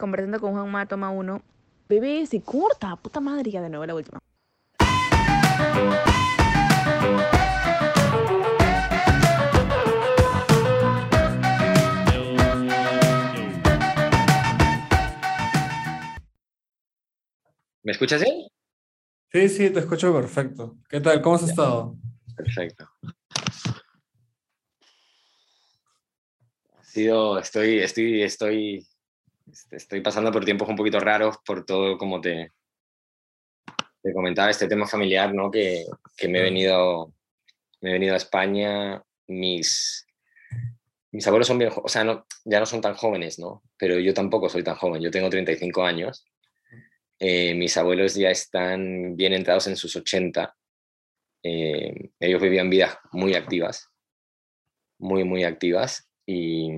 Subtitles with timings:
[0.00, 1.42] conversando con Juanma, toma uno.
[1.88, 4.18] Bebé, se corta, puta madre, ya de nuevo la última.
[17.82, 18.46] ¿Me escuchas bien?
[19.32, 20.76] Sí, sí, te escucho perfecto.
[20.88, 21.20] ¿Qué tal?
[21.22, 21.96] ¿Cómo has estado?
[22.36, 22.88] Perfecto.
[26.76, 28.86] Ha sido, estoy, estoy, estoy,
[29.70, 32.52] estoy pasando por tiempos un poquito raros por todo, como te,
[34.02, 35.50] te comentaba, este tema familiar, ¿no?
[35.50, 35.84] Que,
[36.16, 37.12] que me he venido,
[37.80, 40.06] me he venido a España, mis,
[41.12, 43.62] mis abuelos son bien, o sea, no, ya no son tan jóvenes, ¿no?
[43.76, 46.24] Pero yo tampoco soy tan joven, yo tengo 35 años
[47.22, 50.56] eh, mis abuelos ya están bien entrados en sus 80.
[51.42, 53.90] Eh, ellos vivían vidas muy activas,
[54.98, 56.08] muy, muy activas.
[56.24, 56.70] Y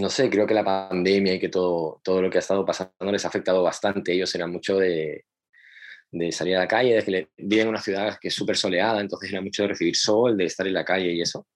[0.00, 3.12] no sé, creo que la pandemia y que todo, todo lo que ha estado pasando
[3.12, 4.12] les ha afectado bastante.
[4.12, 5.24] Ellos eran mucho de,
[6.10, 9.00] de salir a la calle, de que viven en una ciudad que es súper soleada,
[9.00, 11.46] entonces era mucho de recibir sol, de estar en la calle y eso.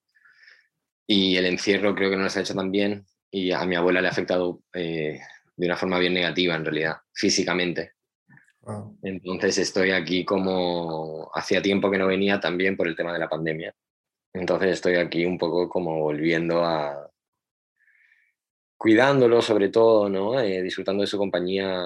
[1.07, 4.01] Y el encierro creo que no les ha hecho tan bien y a mi abuela
[4.01, 5.21] le ha afectado eh,
[5.57, 7.93] de una forma bien negativa en realidad, físicamente.
[9.03, 13.29] Entonces estoy aquí como hacía tiempo que no venía también por el tema de la
[13.29, 13.75] pandemia.
[14.33, 17.10] Entonces estoy aquí un poco como volviendo a
[18.81, 20.41] cuidándolo sobre todo, ¿no?
[20.41, 21.83] Eh, disfrutando de su compañía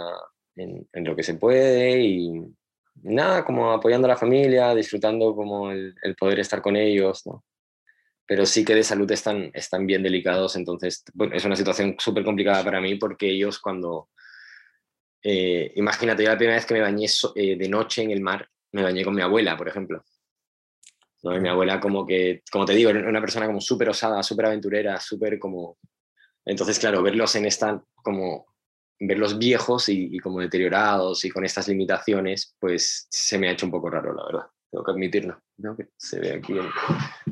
[0.55, 2.41] en, lo que se puede y
[3.03, 7.45] nada, como apoyando a la familia, disfrutando como el, el poder estar con ellos, ¿no?
[8.27, 12.65] pero sí que de salud están, están bien delicados, entonces es una situación súper complicada
[12.65, 14.09] para mí porque ellos cuando,
[15.23, 18.49] eh, imagínate, yo la primera vez que me bañé eh, de noche en el mar,
[18.73, 20.05] me bañé con mi abuela, por ejemplo.
[21.23, 21.41] ¿no?
[21.41, 25.01] mi abuela como que, como te digo, era una persona como súper osada, súper aventurera,
[25.01, 25.79] súper como...
[26.47, 28.47] Entonces, claro, verlos en esta, como
[29.01, 33.67] verlos viejos y, y como deteriorados y con estas limitaciones, pues se me ha hecho
[33.67, 35.41] un poco raro, la verdad tengo que admitirlo.
[35.59, 35.77] ¿no?
[35.77, 36.55] Que se ve aquí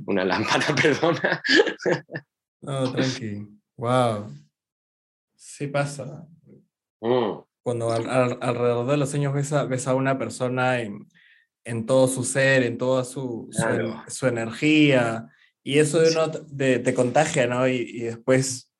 [0.06, 1.42] una lámpara, perdona.
[2.64, 3.44] No, tranqui.
[3.76, 4.30] Wow.
[5.34, 6.28] Sí pasa.
[7.00, 7.40] Mm.
[7.60, 11.08] Cuando alrededor de los años ves a, ves a una persona en,
[11.64, 13.50] en, todo su ser, en toda su,
[14.06, 15.28] su, energía,
[15.64, 17.66] y eso de uno te, te contagia, ¿no?
[17.66, 18.71] Y, y, después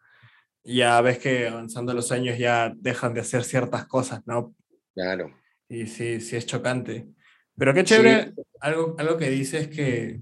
[0.64, 4.54] ya ves que avanzando los años ya dejan de hacer ciertas cosas, ¿no?
[4.94, 5.32] Claro.
[5.68, 7.08] Y sí, sí es chocante.
[7.56, 10.20] Pero qué chévere, algo, algo que dices que,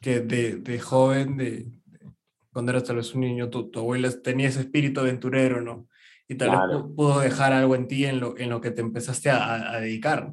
[0.00, 1.66] que de, de joven, de,
[2.52, 5.88] cuando eras tal vez un niño, tu, tu abuela tenía ese espíritu aventurero, ¿no?
[6.28, 6.58] Y tal vez
[6.96, 10.32] pudo dejar algo en ti en lo, en lo que te empezaste a, a dedicar.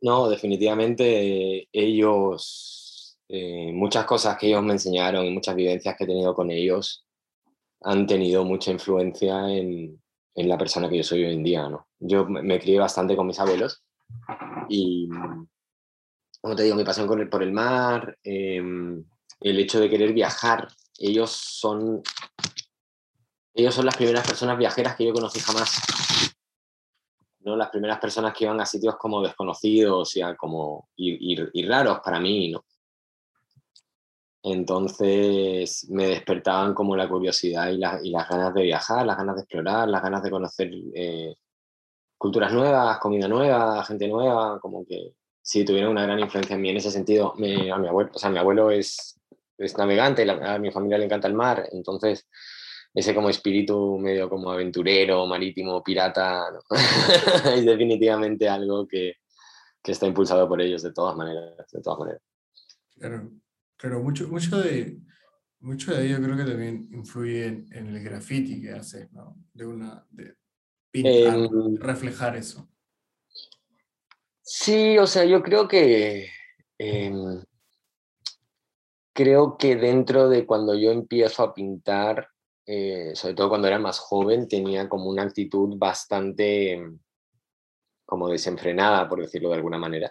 [0.00, 6.06] No, definitivamente ellos, eh, muchas cosas que ellos me enseñaron y muchas vivencias que he
[6.06, 7.06] tenido con ellos
[7.84, 10.00] han tenido mucha influencia en,
[10.34, 11.88] en la persona que yo soy hoy en día, ¿no?
[11.98, 13.82] Yo me crié bastante con mis abuelos
[14.68, 15.08] y,
[16.40, 19.04] como te digo, mi pasión por el mar, em,
[19.40, 20.68] el hecho de querer viajar.
[20.98, 22.02] Ellos son,
[23.54, 25.80] ellos son las primeras personas viajeras que yo conocí jamás.
[27.40, 27.56] ¿no?
[27.56, 32.50] Las primeras personas que iban a sitios como desconocidos y, como, y, raros para mí.
[32.50, 32.64] ¿no?
[34.42, 39.88] Entonces me despertaban como la curiosidad y, las ganas de viajar, las ganas de explorar,
[39.88, 41.36] las ganas de conocer eh,
[42.18, 46.70] culturas nuevas, comida nueva, gente nueva, como que sí tuvieron una gran influencia en mí
[46.70, 47.34] en ese sentido.
[47.34, 49.20] A mi abuelo, o sea, mi abuelo es,
[49.78, 52.26] navegante, a mi familia le encanta el mar, entonces
[52.94, 56.46] ese como espíritu medio como aventurero, marítimo, pirata,
[57.54, 59.14] es definitivamente algo que,
[59.82, 62.22] que, está impulsado por ellos de todas maneras, de todas maneras.
[62.98, 63.30] Claro,
[63.90, 65.00] mucho, mucho de
[65.62, 69.36] mucho de ello creo que también influye en, el graffiti que hace, ¿no?
[69.54, 70.34] De una, de
[70.90, 71.48] pintar,
[71.78, 72.68] reflejar eso.
[74.42, 76.28] Sí, o sea, yo creo que
[76.78, 77.42] em,
[79.14, 82.28] creo que dentro de cuando yo empiezo a pintar,
[82.66, 86.98] eh, sobre todo cuando era más joven, tenía como una actitud bastante em,
[88.04, 90.10] como desenfrenada, por decirlo de alguna manera.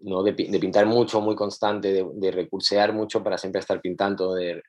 [0.00, 0.22] ¿No?
[0.22, 4.62] De, pintar mucho, muy constante, de, recursear mucho para siempre estar pintando, de,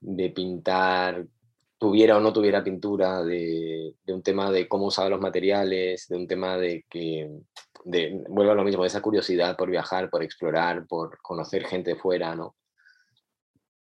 [0.00, 1.26] de pintar
[1.80, 6.26] tuviera o no tuviera pintura, de, un tema de cómo usaba los materiales, de un
[6.28, 7.26] tema de que,
[8.28, 12.36] vuelvo a lo mismo, de esa curiosidad por viajar, por explorar, por conocer gente fuera,
[12.36, 12.54] ¿no?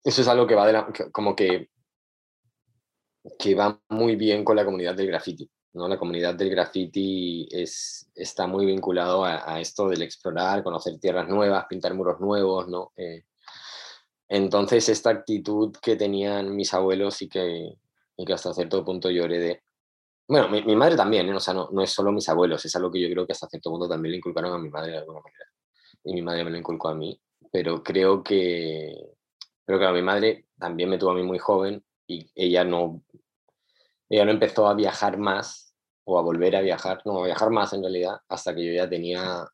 [0.03, 1.71] Eso es algo que va de como que,
[3.39, 5.88] que va muy bien con la comunidad del graffiti, ¿no?
[5.88, 11.67] La comunidad del graffiti es, está muy vinculado a, esto del explorar, conocer tierras nuevas,
[11.69, 12.93] pintar muros nuevos, ¿no?
[12.97, 13.25] Eh,
[14.29, 17.76] entonces, esta actitud que tenían mis abuelos y que,
[18.17, 19.62] y que hasta cierto punto yo heredé.
[20.26, 21.35] Bueno, mi, madre también, ¿eh?
[21.35, 23.47] o sea, no, no, es solo mis abuelos, es algo que yo creo que hasta
[23.47, 25.44] cierto punto también le inculcaron a mi madre de alguna manera.
[26.05, 27.21] Y mi madre me lo inculcó a mí,
[27.53, 28.94] pero creo que,
[29.67, 33.03] que a mi madre también me tuvo a mí muy joven y ella no,
[34.09, 35.63] ella no empezó a viajar más
[36.05, 38.89] o a volver a viajar, no, a viajar más en realidad, hasta que yo ya
[38.89, 39.47] tenía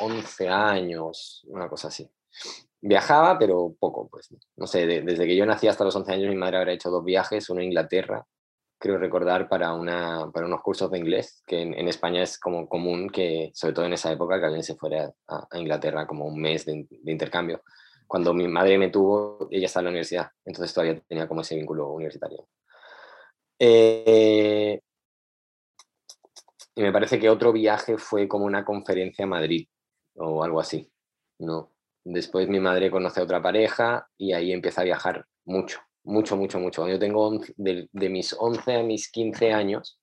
[0.00, 2.08] 11 años, una cosa así.
[2.80, 4.28] Viajaba, pero poco, pues.
[4.56, 7.04] No sé, desde que yo nací hasta los 11 años mi madre habrá hecho dos
[7.04, 8.26] viajes, uno a Inglaterra,
[8.78, 13.08] creo recordar, para, una, para unos cursos de inglés, que en, España es como común
[13.08, 16.66] que, sobre todo en esa época, que alguien se fuera a, Inglaterra como un mes
[16.66, 17.62] de, intercambio.
[18.08, 21.54] Cuando mi madre me tuvo, ella estaba en la universidad, entonces todavía tenía como ese
[21.54, 22.48] vínculo universitario.
[23.56, 24.80] Eh,
[26.74, 29.68] y me parece que otro viaje fue como una conferencia a Madrid
[30.14, 30.90] o algo así.
[31.38, 31.72] ¿no?
[32.04, 36.58] Después mi madre conoce a otra pareja y ahí empieza a viajar mucho, mucho, mucho,
[36.58, 36.88] mucho.
[36.88, 40.00] Yo tengo de, mis 11 a mis 15 años,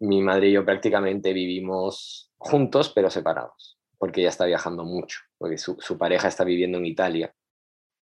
[0.00, 5.58] mi madre y yo prácticamente vivimos juntos pero separados, porque ella está viajando mucho, porque
[5.58, 7.32] su, pareja está viviendo en Italia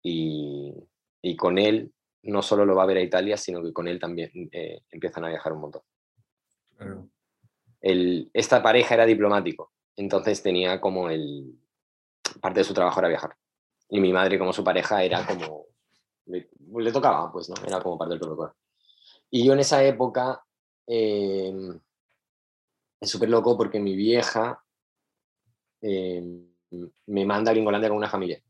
[0.01, 0.73] y,
[1.21, 1.93] y, con él
[2.23, 5.25] no solo lo va a ver a Italia, sino que con él también eh, empiezan
[5.25, 5.81] a viajar un montón.
[6.75, 7.07] Claro
[7.83, 11.59] esta pareja era diplomático, entonces tenía como el...
[12.41, 13.35] Parte de su trabajo era viajar.
[13.89, 15.65] Y mi madre como su pareja era como...
[16.25, 17.55] Le, tocaba, pues, ¿no?
[17.65, 18.55] Era como parte del protocolo.
[19.29, 20.43] Y yo en esa época...
[20.87, 21.79] Em,
[23.03, 24.63] es súper loco porque mi vieja
[25.81, 26.47] em,
[27.07, 28.41] me manda a Gringolandia con una familia.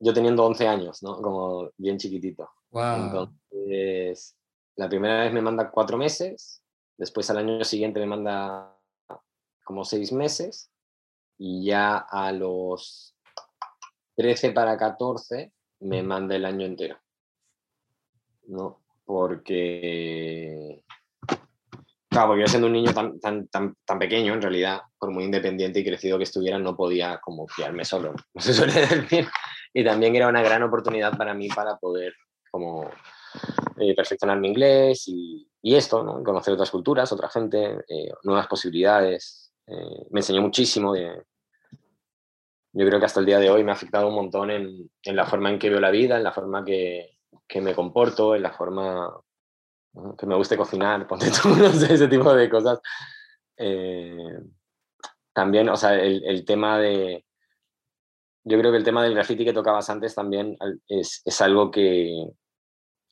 [0.00, 1.22] Yo teniendo 11 años, ¿no?
[1.22, 2.50] Como bien chiquitito.
[2.72, 4.36] Entonces,
[4.76, 6.64] la primera vez me manda cuatro meses,
[7.00, 8.76] Después al año siguiente me manda
[9.64, 10.70] como seis meses
[11.38, 13.16] y ya a los
[14.16, 15.50] 13 para 14
[15.80, 16.98] me manda el año entero.
[18.48, 18.82] ¿No?
[19.06, 20.84] Porque...
[22.10, 25.24] Claro, porque yo siendo un niño tan, tan, tan, tan, pequeño, en realidad, por muy
[25.24, 28.12] independiente y crecido que estuviera, no podía como fiarme solo.
[28.34, 29.26] No se suele decir.
[29.72, 32.12] Y también era una gran oportunidad para mí para poder
[32.50, 32.90] como
[33.80, 36.22] eh, perfeccionar mi inglés y, y esto, ¿no?
[36.22, 39.54] conocer otras culturas, otra gente, eh, nuevas posibilidades.
[39.66, 40.92] Eh, me enseñó muchísimo.
[40.92, 41.22] De,
[42.72, 45.16] yo creo que hasta el día de hoy me ha afectado un montón en, en
[45.16, 47.18] la forma en que veo la vida, en la forma que,
[47.48, 49.18] que me comporto, en la forma
[50.18, 52.80] que me guste cocinar, ponte tú, no sé, ese tipo de cosas.
[55.32, 57.24] también, o sea, el, el tema de,
[58.44, 60.56] yo creo que el tema del graffiti que tocabas antes también
[60.86, 62.30] es, es algo que,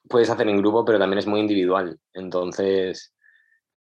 [0.08, 1.98] puedes hacer en grupo, pero también es muy individual.
[2.12, 3.14] Entonces,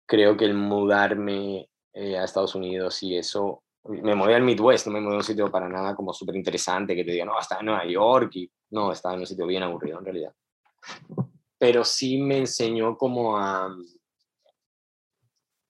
[0.05, 4.93] creo que el mudarme eh, a Estados Unidos y eso, me moví al Midwest, no
[4.93, 7.61] me moví a un sitio para nada como súper interesante, que te diga, no, estaba
[7.61, 10.33] en Nueva York y no, estaba en un sitio bien aburrido en realidad.
[11.57, 13.75] Pero sí me enseñó como a,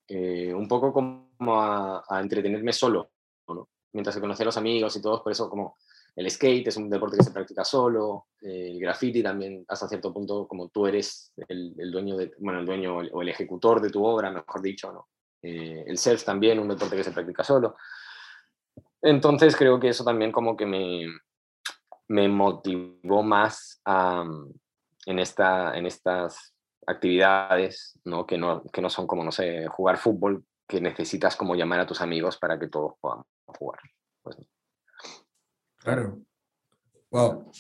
[0.07, 3.11] eh, un poco como a, a entretenerme solo,
[3.47, 3.69] ¿no?
[3.93, 5.77] mientras que conocí a los amigos y todos, por eso como
[6.15, 10.47] el skate es un deporte que se practica solo, el graffiti también hasta cierto punto,
[10.47, 14.29] como tú eres el, dueño, de, bueno, el dueño o el, ejecutor de tu obra,
[14.29, 15.07] mejor dicho.
[15.41, 17.75] Eh, el surf también, un deporte que se practica solo.
[19.01, 21.07] Entonces creo que eso también como que me,
[22.07, 23.81] me motivó más
[25.05, 26.53] en, esta, en estas
[26.85, 28.25] actividades, ¿no?
[28.25, 28.63] Que, ¿no?
[28.71, 32.37] que no son como, no sé, jugar fútbol, que necesitas como llamar a tus amigos
[32.37, 33.79] para que todos puedan jugar.
[35.83, 36.21] Claro.
[37.11, 37.51] Wow.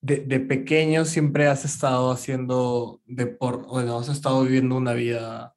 [0.00, 5.54] De, de, pequeño siempre has estado haciendo deporte, bueno, has estado viviendo una vida,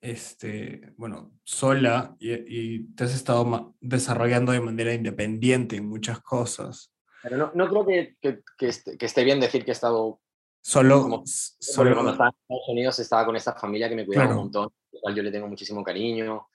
[0.00, 6.92] este, bueno, sola y, y te has estado desarrollando de manera independiente en muchas cosas.
[7.22, 10.20] Pero no, no creo que, que, que, esté, que, esté, bien decir que he estado
[10.60, 14.30] solo, como, solo cuando estaba en Estados Unidos estaba con esta familia que me cuidaba
[14.30, 16.46] un montón, al cual yo le tengo muchísimo cariño.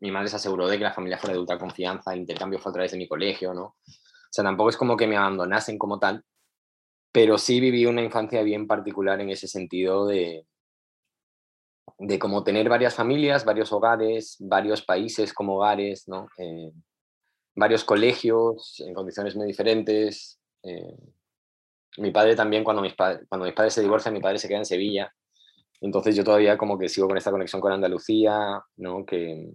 [0.00, 2.70] Mi madre se aseguró de que la familia fuera de ultra confianza, el intercambio fue
[2.70, 3.76] a través de mi colegio, ¿no?
[4.30, 6.24] O sea, tampoco es como que me abandonasen como tal,
[7.12, 10.46] pero sí viví una infancia bien particular en ese sentido de,
[11.98, 16.28] de como tener varias familias, varios hogares, varios países como hogares, ¿no?
[16.38, 16.70] Eh,
[17.56, 20.40] varios colegios en condiciones muy diferentes.
[20.62, 20.96] Eh,
[21.98, 24.64] mi padre también, cuando mis, cuando mis padres se divorcian, mi padre se queda en
[24.64, 25.12] Sevilla.
[25.80, 29.04] Entonces yo todavía como que sigo con esta conexión con Andalucía, ¿no?
[29.04, 29.50] que,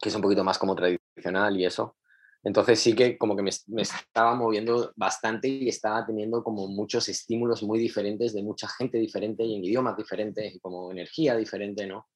[0.00, 1.96] que es un poquito más como tradicional y eso.
[2.44, 3.50] Entonces sí que como que me,
[3.82, 9.44] estaba moviendo bastante y estaba teniendo como muchos estímulos muy diferentes de mucha gente diferente
[9.44, 12.06] y en idiomas diferentes y como energía diferente, ¿no?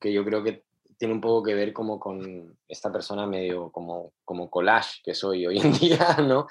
[0.00, 0.64] Que yo creo que
[0.96, 5.46] tiene un poco que ver como con esta persona medio como, como collage que soy
[5.46, 6.46] hoy en día, ¿no?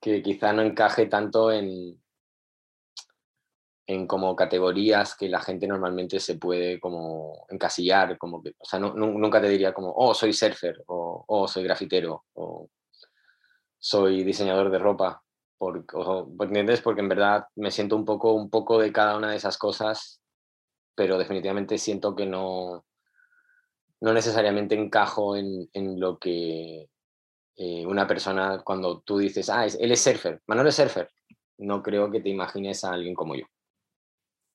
[0.00, 2.00] Que quizá no encaje tanto en,
[3.88, 8.78] en como categorías que la gente normalmente se puede como encasillar, como que, o sea,
[8.78, 12.68] nunca te diría como, oh, soy surfer, o oh, soy grafitero, o
[13.78, 15.22] soy diseñador de ropa.
[15.56, 20.20] Porque en verdad me siento un poco, un poco de cada una de esas cosas,
[20.94, 22.84] pero definitivamente siento que no,
[24.00, 26.90] no necesariamente encajo en, en lo que
[27.56, 31.10] eh, una persona, cuando tú dices, ah, él es surfer, Manuel es surfer,
[31.56, 33.46] no creo que te imagines a alguien como yo.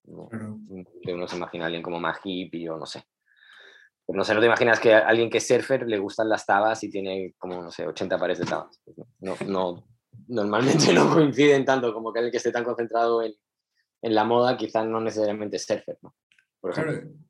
[0.05, 3.03] No, uno se imagina a alguien como más hippie o no sé.
[4.07, 6.83] No sé, no te imaginas que a alguien que es surfer le gustan las tabas
[6.83, 8.81] y tiene como, no sé, 80 pares de tabas.
[8.83, 9.87] Pues no, no,
[10.27, 13.33] normalmente no coinciden tanto como que alguien que esté tan concentrado en,
[14.01, 16.13] en la moda, quizás no necesariamente es surfer, ¿no?
[16.59, 16.71] Por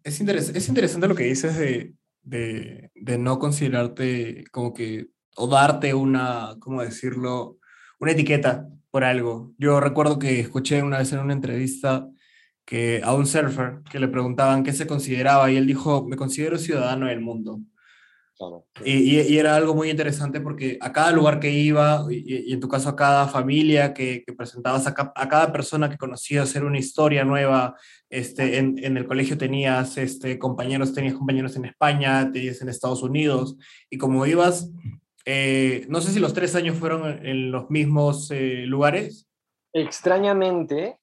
[0.03, 5.95] es, es interesante lo que dices de, de, de, no considerarte como que, o darte
[5.95, 7.57] una, ¿cómo decirlo?
[7.99, 9.51] Una etiqueta por algo.
[9.57, 12.07] Yo recuerdo que escuché una vez en una entrevista
[12.65, 16.58] que a un surfer que le preguntaban qué se consideraba y él dijo, me considero
[16.58, 17.60] ciudadano del mundo.
[18.84, 22.67] Y, y, era algo muy interesante porque a cada lugar que iba, y, en tu
[22.67, 26.79] caso a cada familia que, que presentabas, a, a, cada persona que conocías, hacer una
[26.79, 27.75] historia nueva,
[28.10, 33.03] este, en, en, el colegio tenías este, compañeros, tenías compañeros en España, tenías en Estados
[33.03, 33.55] Unidos,
[33.89, 34.70] y como ibas,
[35.25, 39.29] eh, no sé si los tres años fueron en los mismos eh, lugares.
[39.74, 40.98] Extrañamente,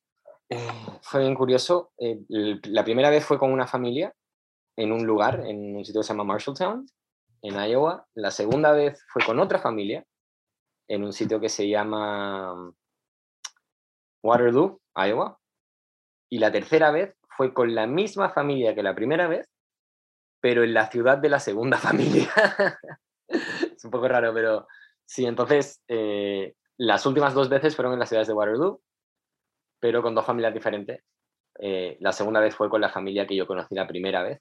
[0.50, 0.68] eh,
[1.02, 1.92] fue bien curioso.
[1.96, 4.12] Eh, la primera vez fue con una familia
[4.76, 6.86] en un lugar, en un sitio que se llama Marshalltown,
[7.42, 8.06] en Iowa.
[8.14, 10.04] La segunda vez fue con otra familia
[10.88, 12.74] en un sitio que se llama mm,
[14.24, 15.38] Waterloo, Iowa.
[16.28, 19.48] Y la tercera vez fue con la misma familia que la primera vez,
[20.40, 22.28] pero en la ciudad de la segunda familia.
[23.28, 24.66] es un poco raro, pero
[25.06, 28.80] sí, entonces eh, las últimas dos veces fueron en las ciudades de Waterloo
[29.80, 31.02] pero con dos familias diferentes.
[31.58, 34.40] Eh, la segunda vez fue con la familia que yo conocí la primera vez,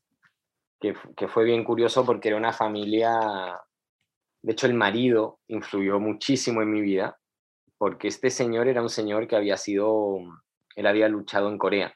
[0.79, 3.60] que, que, fue bien curioso porque era una familia,
[4.41, 7.17] de hecho el marido influyó muchísimo en mi vida,
[7.77, 10.19] porque este señor era un señor que había sido,
[10.75, 11.93] él había luchado en Corea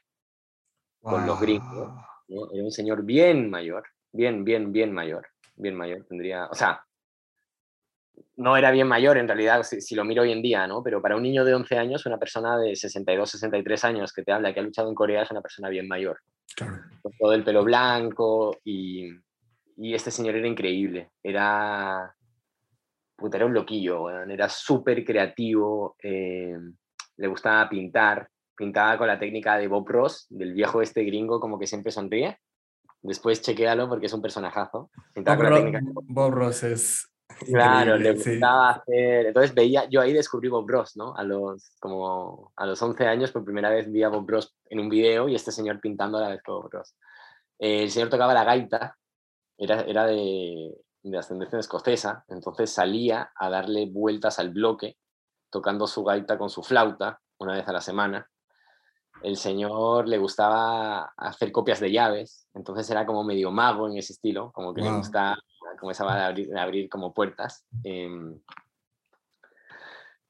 [1.00, 1.92] con los gringos,
[2.28, 6.84] era un señor bien mayor, bien, bien, bien mayor, bien mayor, tendría, o sea,
[8.36, 10.82] no era bien mayor en realidad, si, lo miro hoy en día, ¿no?
[10.82, 14.32] Pero para un niño de 11 años, una persona de 62, 63 años que te
[14.32, 16.20] habla, que ha luchado en Corea, es una persona bien mayor.
[16.56, 19.08] Con todo el pelo blanco y,
[19.76, 21.10] y, este señor era increíble.
[21.22, 22.14] Era,
[23.32, 26.56] era un loquillo, era súper creativo, eh,
[27.16, 31.58] le gustaba pintar, pintaba con la técnica de Bob Ross, del viejo este gringo como
[31.58, 32.38] que siempre sonríe.
[33.02, 34.90] Después chequéalo porque es un personajazo.
[36.08, 37.13] Bob Ross es
[37.46, 39.26] Claro, le gustaba hacer.
[39.26, 41.14] Entonces veía, yo ahí descubrí Bob Ross, ¿no?
[41.16, 44.80] A los, como a los 11 años, por primera vez vi a Bob Ross en
[44.80, 46.96] un video y este señor pintando a la vez que Bob Ross.
[47.58, 48.96] el señor tocaba la gaita,
[49.56, 50.74] era, era de,
[51.04, 54.96] de ascendencia escocesa, entonces salía a darle vueltas al bloque,
[55.50, 58.28] tocando su gaita con su flauta una vez a la semana.
[59.22, 64.12] El señor le gustaba hacer copias de llaves, entonces era como medio mago en ese
[64.12, 65.38] estilo, como que le gustaba
[65.78, 67.66] comenzaba a abrir, a abrir como puertas.
[67.82, 68.40] Em,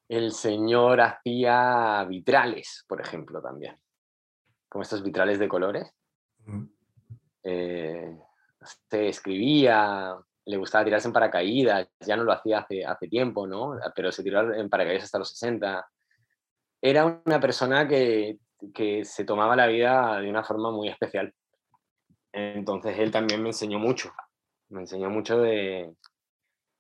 [0.09, 3.79] el señor hacía vitrales, por ejemplo, también,
[4.69, 5.91] como estos vitrales de colores.
[7.43, 8.19] Eh,
[8.89, 13.79] se escribía, le gustaba tirarse en paracaídas, ya no lo hacía hace, hace tiempo, ¿no?
[13.95, 15.89] Pero se tiró en paracaídas hasta los 60.
[16.83, 18.39] Era una persona que,
[18.75, 21.33] que se tomaba la vida de una forma muy especial.
[22.33, 24.13] Entonces él también me enseñó mucho
[24.75, 25.95] me enseñó mucho de,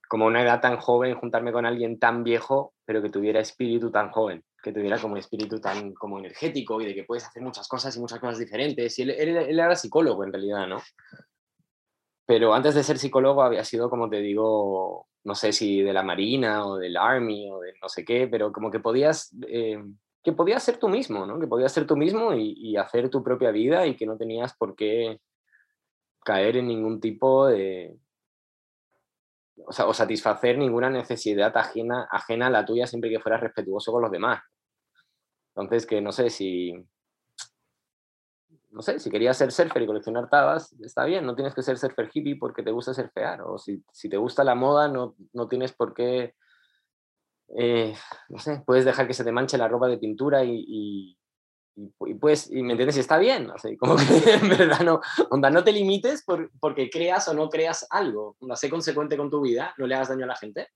[0.08, 4.10] como una edad tan joven, juntarme con alguien tan viejo, pero que tuviera espíritu tan
[4.10, 7.96] joven, que tuviera como espíritu tan como energético y de que puedes hacer muchas cosas
[7.96, 8.98] y muchas cosas diferentes.
[8.98, 10.82] Y él, era psicólogo en realidad, ¿no?
[12.26, 16.02] Pero antes de ser psicólogo había sido, como te digo, no sé si de la
[16.02, 19.82] Marina o del Army o de no sé qué, pero como que podías, eh,
[20.24, 21.38] que podías ser tú mismo, ¿no?
[21.38, 24.74] Que podías ser tú mismo y, hacer tu propia vida y que no tenías por
[24.74, 25.20] qué
[26.24, 27.98] caer en ningún tipo de...
[29.66, 33.92] O, sea, o satisfacer ninguna necesidad ajena, ajena a la tuya siempre que fueras respetuoso
[33.92, 34.42] con los demás.
[35.54, 36.72] Entonces, que no sé si...
[38.70, 41.78] No sé, si querías ser surfer y coleccionar tabas, está bien, no tienes que ser
[41.78, 43.42] surfer hippie porque te gusta surfear.
[43.42, 46.34] O si, si te gusta la moda, no, no tienes por qué
[47.56, 47.94] eh,
[48.28, 50.64] no sé, puedes dejar que se te manche la ropa de pintura y,
[51.76, 55.50] y, pues, y me entiendes, y está bien, así, como que en verdad no, onda,
[55.50, 59.40] no te limites por, porque creas o no creas algo, onda, sé consecuente con tu
[59.40, 60.68] vida, no le hagas daño a la gente,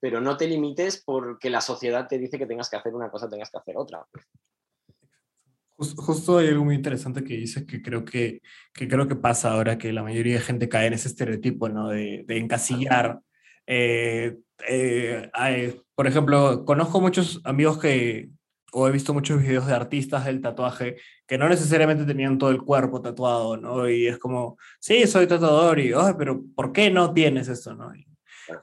[0.00, 3.28] pero no te limites porque la sociedad te dice que tengas que hacer una cosa,
[3.28, 4.06] tengas que hacer otra.
[5.76, 8.42] Justo hay algo muy interesante que dices que creo que,
[8.74, 11.88] que creo que pasa ahora que la mayoría de gente cae en ese estereotipo, ¿no?
[11.88, 13.20] De, de encasillar.
[13.66, 14.36] Eh,
[14.68, 15.30] eh,
[16.00, 18.30] por ejemplo, conozco muchos amigos que,
[18.72, 22.62] o he visto muchos videos de artistas del tatuaje que no necesariamente tenían todo el
[22.62, 23.86] cuerpo tatuado, ¿no?
[23.86, 27.92] Y es como, sí, soy tatuador y, oh, pero ¿por qué no tienes esto, no?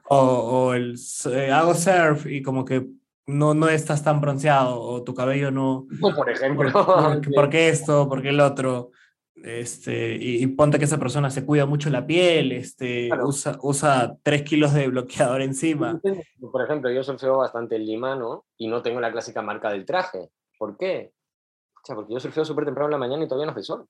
[0.09, 0.95] o, o, el
[1.31, 2.87] eh, hago surf y como que
[3.27, 5.85] no, no estás tan bronceado o tu cabello no...
[6.15, 6.73] Por ejemplo.
[7.35, 8.09] ¿Por, qué esto?
[8.09, 8.89] ¿Por qué el otro?
[9.43, 14.43] Este, y, ponte que esa persona se cuida mucho la piel, este, usa, usa tres
[14.43, 16.01] kilos de bloqueador encima.
[16.39, 18.45] Por ejemplo, yo surfeo bastante en Lima, ¿no?
[18.57, 20.29] Y no tengo la clásica marca del traje.
[20.57, 21.13] ¿Por qué?
[21.75, 23.87] O sea, porque yo surfeo súper temprano en la mañana y todavía no hace sol.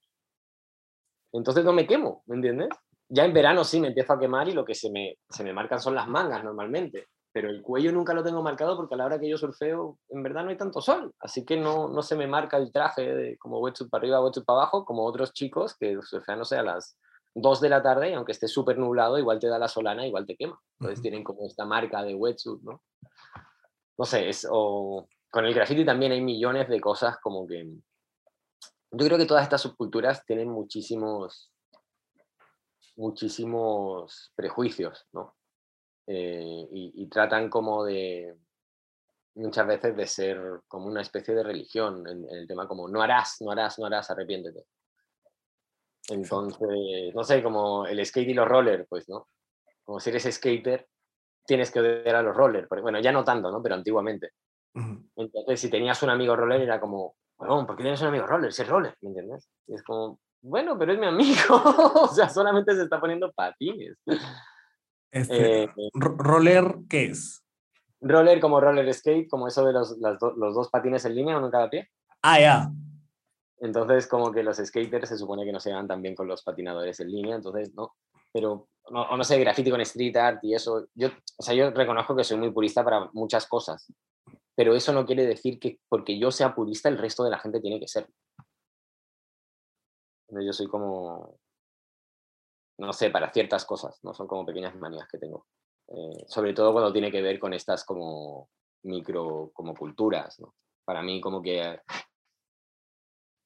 [1.31, 2.69] Entonces no me quemo, ¿me entiendes?
[3.09, 5.53] Ya en verano sí me empiezo a quemar y lo que se me, se me
[5.53, 9.05] marcan son las mangas normalmente pero el cuello nunca lo tengo marcado porque a la
[9.05, 12.15] hora que yo surfeo, en verdad no hay tanto sol, así que no, no se
[12.15, 15.75] me marca el traje de como wetsuit para arriba, wetsuit para abajo, como otros chicos
[15.77, 16.97] que surfean, no sé, a las
[17.35, 20.25] 2 de la tarde y aunque esté súper nublado, igual te da la solana, igual
[20.25, 20.59] te quema.
[20.79, 22.81] Entonces tienen como esta marca de wetsuit, ¿no?
[23.97, 27.67] No sé, es, o con el graffiti también hay millones de cosas como que...
[28.89, 31.51] Yo creo que todas estas subculturas tienen muchísimos,
[32.95, 35.36] muchísimos prejuicios, ¿no?
[36.09, 38.33] Eh, y, tratan como de
[39.35, 43.37] muchas veces de ser como una especie de religión en, el tema como no harás,
[43.41, 44.63] no harás, no harás, arrepiéntete.
[46.09, 49.27] Entonces, no sé, como el skate y los rollers, pues, ¿no?
[49.83, 50.87] Como si eres skater,
[51.45, 52.67] tienes que odiar a los rollers.
[52.69, 53.61] Bueno, ya no tanto, ¿no?
[53.61, 54.31] Pero antiguamente.
[55.15, 58.53] Entonces, si tenías un amigo roller, era como, bueno, ¿por qué tienes un amigo roller?
[58.53, 59.49] Si es roller, ¿me entiendes?
[59.67, 61.35] Y es como, bueno, pero es mi amigo.
[62.03, 63.97] o sea, solamente se está poniendo patines.
[65.11, 67.43] Este, eh, ¿Roller qué es?
[68.01, 71.51] Roller como roller skate, como eso de los, los dos patines en línea, uno en
[71.51, 71.89] cada pie.
[72.21, 72.71] Ah, ya.
[73.59, 76.43] Entonces, como que los skaters se supone que no se van tan bien con los
[76.43, 77.95] patinadores en línea, entonces, no.
[78.31, 80.87] Pero, no, o no sé, graffiti con street art y eso.
[80.93, 83.91] Yo, o sea, yo reconozco que soy muy purista para muchas cosas,
[84.55, 87.59] pero eso no quiere decir que porque yo sea purista, el resto de la gente
[87.59, 88.07] tiene que ser.
[90.29, 91.39] Yo soy como,
[92.77, 94.13] no sé, para ciertas cosas, ¿no?
[94.13, 95.47] Son como pequeñas manías que tengo.
[95.87, 98.49] Eh, sobre todo cuando tiene que ver con estas como
[98.83, 100.41] micro, como culturas.
[100.85, 101.79] Para mí como que,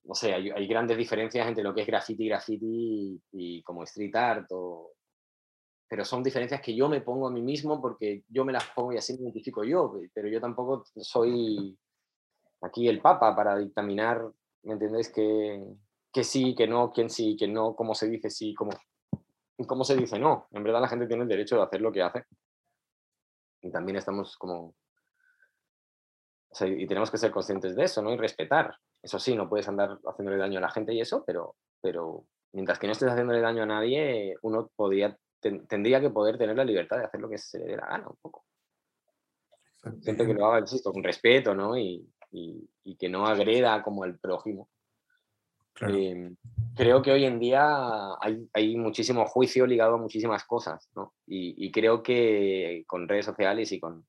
[0.03, 4.47] no sé, hay, grandes diferencias entre lo que es graffiti, graffiti y, como street art,
[5.87, 8.93] pero son diferencias que yo me pongo a mí mismo porque yo me las pongo
[8.93, 11.77] y así me identifico yo, pero yo tampoco soy
[12.61, 14.23] aquí el papa para dictaminar,
[14.63, 15.11] ¿me entiendes?
[15.11, 15.63] Que,
[16.13, 18.71] que sí, que no, quién sí, que no, cómo se dice sí, cómo
[19.65, 20.47] cómo se dice no.
[20.51, 22.25] En verdad la gente tiene el derecho de hacer lo que hace.
[23.61, 24.75] Y también estamos como...
[26.61, 28.11] y tenemos que ser conscientes de eso, ¿no?
[28.11, 28.75] Y respetar.
[29.01, 32.79] Eso sí, no puedes andar haciéndole daño a la gente y eso, pero, pero mientras
[32.79, 36.97] que no estés haciéndole daño a nadie, uno podría, tendría que poder tener la libertad
[36.97, 38.45] de hacer lo que se le dé la gana un poco.
[40.01, 41.75] Siempre que lo haga, insisto, con respeto, ¿no?
[41.77, 44.69] Y, y, y que no agreda como al prójimo.
[45.79, 46.35] Em,
[46.75, 47.65] creo que hoy en día
[48.53, 51.13] hay, muchísimo juicio ligado a muchísimas cosas, ¿no?
[51.25, 54.05] Y, creo que con redes sociales y con,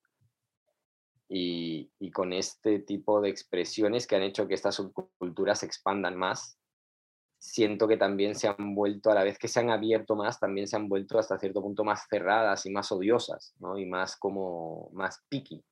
[1.29, 6.16] y, y, con este tipo de expresiones que han hecho que estas subculturas se expandan
[6.16, 6.59] más,
[7.42, 10.68] siento que también se han vuelto, a la vez que se han abierto más, también
[10.68, 13.77] se han vuelto hasta cierto punto más cerradas y más odiosas, ¿no?
[13.77, 15.64] Y más como, más picky.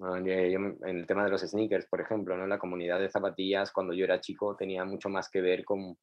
[0.00, 2.46] En el tema de los sneakers, por ejemplo, ¿no?
[2.46, 5.96] la comunidad de zapatillas cuando yo era chico tenía mucho más que ver con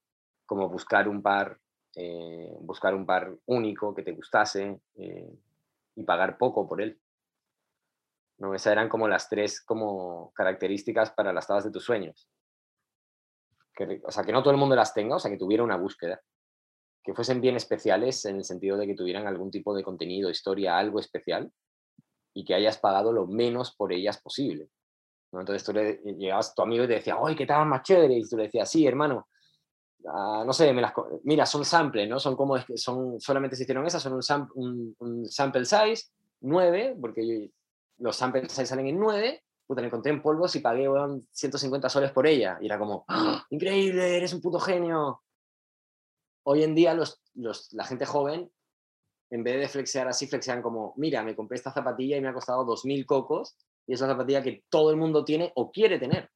[0.46, 1.58] como buscar un par,
[1.96, 5.34] eh, buscar un par único que te gustase eh,
[5.96, 7.00] y pagar poco por él.
[8.38, 8.54] ¿no?
[8.54, 12.30] Esas eran como las tres como características para las tablas de tus sueños.
[14.06, 16.22] O sea, que no todo el mundo las tenga, o sea, que tuviera una búsqueda.
[17.04, 20.78] Que fuesen bien especiales en el sentido de que tuvieran algún tipo de contenido, historia,
[20.78, 21.52] algo especial
[22.36, 24.70] y que hayas pagado lo menos por ellas posible.
[25.32, 25.40] ¿no?
[25.40, 28.14] Entonces tú le llegabas a tu amigo y te decía, ¡ay, qué tal más chévere!
[28.14, 29.30] Y tú le decías, sí, hermano,
[30.06, 30.94] ah, no sé, me las,
[31.24, 32.20] mira, son sample, ¿no?
[32.20, 36.10] Son como, son, solamente se hicieron esas, son un, un, sample size,
[36.42, 37.50] 9, porque
[38.00, 40.90] los sample size salen en 9, puta, me encontré en polvos y pagué
[41.32, 42.58] 150 soles por ella.
[42.60, 45.22] Y era como, ¡Ah, increíble, eres un puto genio.
[46.44, 48.52] Hoy en día los, los, la gente joven
[49.30, 52.34] en vez de flexear así, flexean como, mira, me compré esta zapatilla y me ha
[52.34, 53.56] costado 2.000 cocos
[53.88, 56.30] y es una zapatilla que todo el mundo tiene o quiere tener.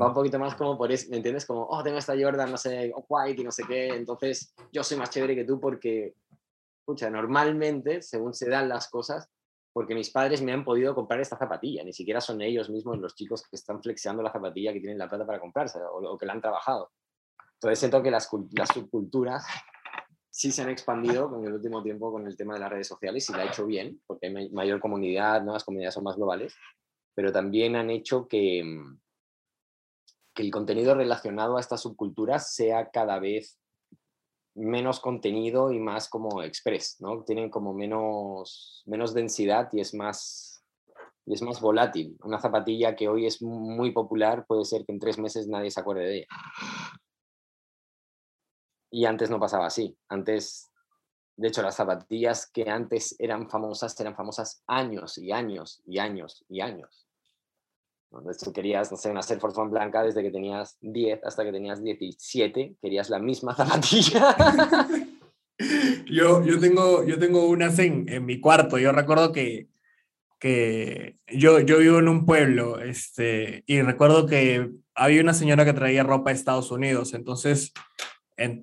[0.00, 1.44] Va un poquito más como por eso, ¿me entiendes?
[1.44, 4.96] Como, oh, tengo esta Jordan, no sé, white y no sé qué, entonces yo soy
[4.96, 6.14] más chévere que tú porque,
[6.78, 9.28] escucha, normalmente, según se dan las cosas,
[9.72, 13.14] porque mis padres me han podido comprar esta zapatilla, ni siquiera son ellos mismos los
[13.16, 16.34] chicos que están flexeando la zapatilla que tienen la plata para comprarse o, que la
[16.34, 16.92] han trabajado.
[17.54, 19.44] Entonces siento que las, las subculturas
[20.30, 23.28] sí se han expandido en el último tiempo con el tema de las redes sociales
[23.28, 26.54] y lo ha hecho bien, porque hay mayor comunidad, nuevas comunidades son más globales,
[27.14, 28.62] pero también han hecho que,
[30.32, 33.58] que el contenido relacionado a estas subculturas sea cada vez
[34.54, 37.24] menos contenido y más como express, ¿no?
[37.24, 40.64] Tienen como menos, menos densidad y es más,
[41.26, 42.16] y es más volátil.
[42.22, 45.80] Una zapatilla que hoy es muy popular puede ser que en tres meses nadie se
[45.80, 46.26] acuerde de ella.
[48.90, 49.96] Y antes no pasaba así.
[50.08, 50.70] Antes,
[51.36, 56.44] de hecho, las zapatillas que antes eran famosas eran famosas años y años y años
[56.48, 57.06] y años.
[58.12, 61.44] Entonces tú querías, no sé, una Air Force One blanca desde que tenías 10 hasta
[61.44, 64.36] que tenías 17, querías la misma zapatilla.
[66.06, 68.78] yo, yo, tengo, yo tengo unas en, en mi cuarto.
[68.78, 69.68] Yo recuerdo que,
[70.40, 75.72] que yo, yo vivo en un pueblo este, y recuerdo que había una señora que
[75.72, 77.14] traía ropa de Estados Unidos.
[77.14, 77.72] Entonces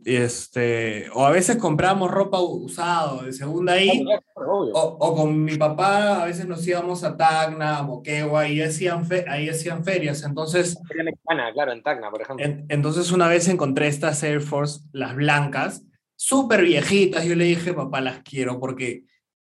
[0.05, 4.03] este, o a veces compramos ropa usada de segunda ahí,
[4.35, 9.07] o, o, con mi papá a veces nos íbamos a Tacna, a Moquegua, y hacían
[9.27, 10.77] ahí hacían ferias, entonces...
[10.87, 12.45] Feria mexicana, claro, en Tacna, por ejemplo.
[12.69, 15.83] entonces una vez encontré estas Air Force, las blancas,
[16.15, 19.03] súper viejitas, yo le dije, papá, las quiero porque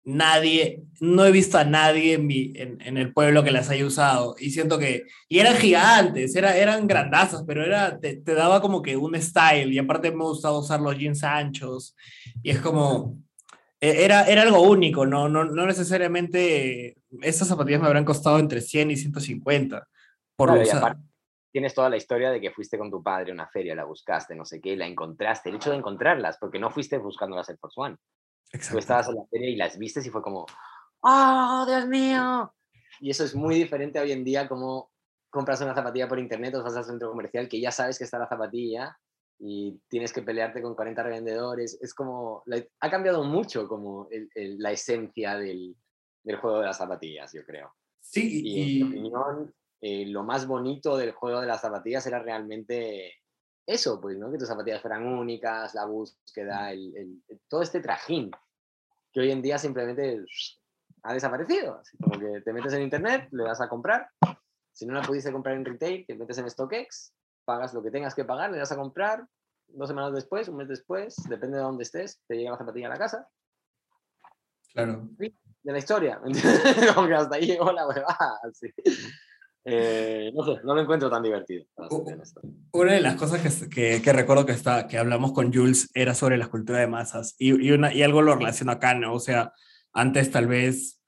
[0.04, 4.36] nadie, no he visto a nadie en, mi, en, el pueblo que las haya usado.
[4.38, 8.96] Y siento que, y eran gigantes, era, eran grandazas, pero era, te, daba como que
[8.96, 9.72] un style.
[9.72, 11.96] Y aparte me gustaba usar los jeans anchos.
[12.42, 13.18] Y es como,
[13.80, 18.60] e, era, era algo único, no, no, no necesariamente, estas zapatillas me habrán costado entre
[18.60, 19.88] 100 y 150.
[20.36, 20.50] Por
[21.54, 24.34] tienes toda la historia de que fuiste con tu padre a una feria, la buscaste,
[24.34, 25.50] no sé qué, la encontraste.
[25.50, 27.96] El hecho de encontrarlas, porque no fuiste buscando las Air Force One.
[28.70, 30.46] Tú estabas en la feria y las vistes y fue como,
[31.00, 32.54] ¡Oh, Dios mío!
[33.00, 34.90] Y eso es muy diferente hoy en día como
[35.28, 38.18] compras una zapatilla por internet o vas al centro comercial que ya sabes que está
[38.18, 38.96] la zapatilla
[39.38, 41.76] y tienes que pelearte con 40 revendedores.
[41.82, 42.42] Es como,
[42.80, 45.76] ha cambiado mucho como la esencia del,
[46.22, 47.74] del, juego de las zapatillas, yo creo.
[48.00, 48.80] Sí, y, y...
[48.80, 53.12] en mi opinión, eh, lo más bonito del juego de las zapatillas era realmente
[53.66, 54.30] eso, pues, ¿no?
[54.30, 58.30] Que tus zapatillas fueran únicas, la búsqueda, el, el, todo este trajín
[59.14, 60.26] que hoy en día simplemente
[61.04, 61.78] ha desaparecido.
[61.78, 64.10] Así como que te metes en internet, le das a comprar.
[64.72, 68.14] Si no la pudiste comprar en retail, te metes en StockX, pagas lo que tengas
[68.14, 69.26] que pagar, le das a comprar.
[69.68, 72.90] Dos semanas después, un mes después, depende de dónde estés, te llega la zapatilla a
[72.90, 73.28] la casa.
[74.72, 75.08] Claro.
[75.16, 76.20] De la historia.
[76.94, 78.40] como que hasta ahí llegó la huevada.
[78.42, 78.68] Así.
[79.66, 81.64] Eh, no sé, no lo encuentro tan divertido.
[82.72, 86.36] Una de las cosas que, que, recuerdo que, está, que hablamos con Jules era sobre
[86.36, 89.14] la escultura de masas y, y, una, y algo lo relaciono acá, ¿no?
[89.14, 89.52] O sea,
[89.92, 91.00] antes tal vez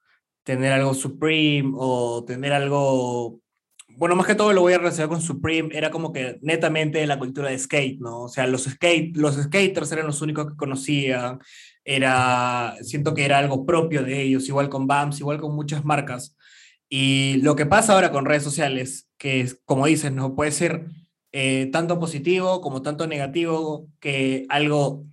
[0.42, 3.40] tener algo Supreme o tener algo,
[3.88, 7.19] bueno, más que todo lo voy a relacionar con Supreme, era como que netamente la
[7.19, 8.23] cultura de skate, ¿no?
[8.23, 11.40] O sea, los, skate, los skaters eran los únicos que conocían,
[11.85, 16.37] era, siento que era algo propio de ellos, igual con BAMS, igual con muchas marcas.
[16.88, 20.87] Y lo que pasa ahora con redes sociales, que como dices, no puede ser
[21.33, 25.05] eh, tanto positivo como tanto negativo, que algo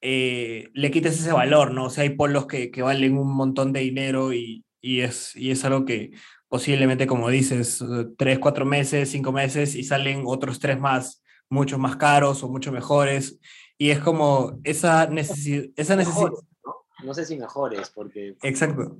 [0.00, 1.86] eh, le quites ese valor, ¿no?
[1.86, 5.50] O sea, hay polos que, que valen un montón de dinero y, y, es, y
[5.50, 6.12] es algo que
[6.48, 7.84] posiblemente, como dices,
[8.16, 12.70] tres, cuatro meses, cinco meses y salen otros tres más, mucho más caros o mucho
[12.70, 13.40] mejores.
[13.76, 16.30] Y es como esa, necesidad esa necesidad...
[16.30, 16.74] ¿no?
[17.04, 18.36] no sé si mejores, porque...
[18.42, 18.98] Exacto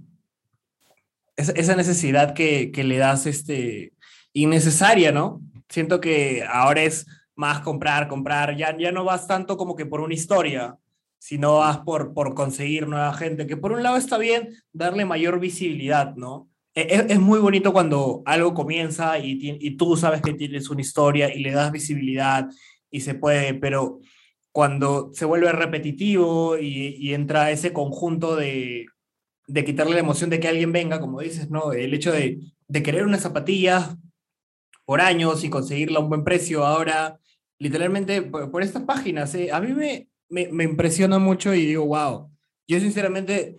[1.36, 3.92] esa necesidad que, que, le das este,
[4.32, 5.40] innecesaria, ¿no?
[5.68, 10.00] Siento que ahora es más comprar, comprar, ya, ya no vas tanto como que por
[10.00, 10.76] una historia,
[11.18, 15.40] sino vas por, por conseguir nueva gente, que por un lado está bien darle mayor
[15.40, 16.48] visibilidad, ¿no?
[16.74, 20.82] Es, e, es muy bonito cuando algo comienza y, y tú sabes que tienes una
[20.82, 22.48] historia y le das visibilidad
[22.90, 24.00] y se puede, pero
[24.52, 28.86] cuando se vuelve repetitivo y, y entra ese conjunto de,
[29.46, 31.72] de quitarle la emoción de que alguien venga, como dices, ¿no?
[31.72, 33.96] El hecho de, de querer una zapatilla
[34.84, 37.18] por años y conseguirla a un buen precio ahora,
[37.58, 39.50] literalmente por, estas páginas, ¿eh?
[39.52, 42.30] a mí me, me, impresiona mucho y digo, wow,
[42.66, 43.56] yo sinceramente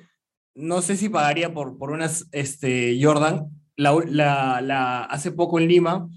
[0.54, 3.50] no sé si pagaría por, por unas este, Jordan.
[3.78, 6.08] La, la, hace poco en Lima,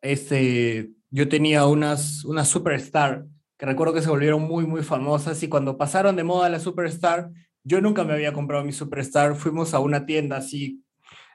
[0.00, 3.24] este, yo tenía unas, unas Superstar
[3.60, 7.30] que recuerdo que se volvieron muy, muy famosas y cuando pasaron de moda la Superstar,
[7.64, 9.34] yo nunca me había comprado mi Superstar.
[9.36, 10.82] Fuimos a una tienda así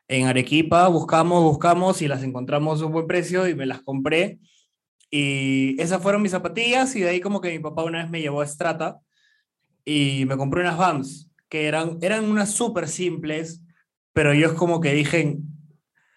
[0.08, 4.40] en Arequipa, buscamos, buscamos y las encontramos a un buen precio y me las compré.
[5.10, 8.22] Y esas fueron mis zapatillas y de ahí como que mi papá una vez me
[8.22, 9.00] llevó a Strata
[9.84, 13.64] y me compré unas Vans que eran, eran unas súper simples,
[14.14, 15.38] pero yo es como que dije...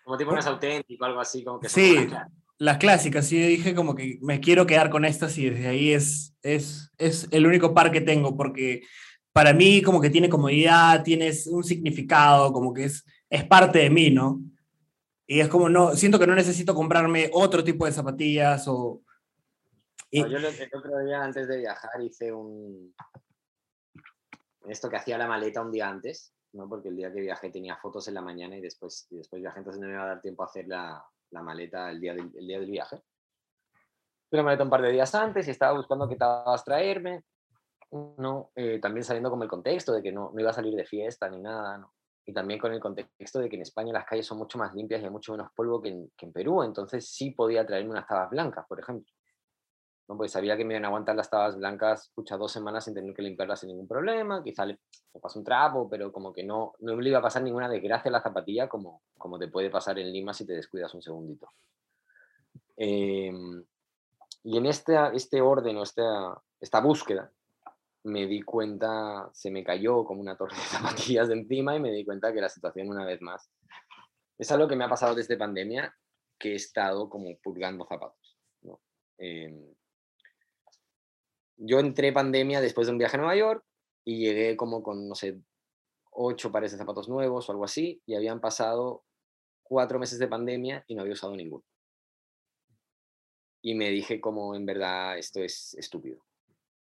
[0.04, 1.68] Como tipo es auténtico, algo así, como que...
[1.68, 2.08] Sí,
[2.56, 6.34] las clásicas, sí, dije como que me quiero quedar con estas y desde ahí es,
[6.42, 8.82] es, es el único par que tengo, porque
[9.32, 13.90] para mí como que tiene comodidad, tiene un significado, como que es, es parte de
[13.90, 14.40] mí, ¿no?
[15.26, 19.02] Y es como, no, siento que no necesito comprarme otro tipo de zapatillas o...
[20.10, 22.94] yo el otro día antes de viajar hice un...
[24.66, 26.68] Esto que hacía la maleta un día antes, ¿no?
[26.68, 29.58] Porque el día que viajé tenía fotos en la mañana y después, y después viajé,
[29.58, 32.32] entonces no me iba a dar tiempo a hacer la, la maleta el día, del,
[32.34, 33.02] el día del viaje.
[34.30, 37.24] Pero me maleta un par de días antes y estaba buscando qué a traerme,
[37.90, 38.50] ¿no?
[38.54, 41.28] Eh, también sabiendo como el contexto de que no, no iba a salir de fiesta
[41.28, 41.92] ni nada, ¿no?
[42.28, 45.00] y también con el contexto de que en España las calles son mucho más limpias
[45.00, 48.06] y hay mucho menos polvo que en, que en Perú, entonces sí podía traerme unas
[48.06, 49.10] tabas blancas, por ejemplo.
[50.06, 50.14] ¿no?
[50.14, 53.14] Porque sabía que me iban a aguantar las tabas blancas, escucha, dos semanas sin tener
[53.14, 54.78] que limpiarlas sin ningún problema, quizá le,
[55.22, 58.12] paso un trapo, pero como que no, no me iba a pasar ninguna desgracia a
[58.12, 61.48] la zapatilla como, como te puede pasar en Lima si te descuidas un segundito.
[62.76, 63.64] Em,
[64.42, 67.32] y en este, este orden o esta, esta búsqueda,
[68.08, 70.62] me di cuenta, se me cayó como una torre de
[71.12, 73.50] zapatillas de encima y me di cuenta que la situación una vez más
[74.38, 75.94] es algo que me ha pasado desde pandemia,
[76.38, 78.38] que he estado como purgando zapatos.
[79.20, 79.74] Em,
[81.56, 83.64] yo entré pandemia después de un viaje a Nueva York
[84.04, 85.40] y llegué como con, no sé,
[86.12, 89.04] ocho pares de zapatos nuevos o algo así y habían pasado
[89.64, 91.64] cuatro meses de pandemia y no había usado ninguno.
[93.60, 96.27] Y me dije como en verdad esto es estúpido.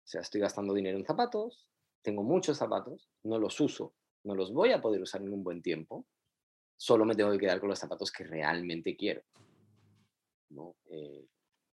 [0.07, 1.67] O sea, estoy gastando dinero en zapatos,
[2.01, 3.93] tengo muchos zapatos, no los uso,
[4.23, 6.07] no los voy a poder usar en un buen tiempo,
[6.77, 9.21] solo me tengo que quedar con los zapatos que realmente quiero.
[10.85, 11.27] Eh,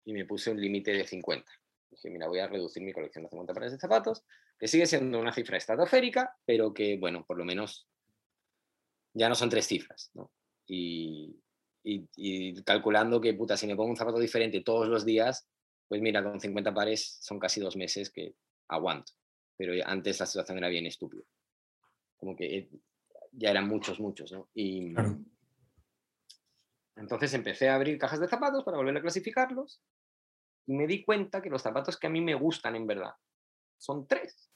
[0.06, 1.48] y me puse un límite de 50.
[1.92, 4.24] Dije, mira, voy a reducir mi colección de 50 pares de zapatos,
[4.58, 7.88] que sigue siendo una cifra estratosférica, pero que, bueno, por lo menos
[9.14, 10.10] ya no son tres cifras.
[10.16, 10.32] ¿no?
[10.66, 11.40] Y,
[11.84, 15.48] y, y, calculando que, puta, si me pongo un zapato diferente todos los días,
[15.88, 18.36] pues mira, con 50 pares son casi dos meses que
[18.68, 19.14] aguanto.
[19.58, 21.24] Pero antes la situación era bien estúpida.
[22.18, 22.70] Como que eh,
[23.32, 24.50] ya eran muchos, muchos, ¿no?
[24.54, 24.94] Y
[26.96, 29.82] entonces empecé a abrir cajas de zapatos para volver a clasificarlos
[30.66, 33.14] y me di cuenta que los zapatos que a mí me gustan en verdad
[33.78, 34.50] son tres.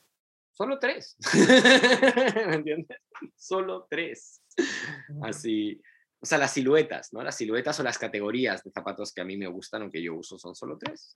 [0.52, 1.18] Solo tres.
[2.48, 2.98] ¿Me entiendes?
[3.36, 4.42] Solo tres.
[5.22, 5.82] Así,
[6.20, 7.22] o sea, las siluetas, ¿no?
[7.22, 10.16] Las siluetas o las categorías de zapatos que a mí me gustan o que yo
[10.16, 11.16] uso son solo tres.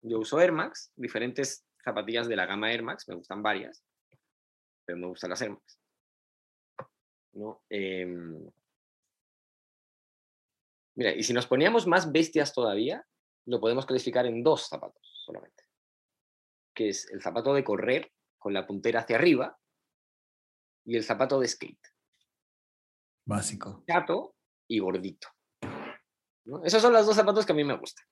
[0.00, 3.82] Yo uso Air Max, diferentes zapatillas de la gama Air Max, me gustan varias,
[4.84, 5.80] pero me gustan las Air Max.
[7.32, 7.62] ¿No?
[7.68, 8.48] Em,
[10.96, 13.04] mira, y si nos poníamos más bestias todavía,
[13.46, 15.64] lo podemos clasificar en dos zapatos solamente,
[16.74, 19.58] que es el zapato de correr con la puntera hacia arriba
[20.84, 21.97] y el zapato de skate.
[23.28, 23.84] Básico.
[23.86, 24.36] Chato
[24.66, 25.28] y gordito.
[26.64, 28.06] Esos son los dos zapatos que a mí me gustan.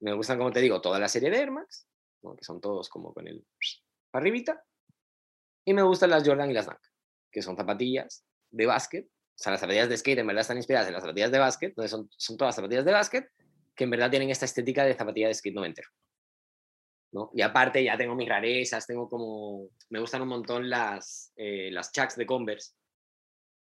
[0.00, 1.86] Me gustan, como te digo, toda la serie de Air Max,
[2.22, 3.44] que son todos como con el
[4.14, 4.64] arribita.
[5.66, 6.80] Y me gustan las Jordan y las Dunk,
[7.30, 9.04] que son zapatillas de básquet.
[9.04, 11.68] O sea, las zapatillas de skate en verdad están inspiradas en las zapatillas de básquet,
[11.68, 13.30] entonces son, son todas zapatillas de básquet
[13.76, 15.90] que en verdad tienen esta estética de zapatilla de skate noventero.
[17.12, 17.30] ¿no?
[17.34, 19.68] Y aparte ya tengo mis rarezas, tengo como...
[19.90, 22.72] Me gustan un montón las, eh, las Chucks de Converse,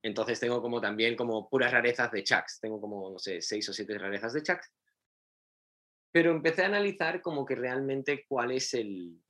[0.03, 2.61] entonces tengo como también como puras rarezas de Chucks.
[2.61, 4.73] Tengo como, no sé, seis o siete rarezas de Chucks.
[6.13, 9.21] Pero empecé a analizar como que realmente cuál es el...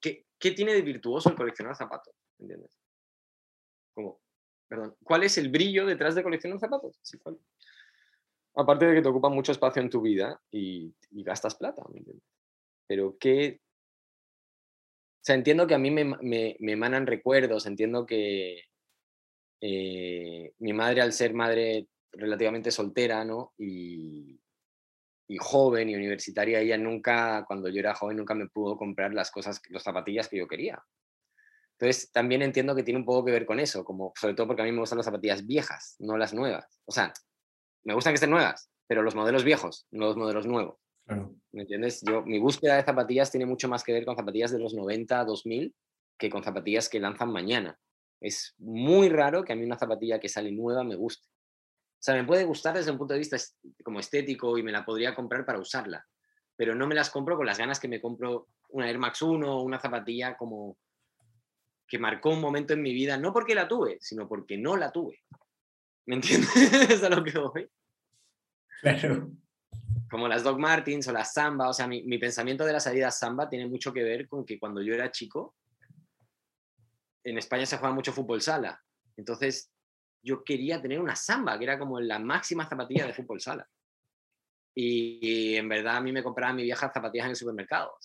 [0.00, 2.14] ¿Qué, qué tiene de virtuoso el coleccionar zapatos?
[2.38, 2.76] ¿Entiendes?
[3.94, 4.20] Como,
[4.68, 6.98] perdón, ¿cuál es el brillo detrás de coleccionar zapatos?
[8.54, 11.98] Aparte de que te ocupa mucho espacio en tu vida y, y gastas plata, ¿me
[11.98, 12.26] entiendes?
[12.86, 13.60] Pero qué,
[15.24, 18.64] sea, entiendo que a mí me, me, me emanan recuerdos, entiendo que
[19.64, 23.54] eh, mi madre, al ser madre relativamente soltera, ¿no?
[23.56, 24.38] Y,
[25.38, 29.62] joven y universitaria, ella nunca, cuando yo era joven, nunca me pudo comprar las cosas,
[29.70, 30.84] las zapatillas que yo quería.
[31.78, 34.60] Entonces, también entiendo que tiene un poco que ver con eso, como sobre todo porque
[34.60, 36.78] a mí me gustan las zapatillas viejas, no las nuevas.
[36.84, 37.14] O sea,
[37.82, 40.78] me gustan que estén nuevas, pero los modelos viejos, no los modelos nuevos.
[41.06, 42.02] ¿Me entiendes?
[42.02, 45.24] Yo, mi búsqueda de zapatillas tiene mucho más que ver con zapatillas de los 90
[45.24, 45.74] 2000
[46.18, 47.78] que con zapatillas que lanzan mañana.
[48.20, 51.28] Es muy raro que a mí una zapatilla que sale nueva me guste.
[51.28, 53.36] O sea, me puede gustar desde un punto de vista
[53.84, 56.06] como estético y me la podría comprar para usarla,
[56.56, 59.56] pero no me las compro con las ganas que me compro una Air Max 1
[59.56, 60.78] o una zapatilla como
[61.86, 64.90] que marcó un momento en mi vida, no porque la tuve, sino porque no la
[64.90, 65.22] tuve.
[66.06, 66.50] ¿Me entiendes?
[66.90, 67.68] es a lo que voy.
[68.80, 69.30] Claro
[70.12, 73.48] como las Doc Martins o las Samba, o sea, mi, pensamiento de las salidas Samba
[73.48, 75.56] tiene mucho que ver con que cuando yo era chico,
[77.24, 78.78] en España se juega mucho fútbol sala.
[79.16, 79.72] Entonces,
[80.22, 83.66] yo quería tener una samba, que era como la máxima zapatilla de fútbol sala.
[84.74, 87.96] Y, en verdad a mí me compraba mi vieja zapatillas en el supermercado.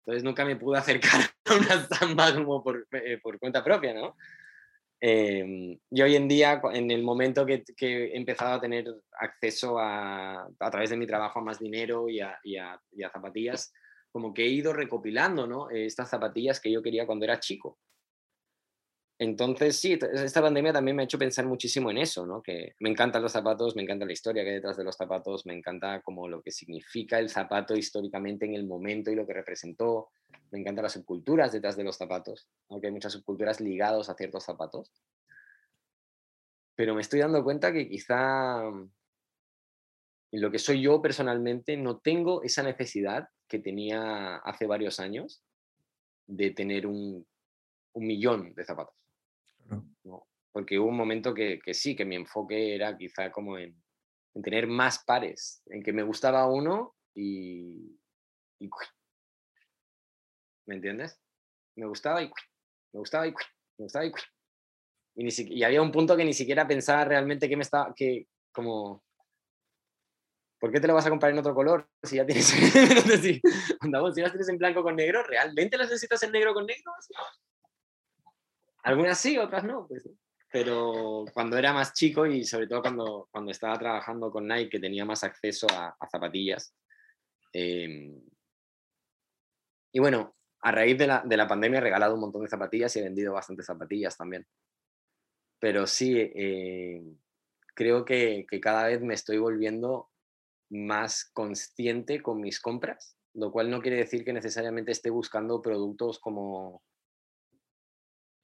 [0.00, 4.16] Entonces nunca me pude acercar a una samba como por, eh, por cuenta propia, ¿no?
[5.00, 8.86] Eh, y hoy en día, en el momento que, que, he empezado a tener
[9.18, 13.72] acceso a, a través de mi trabajo a más dinero y a, a zapatillas,
[14.10, 15.70] como que he ido recopilando ¿no?
[15.70, 17.78] estas zapatillas que yo quería cuando era chico.
[19.20, 22.40] Entonces, sí, esta pandemia también me ha hecho pensar muchísimo en eso, ¿no?
[22.40, 25.44] Que me encantan los zapatos, me encanta la historia que hay detrás de los zapatos,
[25.44, 29.34] me encanta como lo que significa el zapato históricamente en el momento y lo que
[29.34, 30.10] representó.
[30.52, 34.44] Me encantan las subculturas detrás de los zapatos, aunque hay muchas subculturas ligadas a ciertos
[34.44, 34.92] zapatos.
[36.76, 38.62] Pero me estoy dando cuenta que quizá
[40.30, 45.42] en lo que soy yo personalmente no tengo esa necesidad que tenía hace varios años
[46.28, 47.26] de tener un,
[47.94, 48.94] un millón de zapatos.
[50.52, 53.80] Porque hubo un momento que, que, sí, que mi enfoque era quizá como en,
[54.34, 57.98] en, tener más pares, en que me gustaba uno y,
[58.58, 58.70] y
[60.66, 61.20] ¿me entiendes?
[61.76, 62.26] Me gustaba y
[62.92, 64.12] me gustaba y me gustaba y,
[65.16, 68.26] y, ni y había un punto que ni siquiera pensaba realmente que me estaba, que
[68.52, 69.04] como
[70.58, 72.46] ¿por qué te lo vas a comprar en otro color si ya tienes,
[73.22, 73.40] si, si
[74.20, 76.92] las tienes en blanco con negro, ¿realmente las necesitas en negro con negro?
[78.88, 80.08] Algunas sí, otras no, pues,
[80.50, 84.80] pero cuando era más chico y sobre todo cuando, cuando estaba trabajando con Nike, que
[84.80, 86.74] tenía más acceso a, zapatillas.
[87.52, 88.18] Em,
[89.92, 92.96] y bueno, a raíz de la, de la, pandemia he regalado un montón de zapatillas
[92.96, 94.46] y he vendido bastantes zapatillas también.
[95.60, 97.02] Pero sí, eh,
[97.74, 100.08] creo que, que cada vez me estoy volviendo
[100.70, 106.18] más consciente con mis compras, lo cual no quiere decir que necesariamente esté buscando productos
[106.20, 106.82] como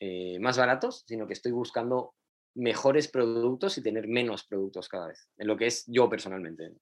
[0.00, 2.14] eh, más baratos, sino que estoy buscando
[2.54, 6.72] mejores productos y tener menos productos cada vez, en lo que es yo personalmente.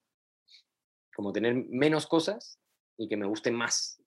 [1.15, 2.59] Como tener menos cosas
[2.97, 4.03] y que me gusten más.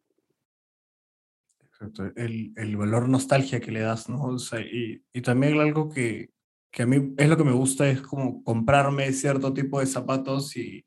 [1.60, 4.24] Exacto, el, el valor nostalgia que le das, ¿no?
[4.24, 6.32] O sea, y, y, también algo que,
[6.72, 10.56] que a mí es lo que me gusta, es como comprarme cierto tipo de zapatos
[10.56, 10.86] y,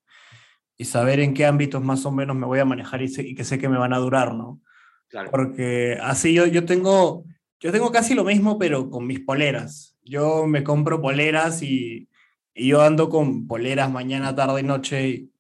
[0.79, 3.59] y saber en qué ámbitos más o menos me voy a manejar y, que sé
[3.59, 4.61] que me van a durar, ¿no?
[5.09, 5.31] Claro.
[5.31, 7.25] Porque así yo, yo, tengo,
[7.61, 9.97] yo tengo casi lo mismo, pero con mis poleras.
[10.03, 12.09] Yo me compro poleras y,
[12.55, 15.09] y yo ando con poleras mañana, tarde y noche.
[15.09, 15.33] Y,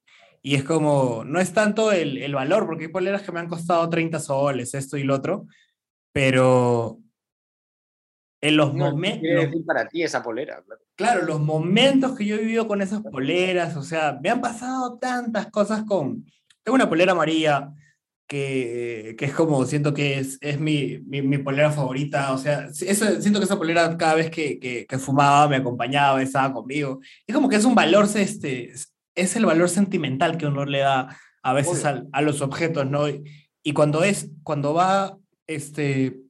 [0.42, 3.48] y es como, no es tanto el, el, valor, porque hay poleras que me han
[3.48, 5.46] costado 30 soles, esto y lo otro,
[6.12, 7.00] pero
[8.40, 9.62] en los momentos...
[9.66, 10.62] para ti esa polera.
[10.64, 10.82] Claro.
[10.94, 14.98] claro, los momentos que yo he vivido con esas poleras, o sea, me han pasado
[14.98, 16.24] tantas cosas con...
[16.62, 17.72] Tengo una polera amarilla
[18.28, 22.68] que, que es como, siento que es, es mi, mi, mi, polera favorita, o sea,
[22.68, 27.00] eso, siento que esa polera cada vez que, que, que, fumaba me acompañaba, estaba conmigo.
[27.26, 28.72] Es como que es un valor, este,
[29.14, 33.08] es el valor sentimental que uno le da a veces a, a, los objetos, ¿no?
[33.08, 33.24] Y,
[33.62, 36.20] y cuando es, cuando va, este,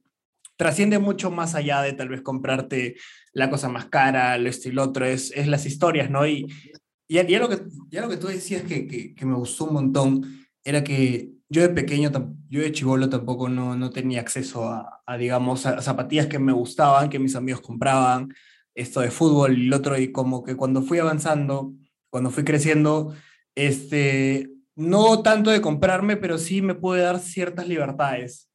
[0.55, 2.95] trasciende mucho más allá de tal vez comprarte
[3.33, 6.25] la cosa más cara, lo esto y lo otro, es, es las historias, ¿no?
[6.25, 6.47] Y,
[7.09, 7.59] y ya, lo que,
[7.89, 11.61] ya lo que tú decías que, que, que, me gustó un montón era que yo
[11.61, 12.11] de pequeño,
[12.49, 16.53] yo de chivolo tampoco no, no tenía acceso a, a, digamos, a zapatillas que me
[16.53, 18.33] gustaban, que mis amigos compraban,
[18.75, 21.73] esto de fútbol y lo otro, y como que cuando fui avanzando,
[22.09, 23.13] cuando fui creciendo,
[23.55, 28.49] este, no tanto de comprarme, pero sí me pude dar ciertas libertades,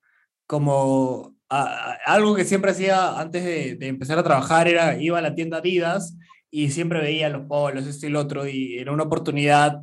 [0.46, 5.58] como algo que siempre hacía antes de, empezar a trabajar era iba a la tienda
[5.58, 6.16] Adidas
[6.50, 9.82] y siempre veía los polos, esto y lo otro, y era una oportunidad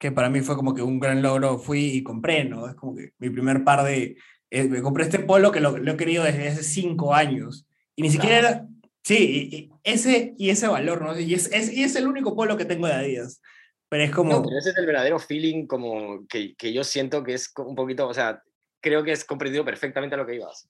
[0.00, 2.66] que para mí fue como que un gran logro, fui y compré, ¿no?
[2.66, 4.16] Es como que mi primer par de...
[4.48, 8.10] Eh, me compré este polo que lo, he querido desde hace cinco años, y ni
[8.10, 8.66] siquiera era...
[9.04, 11.18] Sí, y, ese, y ese valor, ¿no?
[11.18, 13.42] Y es, es, y es el único polo que tengo de Adidas.
[13.90, 14.32] Pero es como...
[14.32, 17.74] No, pero ese es el verdadero feeling como que, que yo siento que es un
[17.74, 18.42] poquito, o sea,
[18.80, 20.66] creo que es comprendido perfectamente a lo que ibas.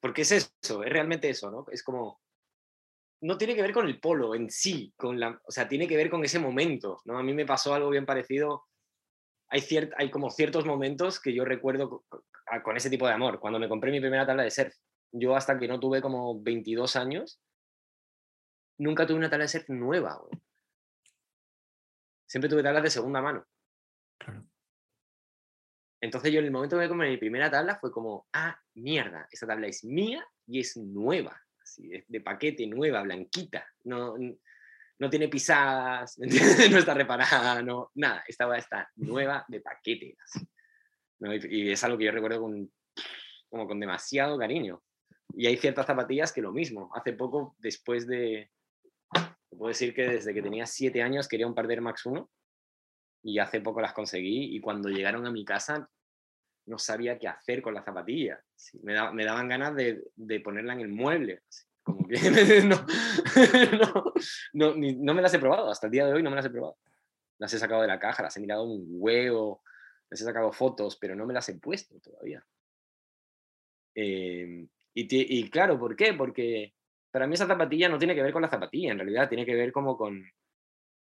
[0.00, 1.66] Porque es eso, es realmente eso, ¿no?
[1.70, 2.20] Es como,
[3.22, 5.96] no tiene que ver con el polo en sí, con la, o sea, tiene que
[5.96, 7.18] ver con ese momento, ¿no?
[7.18, 8.64] A mí me pasó algo bien parecido.
[9.48, 12.04] Hay, ciert, hay como ciertos momentos que yo recuerdo
[12.64, 13.38] con, ese tipo de amor.
[13.38, 14.74] Cuando me compré mi primera tabla de surf,
[15.12, 17.40] yo hasta que no tuve como 22 años,
[18.78, 20.42] nunca tuve una tabla de surf nueva, güey.
[22.26, 23.46] Siempre tuve tablas de segunda mano.
[24.18, 24.44] Claro.
[26.00, 29.28] Entonces yo en el momento que me compré mi primera tabla fue como, ah, mierda,
[29.30, 31.40] esa tabla es mía y es nueva,
[31.72, 34.14] así, de, paquete, nueva, blanquita, no,
[34.98, 36.18] no tiene pisadas,
[36.70, 40.16] no está reparada, no, nada, esta está nueva de paquete.
[40.22, 40.46] Así,
[41.20, 41.34] ¿no?
[41.34, 42.70] y, y, es algo que yo recuerdo con,
[43.48, 44.82] como con demasiado cariño.
[45.34, 46.90] Y hay ciertas zapatillas que lo mismo.
[46.94, 48.50] Hace poco, después de,
[49.56, 52.30] puedo decir que desde que tenía siete años quería un par de Air Max 1
[53.24, 55.88] y hace poco las conseguí y cuando llegaron a mi casa
[56.66, 58.40] no sabía qué hacer con las zapatillas.
[58.82, 61.42] me, daban ganas de, ponerla en el mueble.
[61.82, 62.16] como que
[62.64, 62.84] no,
[64.74, 66.76] no, me las he probado, hasta el día de hoy no me las he probado.
[67.38, 69.62] Las he sacado de la caja, las he mirado un huevo,
[70.10, 72.44] les he sacado fotos, pero no me las he puesto todavía.
[73.94, 76.14] Eh, y, claro, ¿por qué?
[76.14, 76.74] Porque
[77.10, 79.54] para mí esa zapatilla no tiene que ver con la zapatilla, en realidad tiene que
[79.54, 80.24] ver como con,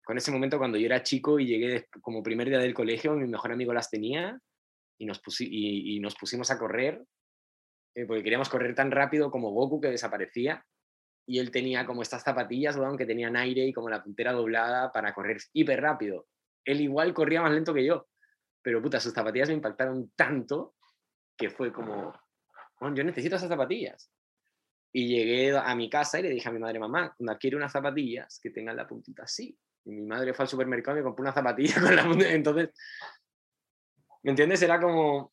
[0.03, 3.27] con ese momento cuando yo era chico y llegué como primer día del colegio, mi
[3.27, 4.39] mejor amigo las tenía
[4.97, 7.03] y nos, y, nos pusimos a correr,
[7.95, 10.65] eh, porque queríamos correr tan rápido como Goku que desaparecía,
[11.27, 15.13] y él tenía como estas zapatillas, que tenían aire y como la puntera doblada para
[15.13, 16.27] correr hiper rápido.
[16.63, 18.07] Él igual corría más lento que yo,
[18.61, 20.75] pero puta, sus zapatillas me impactaron tanto
[21.37, 22.13] que fue como,
[22.93, 24.11] yo necesito esas zapatillas.
[24.91, 28.39] Y llegué a mi casa y le dije a mi madre, mamá, quiero unas zapatillas
[28.41, 29.57] que tengan la puntita así.
[29.83, 32.31] Y mi madre fue al supermercado y me compró una zapatilla con la puntita.
[32.31, 32.69] Entonces,
[34.25, 34.59] ¿Me entiendes?
[34.63, 35.31] Era como...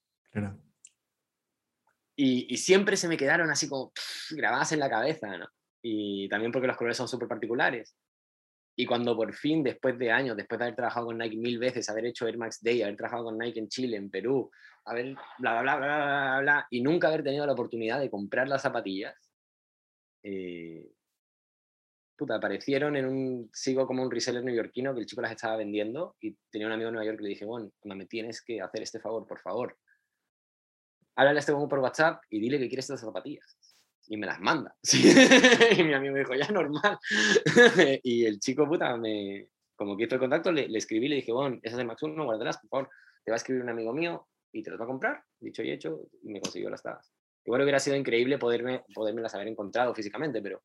[2.14, 3.90] Y, y, siempre se me quedaron así como
[4.32, 5.47] grabadas en la cabeza, ¿no?
[5.80, 7.97] Y también porque los colores son súper particulares.
[8.76, 11.88] Y cuando por fin, después de años, después de haber trabajado con Nike mil veces,
[11.88, 14.51] haber hecho Air Max Day, haber trabajado con Nike en Chile, en Perú,
[14.84, 18.47] haber bla, bla, bla, bla, bla, bla, y nunca haber tenido la oportunidad de comprar
[18.47, 19.32] las zapatillas,
[20.22, 20.86] eh,
[22.16, 26.16] puta, aparecieron en un, sigo como un reseller neoyorquino que el chico las estaba vendiendo
[26.20, 28.82] y tenía un amigo en Nueva York que le dije, bueno, me tienes que hacer
[28.82, 29.76] este favor, por favor.
[31.16, 33.58] Háblale a este por WhatsApp y dile que quieres estas zapatillas.
[34.08, 34.74] Y me las manda.
[35.78, 36.98] y mi amigo me dijo, ya normal.
[38.02, 41.32] y el chico, puta, me, como que hizo el contacto, le, le escribí, le dije,
[41.32, 42.90] bueno, esas de Max 1, guárdalas, por favor.
[43.24, 45.22] Te va a escribir un amigo mío y te las va a comprar.
[45.38, 47.12] Dicho y hecho, y me consiguió las tabas.
[47.44, 50.62] Igual hubiera sido increíble poderme, poderme las haber encontrado físicamente, pero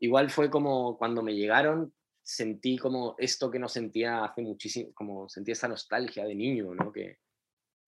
[0.00, 1.92] igual fue como cuando me llegaron,
[2.22, 6.90] sentí como esto que no sentía hace muchísimo, como sentí esa nostalgia de niño, ¿no?
[6.90, 7.18] Que,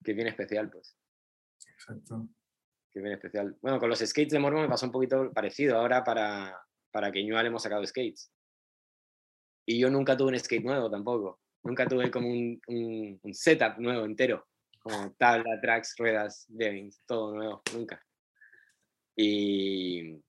[0.03, 0.95] que es bien especial, pues.
[1.73, 2.27] Exacto.
[2.91, 3.57] Que bien especial.
[3.61, 5.77] Bueno, con los skates de Mormon me pasó un poquito parecido.
[5.77, 6.59] Ahora para,
[6.91, 8.31] para que Ñual hemos sacado skates.
[9.65, 11.41] Y yo nunca tuve un skate nuevo tampoco.
[11.63, 14.47] Nunca tuve como un, un, un setup nuevo entero.
[14.79, 17.61] Como tabla, tracks, ruedas, bearings, todo nuevo.
[17.73, 18.01] Nunca.
[19.15, 20.23] Y,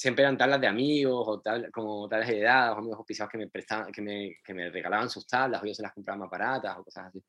[0.00, 3.92] siempre eran tablas de amigos o tal, como tablas heredadas amigos auspiciados que me, prestaban,
[3.92, 6.84] que me, que me regalaban sus tablas o yo se las compraba más baratas o
[6.84, 7.22] cosas así.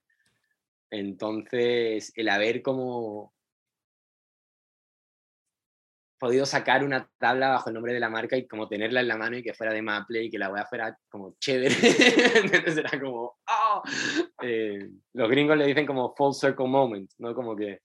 [0.89, 3.33] Entonces, el haber como
[6.17, 9.17] podido sacar una tabla bajo el nombre de la marca y como tenerla en la
[9.17, 11.75] mano y que fuera de Maple y que la wea fuera como chévere.
[12.35, 13.81] Entonces era como, ¡oh!
[14.43, 17.35] eh, los gringos le dicen como full circle moment, ¿no?
[17.35, 17.81] Como que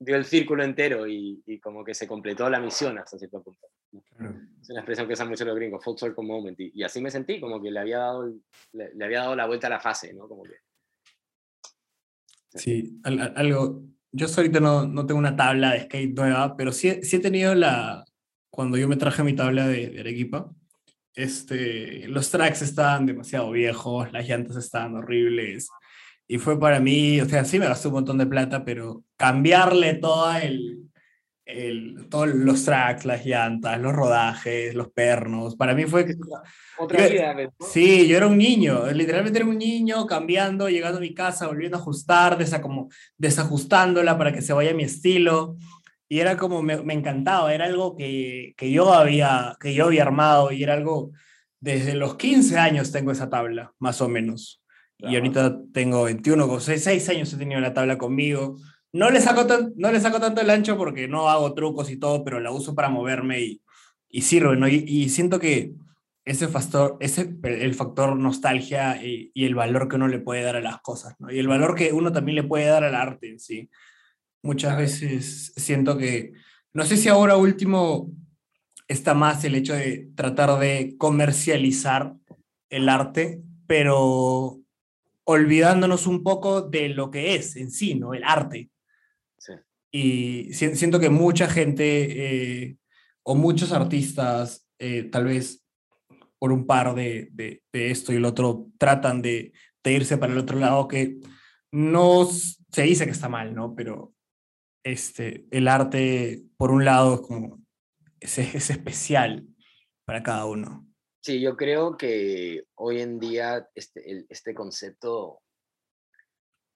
[0.00, 3.68] dio el círculo entero y, y, como que se completó la misión hasta cierto punto.
[3.92, 6.58] Es una expresión que usan mucho los gringos, full circle moment.
[6.58, 8.32] Y, y, así me sentí, como que le había dado,
[8.72, 10.26] le, le, había dado la vuelta a la fase, ¿no?
[10.26, 10.54] Como que,
[12.54, 13.82] sí, al, algo.
[14.12, 17.54] Yo ahorita no, no, tengo una tabla de skate nueva, pero sí, sí he tenido
[17.54, 18.04] la.
[18.50, 20.50] Cuando yo me traje mi tabla de, de Arequipa,
[21.14, 25.68] este, los tracks estaban demasiado viejos, las llantas estaban horribles,
[26.32, 29.94] y fue para mí, o sea, sí me gastó un montón de plata, pero cambiarle
[29.94, 30.88] todo el,
[31.44, 36.06] el, todos los tracks, las llantas, los rodajes, los pernos, para mí fue...
[36.78, 37.34] Otra vida.
[37.58, 41.78] Sí, yo era un niño, literalmente era un niño cambiando, llegando a mi casa, volviendo
[41.78, 45.56] a ajustar, desa, como, desajustándola para que se vaya mi estilo.
[46.08, 50.02] Y era como, me, me encantaba, era algo que, que, yo había, que yo había
[50.02, 51.10] armado y era algo,
[51.58, 54.59] desde los 15 años tengo esa tabla, más o menos.
[55.02, 58.56] Y ahorita tengo 21, con 6, años he tenido la tabla conmigo.
[58.92, 59.46] No le, saco
[59.76, 62.74] no le saco tanto el ancho porque no hago trucos y todo, pero la uso
[62.74, 63.62] para moverme y,
[64.08, 64.68] y sirve, ¿no?
[64.68, 65.72] Y, siento que
[66.24, 70.56] ese factor, ese, el factor nostalgia y, y, el valor que uno le puede dar
[70.56, 71.30] a las cosas, ¿no?
[71.30, 73.70] Y el valor que uno también le puede dar al arte en sí.
[74.42, 76.32] Muchas veces siento que,
[76.72, 78.10] no sé si ahora último
[78.88, 82.14] está más el hecho de tratar de comercializar
[82.70, 84.59] el arte, pero
[85.30, 88.14] olvidándonos un poco de lo que es en sí, ¿no?
[88.14, 88.70] El arte.
[89.38, 89.52] Sí.
[89.92, 92.76] Y siento que mucha gente eh,
[93.22, 95.64] o muchos artistas, eh, tal vez
[96.38, 99.52] por un par de, de, esto y el otro, tratan de,
[99.84, 101.18] de, irse para el otro lado, que
[101.70, 103.74] no se dice que está mal, ¿no?
[103.74, 104.14] Pero
[104.82, 107.60] este, el arte, por un lado, es como,
[108.20, 109.46] es, es especial
[110.06, 110.89] para cada uno.
[111.22, 115.42] Sí, yo creo que hoy en día este, el, este concepto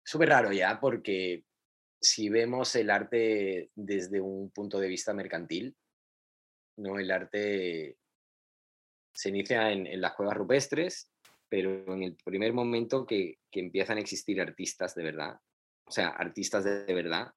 [0.05, 1.45] es súper raro ya, porque
[1.99, 5.75] si vemos el arte desde un punto de vista mercantil,
[6.77, 6.99] ¿no?
[6.99, 7.97] el arte
[9.15, 11.11] se inicia en, las cuevas rupestres,
[11.49, 15.41] pero en el primer momento que, empiezan a existir artistas de verdad,
[15.87, 17.33] o sea, artistas de, verdad,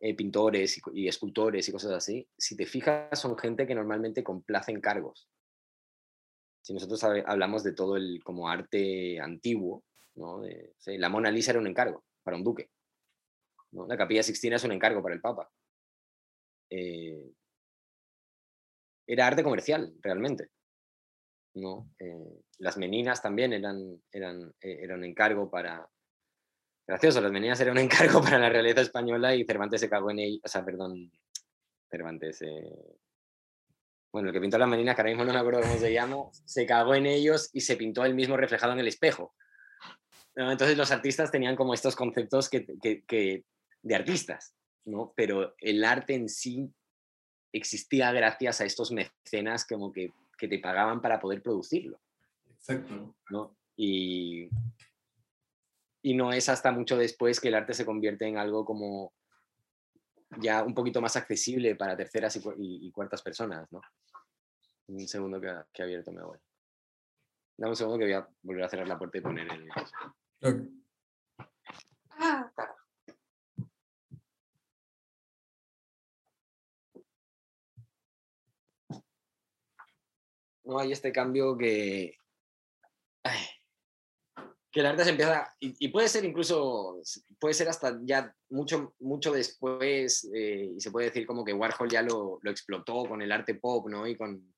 [0.00, 4.72] eh, pintores y, escultores y cosas así, si te fijas, son gente que normalmente complace
[4.72, 5.30] encargos.
[6.66, 9.84] Si nosotros hablamos de todo el como arte antiguo,
[10.16, 10.42] ¿no?
[10.84, 12.70] la Mona Lisa era un encargo para un duque.
[13.70, 15.48] La Capilla Sixtina es un encargo para el Papa.
[16.68, 17.30] Eh,
[19.06, 20.48] era arte comercial, realmente.
[21.54, 21.88] ¿no?
[22.00, 25.88] Eh, las meninas también eran, eran, eh, eran un encargo para...
[26.84, 30.18] Gracioso, las meninas eran un encargo para la realeza española y Cervantes se cagó en
[30.18, 31.12] ello, o sea, perdón,
[31.88, 32.98] Cervantes, eh,
[34.12, 36.16] bueno, el que pintó las meninas, que ahora mismo no me acuerdo cómo se llama,
[36.32, 39.34] se cagó en ellos y se pintó él mismo reflejado en el espejo.
[40.34, 42.66] Entonces los artistas tenían como estos conceptos que,
[43.06, 43.44] que,
[43.82, 44.54] de artistas,
[44.84, 45.12] ¿no?
[45.16, 46.70] Pero el arte en sí
[47.52, 52.00] existía gracias a estos mecenas como que que te pagaban para poder producirlo.
[52.50, 53.14] Exacto.
[53.30, 53.56] ¿no?
[53.76, 54.48] Y,
[56.02, 59.12] y no es hasta mucho después que el arte se convierte en algo como
[60.40, 63.80] ya un poquito más accesible para terceras y, cuartas personas, ¿no?
[64.88, 66.42] Un segundo que ha, que abierto mi abuelo.
[67.56, 69.68] Dame un segundo que voy a volver a cerrar la puerta y poner el...
[72.18, 72.50] Ah,
[80.64, 80.78] ¿no?
[80.78, 82.18] Hay este cambio que,
[84.76, 87.00] que el arte se empieza, y, puede ser incluso,
[87.40, 91.88] puede ser hasta ya mucho, mucho después, eh, y se puede decir como que Warhol
[91.88, 94.06] ya lo, lo, explotó con el arte pop, ¿no?
[94.06, 94.54] Y con,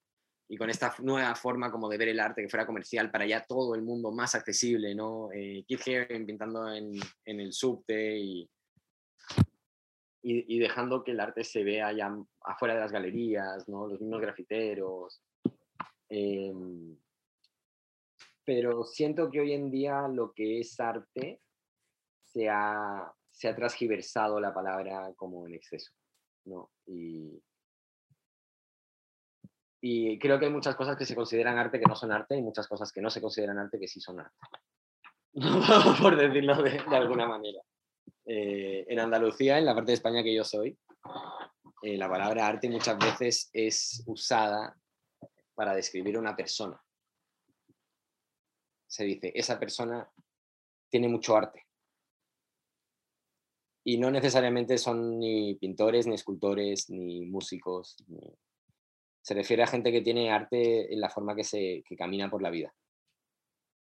[0.49, 3.47] y con esta nueva forma como de ver el arte que fuera comercial para ya
[3.47, 5.31] todo el mundo más accesible, ¿no?
[5.33, 8.51] Eh, Keith pintando en, en, el subte y,
[10.21, 12.13] y, y, dejando que el arte se vea ya
[12.43, 13.87] afuera de las galerías, ¿no?
[13.87, 15.23] Los mismos grafiteros,
[16.11, 16.97] Em,
[18.49, 21.43] pero siento que hoy en día lo que es arte
[22.25, 25.93] se ha, se ha transgiversado la palabra como en exceso.
[26.47, 26.71] ¿no?
[26.87, 27.43] Y,
[30.19, 32.67] creo que hay muchas cosas que se consideran arte que no son arte y muchas
[32.67, 34.39] cosas que no se consideran arte que sí son arte.
[36.03, 37.61] Por decirlo de, alguna manera.
[38.25, 40.75] Eh, en Andalucía, en la parte de España que yo soy,
[41.83, 44.75] eh, la palabra arte muchas veces es usada
[45.55, 46.83] para describir a una persona.
[48.89, 50.11] Se dice, esa persona
[50.89, 51.67] tiene mucho arte.
[53.85, 57.97] Y no necesariamente son ni pintores, ni escultores, ni músicos.
[59.23, 62.51] Se refiere a gente que tiene arte en la forma que, se, camina por la
[62.51, 62.75] vida.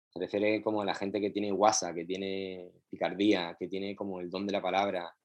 [0.09, 4.19] Se refiere como a la gente que tiene guasa, que tiene picardía, que tiene como
[4.19, 5.15] el don de la palabra,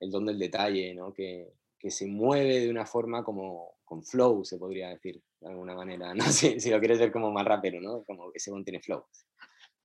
[0.00, 1.12] el don del detalle, ¿no?
[1.12, 5.74] que, que se mueve de una forma como con flow, se podría decir, de alguna
[5.74, 6.14] manera.
[6.14, 8.04] No sé si lo quieres ver como más rapero, ¿no?
[8.04, 9.04] Como ese one tiene flow.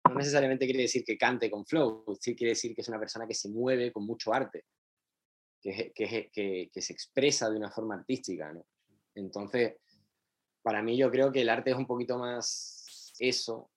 [0.08, 3.28] No necesariamente quiere decir que cante con flow, sí quiere decir que es una persona
[3.28, 4.66] que se mueve con mucho arte,
[5.60, 8.66] que, que, que, que se expresa de una forma artística, ¿no?
[9.16, 9.78] Entonces,
[10.62, 13.72] para mí yo creo que el arte es un poquito más eso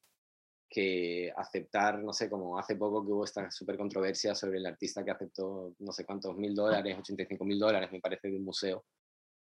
[0.68, 5.02] que aceptar, no sé, como hace poco que hubo esta súper controversia sobre el artista
[5.02, 8.84] que aceptó no sé cuántos mil dólares, 85 mil dólares, me parece, de un museo,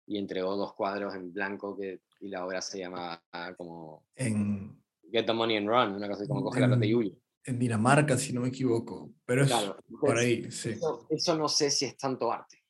[0.08, 3.22] y entregó dos cuadros en blanco que, y la obra se llama
[3.58, 4.82] como en,
[5.12, 8.18] Get the Money and Run, una cosa así como coger la plata y En Dinamarca,
[8.18, 9.52] si no me equivoco, pero es
[10.00, 10.72] por ahí, sí.
[10.72, 12.64] Eso, eso, no sé si es tanto arte,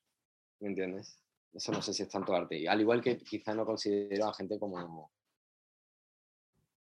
[0.60, 1.20] ¿me entiendes?
[1.54, 2.58] Eso no sé si es tanto arte.
[2.58, 5.12] Y al igual que quizá no considero a gente como...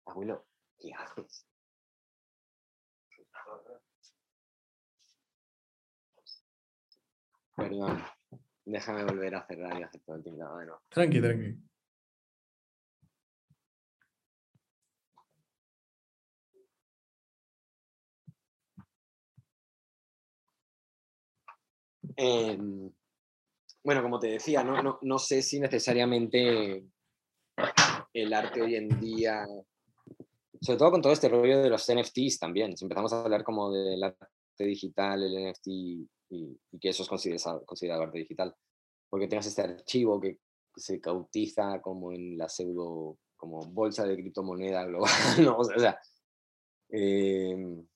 [0.07, 0.47] Abuelo,
[0.79, 1.47] ¿qué haces?
[7.55, 8.03] Perdón.
[8.65, 10.83] Déjame volver a cerrar y hacer todo el tinglado de nuevo.
[10.89, 11.57] Tranqui, tranqui.
[22.17, 22.93] Em,
[23.83, 26.85] bueno, como te decía, no, no, no, sé si necesariamente
[28.13, 29.47] el arte hoy en día,
[30.61, 33.73] sobre todo con todo este rollo de los NFTs también, si empezamos a hablar como
[33.73, 35.69] del arte digital, el NFT
[36.33, 38.55] y, que eso es considerado, considerado, arte digital.
[39.09, 40.39] Porque tengas este archivo que
[40.75, 45.11] se cautiza como en la pseudo, como bolsa de criptomoneda global,
[45.43, 45.59] ¿no?
[45.59, 46.01] O sea,
[46.89, 47.87] em,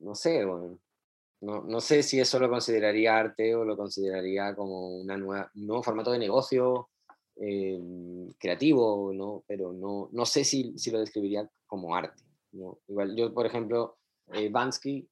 [0.00, 5.16] no sé, no, no, sé si eso lo consideraría arte o lo consideraría como una
[5.16, 6.88] nueva, un nuevo formato de negocio
[7.36, 9.44] em, creativo, ¿no?
[9.46, 12.22] Pero no, no sé si, si lo describiría como arte.
[12.52, 12.78] ¿no?
[12.88, 13.98] Igual yo, por ejemplo,
[14.32, 15.08] eh, Bansky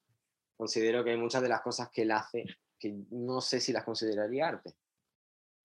[0.63, 2.45] considero que muchas de las cosas que él hace,
[2.79, 4.73] que no sé si las consideraría arte.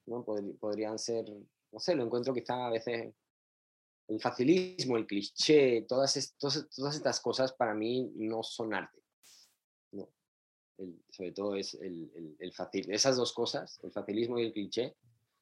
[0.06, 0.24] ¿no?
[0.24, 1.24] podrían ser,
[1.70, 3.14] no sé, lo encuentro quizá a veces
[4.08, 9.00] el facilismo, el cliché, todas, todas estas cosas para mí no son arte.
[9.92, 10.08] No.
[11.10, 14.96] sobre todo es el, el, facil, esas dos cosas, el facilismo y el cliché,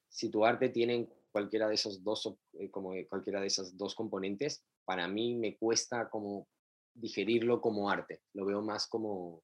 [0.07, 4.63] si tu arte tiene cualquiera de esos dos, eh, como cualquiera de esas dos componentes,
[4.85, 6.47] para mí me cuesta como
[6.93, 8.21] digerirlo como arte.
[8.33, 9.43] Lo veo más como,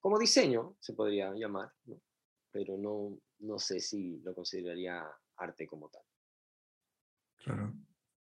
[0.00, 1.72] como diseño, se podría llamar,
[2.50, 6.02] pero no, no sé si lo consideraría arte como tal.
[7.36, 7.72] Claro.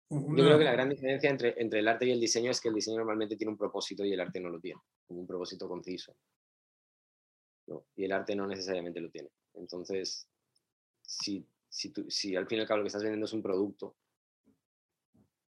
[0.09, 2.67] Yo creo que la gran diferencia entre, entre el arte y el diseño es que
[2.67, 5.69] el diseño normalmente tiene un propósito y el arte no lo tiene, como un propósito
[5.69, 6.17] conciso.
[7.95, 9.29] Y el arte no necesariamente lo tiene.
[9.53, 10.27] Entonces,
[11.01, 13.95] si, si, si al fin y al cabo lo que estás vendiendo es un producto,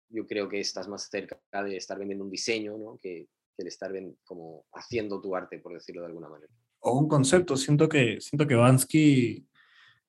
[0.10, 3.00] yo creo que estás más cerca de estar vendiendo un diseño ¿no?
[3.02, 3.30] que,
[3.62, 3.92] que de estar
[4.24, 6.52] como haciendo tu arte, por decirlo de alguna manera.
[6.80, 7.56] O un concepto.
[7.56, 9.46] Siento que, siento que Bansky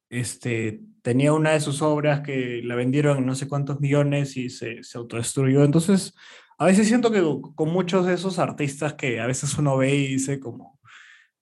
[0.08, 4.48] este, tenía una de sus obras que la vendieron en no sé cuántos millones y
[4.48, 5.64] se, se autodestruyó.
[5.64, 6.14] Entonces,
[6.58, 7.22] a veces siento que
[7.54, 10.80] con muchos de esos artistas que a veces uno ve y dice como,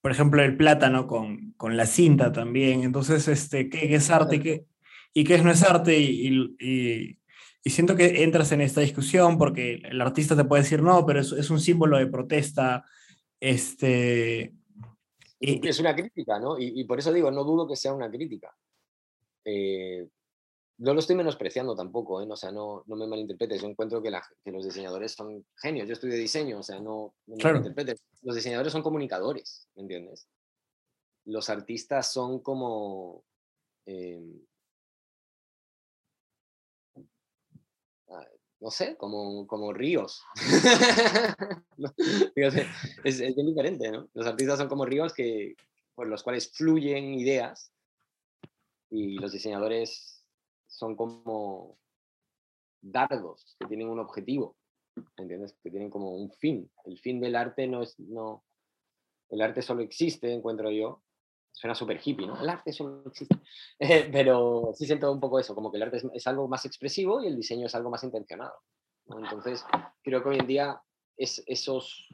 [0.01, 2.83] por ejemplo, el plátano con, con la cinta también.
[2.83, 4.67] Entonces, este, ¿qué, es arte y qué,
[5.13, 5.99] y qué no es arte?
[5.99, 7.20] Y, y,
[7.63, 11.21] y, siento que entras en esta discusión porque el artista te puede decir, no, pero
[11.21, 12.85] es, es un símbolo de protesta.
[13.39, 14.55] Este,
[15.41, 16.59] es una crítica, ¿no?
[16.59, 18.55] Y, por eso digo, no dudo que sea una crítica.
[19.45, 20.07] Eh,
[20.79, 22.27] no lo estoy menospreciando tampoco, ¿eh?
[22.31, 23.63] o sea, no, no me malinterpretes.
[23.63, 25.89] Yo encuentro que, los diseñadores son genios.
[25.89, 28.03] Yo estudio diseño, o sea, no, me malinterpretes.
[28.23, 30.29] Los diseñadores son comunicadores, ¿me entiendes?
[31.25, 33.25] Los artistas son como.
[33.87, 34.41] Em,
[38.61, 40.23] no sé, como, como ríos.
[42.35, 42.55] es,
[43.05, 44.09] es, bien diferente, ¿no?
[44.13, 45.55] Los artistas son como ríos que,
[45.95, 47.73] por los cuales fluyen ideas
[48.91, 50.25] y los diseñadores
[50.67, 51.79] son como
[52.83, 54.57] dardos que tienen un objetivo,
[55.17, 55.57] ¿entiendes?
[55.63, 56.71] Que tienen como un fin.
[56.85, 58.45] El fin del arte no es, no,
[59.31, 61.03] el arte solo existe, encuentro yo.
[61.53, 62.41] Suena súper hippie, ¿no?
[62.41, 63.37] El arte solo existe.
[64.13, 67.27] pero sí siento un poco eso, como que el arte es, algo más expresivo y
[67.27, 68.55] el diseño es algo más intencionado.
[69.07, 69.65] Entonces,
[70.03, 70.81] creo que hoy en día
[71.17, 72.09] es esos,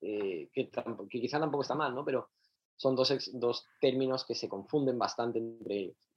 [0.00, 0.70] eh, que,
[1.10, 2.04] quizá tampoco está mal, ¿no?
[2.04, 2.30] Pero
[2.76, 6.10] son dos, dos términos que se confunden bastante entre ellos.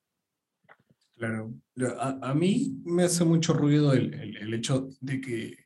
[1.16, 1.54] Claro,
[2.00, 5.63] a, a mí me hace mucho ruido el, el, hecho de que,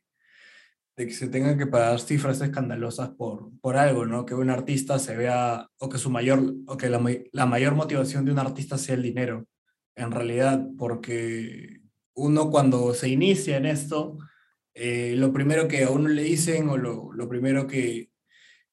[0.98, 4.26] de que se tengan que pagar cifras escandalosas por, por algo, ¿no?
[4.26, 8.24] Que un artista se vea, o que su mayor, o que la, la mayor motivación
[8.24, 9.46] de un artista sea el dinero,
[9.94, 11.82] en realidad, porque
[12.14, 14.18] uno cuando se inicia en esto,
[14.74, 18.10] eh, lo primero que a uno le dicen o lo, lo primero que,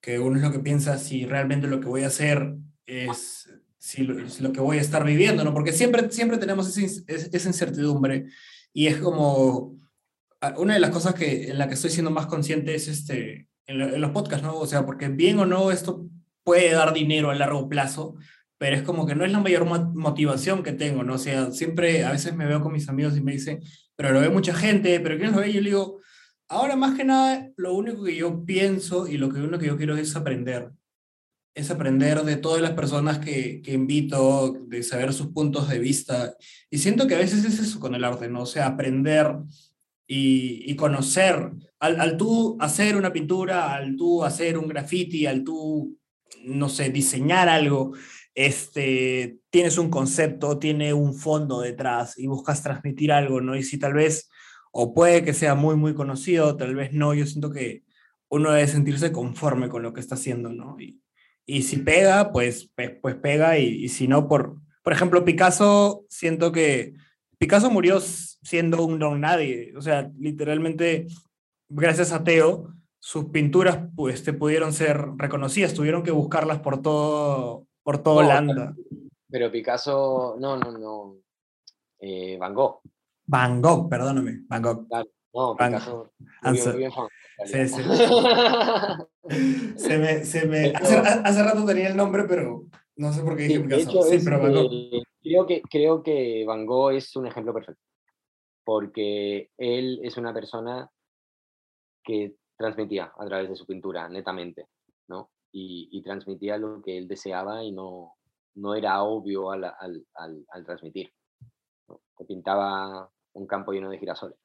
[0.01, 2.55] que, uno es lo que piensa si realmente lo que voy a hacer
[2.87, 5.53] es si lo, que voy a estar viviendo, ¿no?
[5.53, 8.25] Porque siempre, siempre tenemos esa, esa incertidumbre
[8.73, 9.77] y es como
[10.57, 13.81] una de las cosas que, en la que estoy siendo más consciente es este, en,
[13.81, 14.57] en, los podcasts, ¿no?
[14.57, 16.07] O sea, porque bien o no esto
[16.43, 18.15] puede dar dinero a largo plazo,
[18.57, 21.15] pero es como que no es la mayor motivación que tengo, ¿no?
[21.15, 23.61] O sea, siempre a veces me veo con mis amigos y me dicen,
[23.95, 25.49] pero lo ve mucha gente, pero ¿quién lo ve?
[25.49, 25.99] Y yo le digo,
[26.47, 29.77] ahora más que nada, lo único que yo pienso y lo que uno que yo
[29.77, 30.71] quiero es aprender.
[31.53, 36.35] Es aprender de todas las personas que, que invito, de saber sus puntos de vista.
[36.69, 38.41] Y siento que a veces es eso con el arte, ¿no?
[38.41, 39.35] O sea, aprender
[40.07, 41.51] y, conocer.
[41.79, 45.97] Al, al tú hacer una pintura, al tú hacer un graffiti, al tú,
[46.43, 47.93] no sé, diseñar algo,
[48.33, 53.55] este, tienes un concepto, tiene un fondo detrás y buscas transmitir algo, ¿no?
[53.55, 54.29] Y si tal vez,
[54.71, 57.83] o puede que sea muy, muy conocido, tal vez no, yo siento que
[58.27, 60.75] uno debe sentirse conforme con lo que está haciendo, ¿no?
[60.79, 61.01] Y,
[61.45, 66.51] y si pega, pues, pues pega, y, y, si no, por, por ejemplo, Picasso, siento
[66.51, 66.93] que
[67.37, 68.01] Picasso murió
[68.45, 71.07] siendo un don nadie, o sea, literalmente,
[71.67, 72.69] gracias a Teo,
[72.99, 78.75] sus pinturas pues te pudieron ser reconocidas, tuvieron que buscarlas por todo por toda Holanda.
[79.29, 81.17] Pero Picasso, no, no, no.
[81.99, 82.81] Eh, Van Gogh.
[83.27, 84.87] Van Gogh, perdóname, Van Gogh.
[85.33, 86.11] no, Picasso.
[86.43, 86.91] Muy bien, muy bien,
[87.45, 87.81] sí, sí.
[89.77, 92.65] se me, se me, hace, hace, rato tenía el nombre, pero
[92.95, 93.89] no sé por qué dije sí, Picasso.
[93.89, 94.71] Hecho, sí, pero Van Gogh.
[95.21, 97.81] creo, que, creo que Van Gogh es un ejemplo perfecto.
[98.65, 100.91] Porque él es una persona
[102.03, 104.67] que transmitía a través de su pintura, netamente,
[105.07, 105.29] ¿no?
[105.57, 108.15] y, transmitía lo que él deseaba y no,
[108.55, 111.13] no era obvio al, al, al, transmitir.
[111.87, 112.01] ¿no?
[112.27, 114.37] pintaba un campo lleno de girasoles.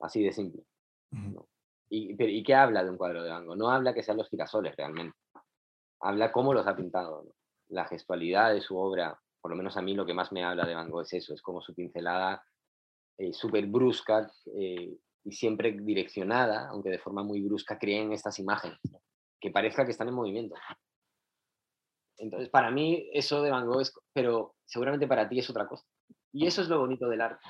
[0.00, 0.64] Así de simple.
[1.10, 1.48] ¿no?
[1.88, 4.76] ¿Y, ¿Y qué habla de un cuadro de Van No habla que sean los girasoles
[4.76, 5.16] realmente.
[6.00, 7.34] habla cómo los ha pintado.
[7.68, 10.64] La gestualidad de su obra, por lo menos a mí lo que más me habla
[10.64, 12.42] de Van Gogh es eso, es como su pincelada
[13.18, 18.78] eh, súper brusca eh, y siempre direccionada, aunque de forma muy brusca, creen estas imágenes,
[19.40, 20.54] que parezca que están en movimiento.
[22.18, 25.84] Entonces, para mí eso de Van Gogh es, pero seguramente para ti es otra cosa.
[26.32, 27.44] Y eso es lo bonito del arte.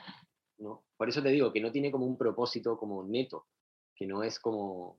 [0.58, 0.84] ¿no?
[0.96, 3.46] Por eso te digo que no tiene como un propósito como neto,
[3.94, 4.98] que no es como...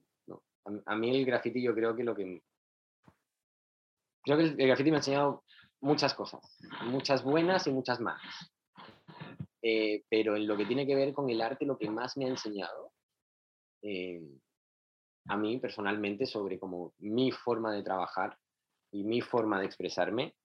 [0.85, 2.41] A, mí el graffiti yo creo que lo que...
[4.23, 5.42] Creo que el, graffiti me ha enseñado
[5.83, 6.41] muchas cosas,
[6.85, 8.51] muchas buenas y muchas malas.
[9.61, 12.25] Eh, pero en lo que tiene que ver con el arte, lo que más me
[12.25, 12.93] ha enseñado
[13.81, 14.21] eh,
[15.27, 18.37] a mí personalmente sobre como mi forma de trabajar
[18.91, 20.35] y mi forma de expresarme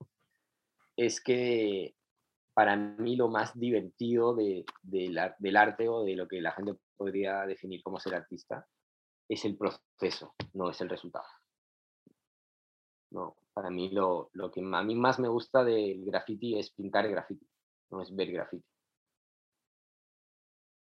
[0.96, 1.94] es que
[2.54, 7.46] para mí lo más divertido de, del arte o de lo que la gente podría
[7.46, 8.66] definir como ser artista
[9.28, 11.26] es el proceso, no es el resultado.
[13.10, 17.06] No, para mí lo, lo que a mí más me gusta del graffiti es pintar
[17.06, 17.44] el graffiti,
[17.90, 18.64] no es ver graffiti.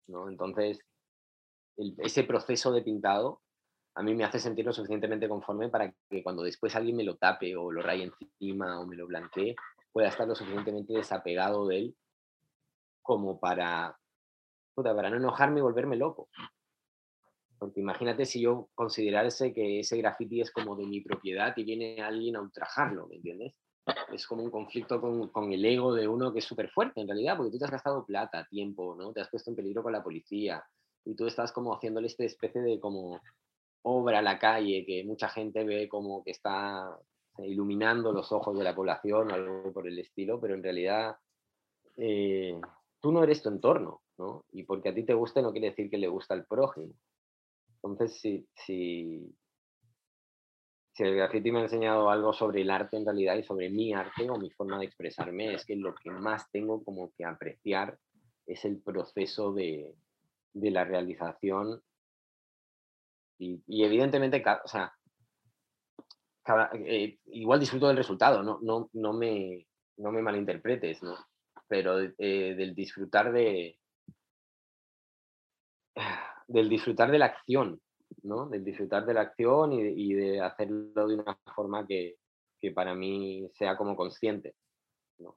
[0.07, 0.27] ¿no?
[0.31, 0.81] Entonces,
[1.77, 3.43] ese proceso de pintado
[3.95, 7.17] a mí me hace sentir lo suficientemente conforme para que cuando después alguien me lo
[7.17, 9.55] tape o lo raye encima o me lo blanquee,
[9.93, 11.97] pueda estar lo suficientemente desapegado de él
[13.03, 13.99] como para,
[14.75, 16.31] para no enojarme y volverme loco.
[17.63, 22.03] Porque imagínate si yo considerase que ese graffiti es como de mi propiedad y viene
[22.03, 23.55] alguien a ultrajarlo, ¿me entiendes?
[24.13, 27.07] Es como un conflicto con, con el ego de uno que es súper fuerte en
[27.07, 29.13] realidad, porque tú te has gastado plata, tiempo, ¿no?
[29.13, 30.61] Te has puesto en peligro con la policía
[31.05, 33.21] y tú estás como haciéndole esta especie de como
[33.83, 36.99] obra a la calle que mucha gente ve como que está
[37.45, 41.15] iluminando los ojos de la población o algo por el estilo, pero en realidad
[41.97, 42.61] eh,
[42.99, 44.47] tú no eres tu entorno, ¿no?
[44.51, 46.93] Y porque a ti te guste no quiere decir que le gusta al prójimo.
[47.83, 49.35] Entonces, si, si,
[50.93, 53.93] si el graffiti me ha enseñado algo sobre el arte en realidad y sobre mi
[53.93, 57.99] arte o mi forma de expresarme, es que lo que más tengo como que apreciar
[58.47, 59.95] es el proceso de,
[60.53, 61.83] de la realización
[63.39, 64.93] y, evidentemente, o sea,
[66.87, 69.67] eh, igual disfruto del resultado, no, no, no, me,
[69.97, 71.17] no me malinterpretes, ¿no?
[71.67, 73.79] Pero eh, del disfrutar de.
[76.53, 77.81] Del disfrutar de la acción,
[78.23, 78.49] ¿no?
[78.49, 82.17] Del disfrutar de la acción y, de hacerlo de una forma que,
[82.61, 84.55] que, para mí sea como consciente,
[85.19, 85.37] ¿no?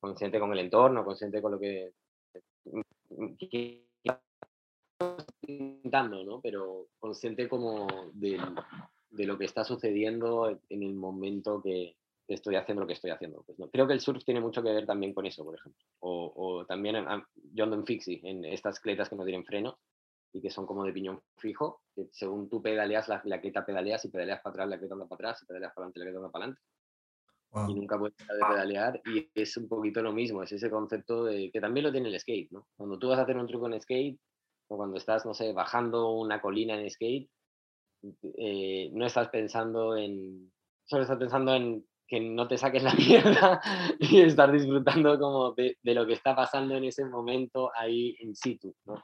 [0.00, 1.92] Consciente con el entorno, consciente con lo que.
[5.40, 6.40] pintando, ¿no?
[6.40, 8.40] Pero consciente como del,
[9.10, 11.96] de lo que está sucediendo en el momento que
[12.28, 13.42] estoy haciendo lo que estoy haciendo.
[13.46, 13.68] Pues no.
[13.68, 15.84] Creo que el surf tiene mucho que ver también con eso, por ejemplo.
[16.00, 16.96] O, o también
[17.52, 17.84] yo ando en
[18.24, 19.78] en estas cletas que no tienen freno
[20.32, 24.04] y que son como de piñón fijo, que según tú pedaleas, la, la cleta pedaleas,
[24.04, 26.18] y pedaleas para atrás, la cleta anda para atrás, y pedaleas para adelante, la cleta
[26.18, 26.62] anda para adelante.
[27.68, 31.24] Y nunca puedes dejar de pedalear y es un poquito lo mismo, es ese concepto
[31.24, 32.66] de que también lo tiene el skate, ¿no?
[32.76, 34.18] Cuando tú vas a hacer un truco en skate
[34.68, 37.30] o cuando estás, no sé, bajando una colina en skate,
[38.38, 40.52] eh, no estás pensando en,
[40.84, 43.60] solo estás pensando en que no te saques la mierda
[43.98, 48.74] y estar disfrutando como de, lo que está pasando en ese momento ahí in situ,
[48.84, 49.02] ¿no?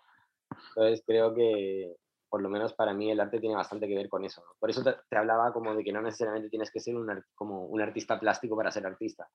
[0.68, 1.96] Entonces creo que,
[2.28, 4.42] por lo menos para mí, el arte tiene bastante que ver con eso.
[4.58, 7.80] Por eso te, hablaba como de que no necesariamente tienes que ser un, como un
[7.80, 9.28] artista plástico para ser artista.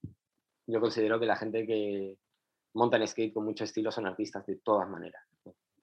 [0.66, 2.18] Yo considero que la gente que
[2.74, 5.24] monta en skate con mucho estilo son artistas de todas maneras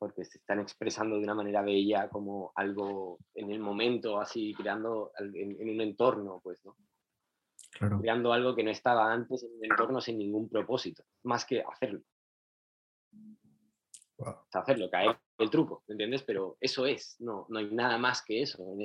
[0.04, 5.12] porque se están expresando de una manera bella como algo en el momento, así creando
[5.18, 6.76] en, un entorno, pues, ¿no?
[8.00, 12.02] Creando algo que no estaba antes en un entorno sin ningún propósito, más que hacerlo.
[14.52, 16.22] hacerlo, caer el truco, ¿me entiendes?
[16.22, 18.84] Pero eso es, no, no hay nada más que eso, ¿me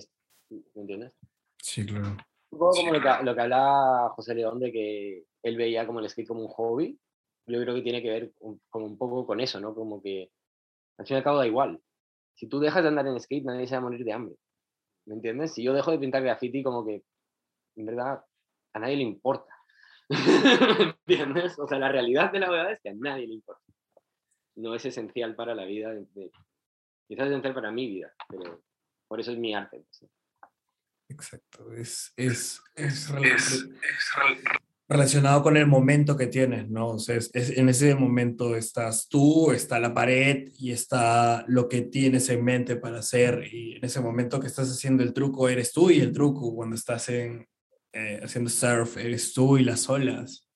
[0.75, 1.13] entiendes?
[1.57, 2.17] Sí, claro.
[2.51, 5.99] Un poco como lo que, lo que hablaba José León de que él veía como
[5.99, 6.99] el skate como un hobby,
[7.45, 8.33] yo creo que tiene que ver
[8.69, 9.73] como un poco con eso, ¿no?
[9.73, 10.31] Como que
[10.97, 11.81] al fin y al cabo da igual.
[12.35, 14.35] Si tú dejas de andar en skate, nadie se va a morir de hambre.
[15.05, 15.53] ¿Me entiendes?
[15.53, 17.03] Si yo dejo de pintar graffiti, como que,
[17.75, 18.23] en verdad,
[18.73, 19.53] a nadie le importa.
[20.09, 21.57] ¿Me entiendes?
[21.59, 23.63] O sea, la realidad de la verdad es que a nadie le importa.
[24.59, 25.93] No es esencial para la vida.
[27.07, 28.61] quizás es esencial para mi vida, pero
[29.07, 29.83] por eso es mi arte.
[29.87, 30.11] Pues,
[31.09, 31.73] Exacto.
[31.73, 33.65] Es, es, es, es
[34.89, 36.89] relacionado con el momento que tienes, ¿no?
[36.89, 41.81] O sea, es, en ese momento estás tú, está la pared y está lo que
[41.81, 45.71] tienes en mente para hacer y en ese momento que estás haciendo el truco eres
[45.71, 47.47] tú y el truco, cuando estás en,
[47.93, 50.47] eh, haciendo surf eres tú y las olas,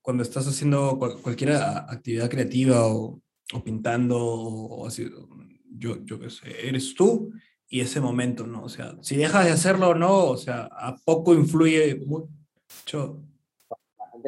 [0.00, 3.22] cuando estás haciendo cualquier actividad creativa o,
[3.52, 5.08] o pintando o así,
[5.70, 7.32] yo, yo qué sé, eres tú
[7.68, 8.64] y ese momento, ¿no?
[8.64, 13.22] O sea, si dejas de hacerlo o no, o sea, a poco influye mucho.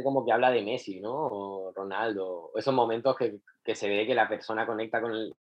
[0.03, 1.12] Como que habla de Messi, ¿no?
[1.12, 5.34] O Ronaldo, esos momentos que, que se ve que la persona conecta con el,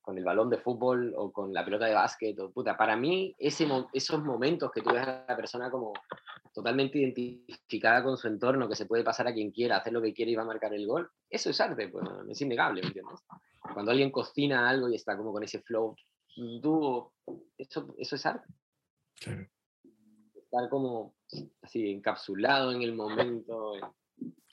[0.00, 3.34] con el balón de fútbol o con la pelota de básquet, o puta, para mí
[3.38, 5.92] ese, esos momentos que tú ves a la persona como
[6.52, 10.14] totalmente identificada con su entorno, que se puede pasar a quien quiera, hacer lo que
[10.14, 13.20] quiere y va a marcar el gol, eso es arte, pues es innegable, ¿me entiendes?
[13.72, 15.96] Cuando alguien cocina algo y está como con ese flow
[16.60, 17.12] tú,
[17.56, 18.48] eso, eso es arte.
[20.54, 21.16] Estar como
[21.62, 23.72] así encapsulado en el momento.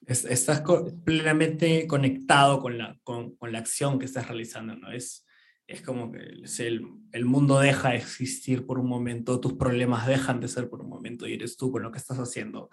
[0.07, 0.63] estás
[1.05, 4.91] plenamente conectado con la, con, con, la acción que estás realizando, ¿no?
[4.91, 5.27] Es,
[5.67, 6.81] es como que el,
[7.11, 10.89] el, mundo deja de existir por un momento, tus problemas dejan de ser por un
[10.89, 12.71] momento y eres tú con lo que estás haciendo.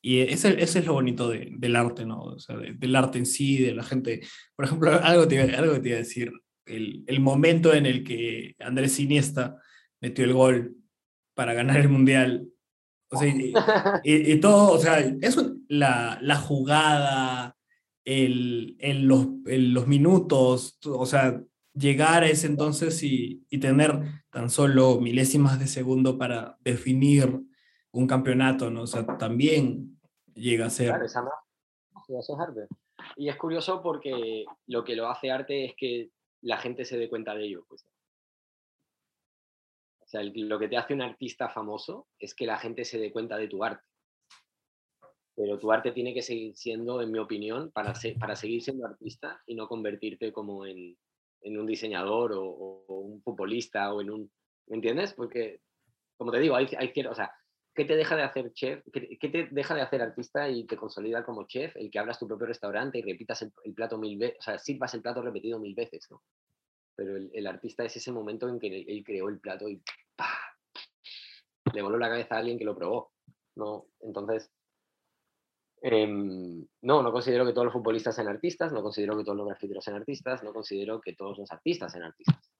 [0.00, 2.22] Y ese, ese es lo bonito de, del arte, ¿no?
[2.22, 4.22] O sea, del arte en sí, de la gente.
[4.56, 6.32] Por ejemplo, algo te, algo te iba a decir
[6.64, 9.60] el, el, momento en el que Andrés Iniesta
[10.00, 10.76] metió el gol
[11.34, 12.48] para ganar el Mundial.
[13.12, 17.56] O sea, y, todo, o sea, eso, la, la jugada,
[18.04, 21.40] el, en los, los, minutos, o sea,
[21.74, 24.00] llegar a ese entonces y, y, tener
[24.30, 27.42] tan solo milésimas de segundo para definir
[27.92, 28.82] un campeonato, ¿no?
[28.82, 30.00] O sea, también
[30.34, 30.88] llega a ser...
[30.88, 31.22] Claro, esa
[32.08, 32.66] eso es arte.
[33.16, 36.10] Y es curioso porque lo que lo hace arte es que
[36.40, 37.64] la gente se dé cuenta de ello.
[37.68, 37.86] Pues.
[40.12, 43.48] Lo que te hace un artista famoso es que la gente se dé cuenta de
[43.48, 43.84] tu arte.
[45.34, 49.40] Pero tu arte tiene que seguir siendo, en mi opinión, para, para seguir siendo artista
[49.46, 50.96] y no convertirte como en,
[51.42, 54.32] en un diseñador o, un futbolista o en un...
[54.68, 55.14] ¿Me entiendes?
[55.14, 55.60] Porque,
[56.16, 57.32] como te digo, hay, hay o sea,
[57.74, 58.84] ¿qué te deja de hacer chef?
[58.92, 61.74] ¿Qué, te deja de hacer artista y te consolida como chef?
[61.76, 64.94] El que abras tu propio restaurante y repitas el, plato mil veces, o sea, sirvas
[64.94, 66.22] el plato repetido mil veces, ¿no?
[66.94, 69.82] Pero el, artista es ese momento en que él, creó el plato y
[70.16, 70.38] ¡pah!
[71.72, 73.12] le voló la cabeza a alguien que lo probó,
[73.56, 73.86] ¿no?
[74.00, 74.50] Entonces,
[75.80, 79.46] em, no, no considero que todos los futbolistas sean artistas, no considero que todos los
[79.46, 82.52] grafiteros sean artistas, no considero que todos los artistas sean artistas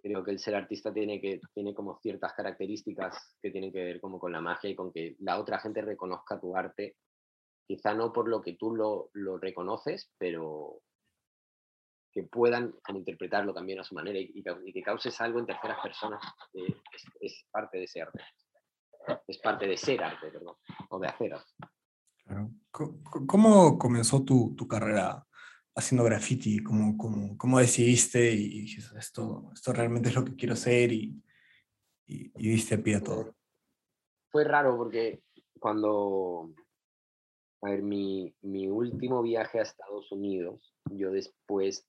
[0.00, 4.00] creo que el ser artista tiene, que, tiene como ciertas características que tienen que ver
[4.00, 6.96] como con la magia y con que la otra gente reconozca tu arte,
[7.66, 10.80] quizá no por lo que tú lo, lo reconoces, pero
[12.12, 14.42] que puedan interpretarlo también a su manera y,
[14.72, 16.22] que causes algo en terceras personas,
[16.54, 16.74] eh,
[17.20, 18.20] es, parte de ese arte.
[19.26, 20.56] Es parte de ser arte, perdón,
[20.90, 21.52] o de hacer arte.
[22.70, 25.24] ¿Cómo comenzó tu, tu carrera
[25.74, 26.62] haciendo graffiti?
[26.62, 31.22] ¿Cómo, cómo, cómo decidiste y dijiste, esto, esto realmente es lo que quiero hacer y,
[32.06, 33.34] y, y diste pie a todo?
[34.30, 35.22] Fue raro porque
[35.58, 36.52] cuando,
[37.62, 41.86] a ver, mi, mi último viaje a Estados Unidos, yo después,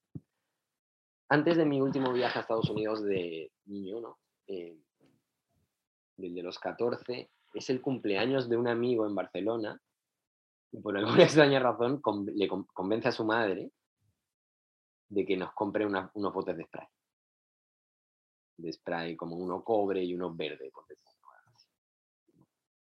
[1.28, 4.18] antes de mi último viaje a Estados Unidos de niño, ¿no?
[4.46, 4.78] Eh,
[6.16, 9.80] de los 14, es el cumpleaños de un amigo en Barcelona
[10.70, 12.00] y por alguna extraña razón
[12.34, 13.70] le convence a su madre
[15.08, 16.86] de que nos compre unos botes de spray.
[18.56, 20.72] De spray como uno cobre y uno verde.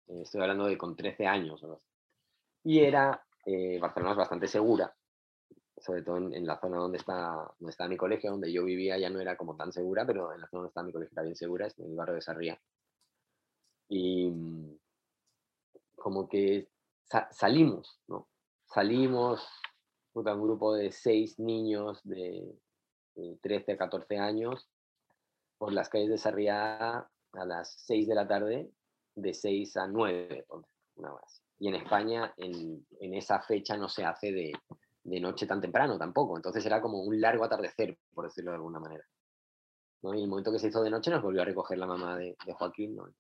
[0.08, 1.66] Estoy hablando de con 13 años.
[2.64, 4.94] Y era, eh, Barcelona es bastante segura,
[5.82, 9.10] sobre todo en, la zona donde está, donde está mi colegio, donde yo vivía ya
[9.10, 11.36] no era como tan segura, pero en la zona donde está mi colegio era bien
[11.36, 12.62] segura, es en el barrio de Sarria.
[13.90, 14.78] Y mm,
[15.96, 16.70] como que
[17.32, 18.28] salimos, ¿no?
[18.66, 19.46] Salimos,
[20.14, 22.58] un grupo de seis niños de,
[23.42, 24.68] 13 a 14 años
[25.58, 26.98] por las calles de Sarriá
[27.34, 28.72] a las 6 de la tarde,
[29.16, 30.46] de 6 a 9,
[30.96, 31.44] una más.
[31.60, 34.54] Y en España, en, en, esa fecha no se hace de,
[35.04, 36.36] de, noche tan temprano tampoco.
[36.38, 39.04] Entonces era como un largo atardecer, por decirlo de alguna manera.
[40.04, 40.14] ¿no?
[40.14, 42.36] Y el momento que se hizo de noche nos volvió a recoger la mamá de,
[42.46, 42.96] de Joaquín.
[42.96, 43.14] ¿no?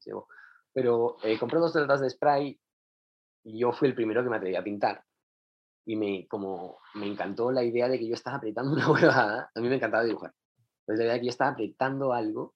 [0.74, 2.60] Pero eh, compré dos latas de spray
[3.44, 5.04] y yo fui el primero que me atreví a pintar.
[5.86, 9.52] Y me, como, me encantó la idea de que yo estaba apretando una huevada.
[9.54, 10.34] A mí me encantaba dibujar.
[10.86, 12.56] Pues la idea de que yo estaba apretando algo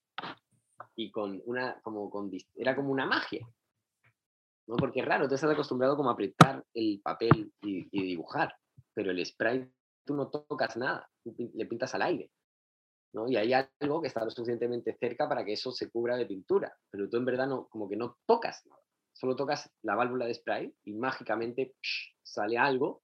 [0.95, 3.47] y con una, como con, era como una magia.
[4.67, 4.75] ¿no?
[4.77, 8.55] Porque es raro, tú estás acostumbrado como a apretar el papel y, y dibujar,
[8.95, 9.69] pero el spray
[10.03, 12.31] tú no tocas nada, le pintas al aire.
[13.13, 13.27] ¿no?
[13.29, 16.75] Y hay algo que está lo suficientemente cerca para que eso se cubra de pintura,
[16.89, 18.85] pero tú en verdad no, como que no tocas nada
[19.15, 21.75] solo tocas la válvula de spray y mágicamente
[22.21, 23.01] sale algo.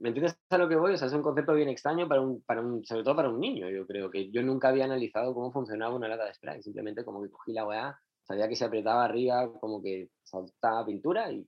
[0.00, 0.94] ¿Me entiendes a lo que voy?
[0.94, 3.38] O sea, es un concepto bien extraño, para un, para un, sobre todo para un
[3.38, 3.68] niño.
[3.68, 6.62] Yo creo que yo nunca había analizado cómo funcionaba una lata de spray.
[6.62, 11.30] Simplemente como que cogí la weá, sabía que se apretaba arriba, como que saltaba pintura
[11.30, 11.46] y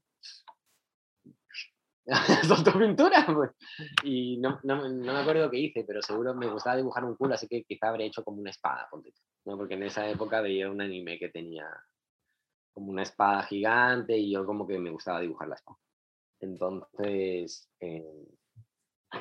[2.46, 3.26] soltó pintura.
[3.26, 3.50] Pues.
[4.04, 7.34] Y no, no, no, me acuerdo qué hice, pero seguro me gustaba dibujar un culo,
[7.34, 8.88] así que quizá habré hecho como una espada.
[9.44, 9.56] ¿no?
[9.56, 11.68] Porque en esa época veía un anime que tenía
[12.72, 15.78] como una espada gigante y yo como que me gustaba dibujar la espada.
[16.40, 18.28] Entonces, eh,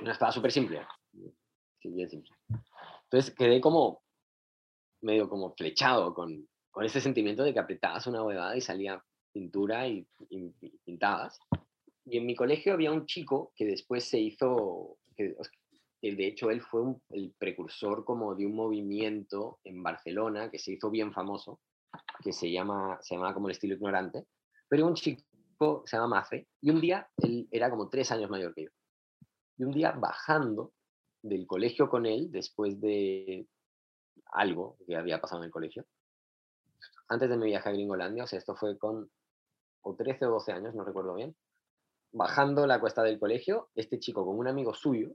[0.01, 0.85] una espada súper simple.
[1.83, 4.03] Entonces quedé como
[5.01, 9.87] medio como flechado con, con ese sentimiento de que apretabas una huevada y salía pintura
[9.87, 10.07] y,
[10.83, 11.39] pintabas.
[12.12, 15.36] Y en mi colegio había un chico que después se hizo, que,
[16.01, 20.89] de hecho él fue el precursor como de un movimiento en Barcelona que se hizo
[20.89, 21.60] bien famoso,
[22.24, 24.26] que se llama, se llama como el estilo ignorante,
[24.68, 28.55] pero un chico se llama Mafe, y un día, él era como tres años mayor
[28.55, 28.70] que yo,
[29.57, 30.74] y un día bajando
[31.22, 33.45] del colegio con él, después de
[34.32, 35.86] algo que había pasado en el colegio,
[37.07, 39.12] antes de mi viaje a Gringolandia, o sea, esto fue con
[39.82, 41.36] o 13 o 12 años, no recuerdo bien,
[42.12, 45.12] bajando la cuesta del colegio, este chico con un amigo suyo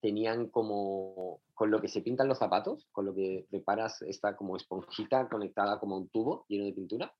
[0.00, 4.56] tenían como, con lo que se pintan los zapatos, con lo que preparas esta como
[4.56, 7.14] esponjita conectada como a un tubo lleno de pintura.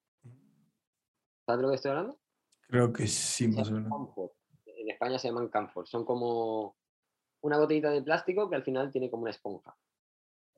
[1.45, 2.19] ¿Sabes de lo que estoy hablando?
[2.69, 3.93] Creo que sí, más o menos.
[4.65, 5.87] En España se llaman camphor.
[5.87, 6.77] Son como
[7.43, 9.77] una botellita de plástico que al final tiene como una esponja.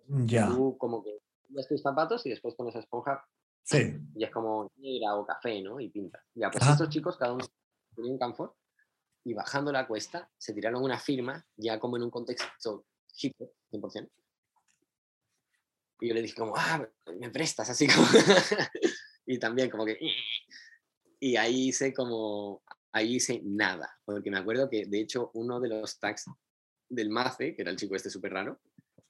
[0.06, 0.48] Ya.
[0.48, 3.24] Tú como que ves tus zapatos y después con esa esponja
[3.64, 3.96] Sí.
[4.14, 5.78] Y es como negra o café, ¿no?
[5.80, 6.22] Y pinta.
[6.34, 7.44] Ya, pues estos chicos, cada uno
[7.94, 8.54] tenía un camphor
[9.24, 12.86] y bajando la cuesta se tiraron una firma ya como en un contexto
[13.20, 13.34] hip
[13.70, 14.10] 100%.
[16.00, 16.84] Y yo le dije como, ah,
[17.18, 18.04] me prestas, así como...
[19.26, 19.98] y también como que...
[21.20, 22.62] Y ahí hice como...
[22.90, 26.26] Ahí hice nada, porque me acuerdo que de hecho uno de los tags
[26.88, 28.60] del Mace, que era el chico este súper raro,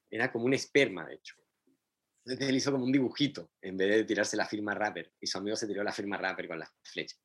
[0.08, 1.34] era como un esperma, de hecho.
[2.24, 5.12] Entonces él hizo como un dibujito en vez de tirarse la firma rapper.
[5.20, 7.16] Y su amigo se tiró la firma rapper con la flecha.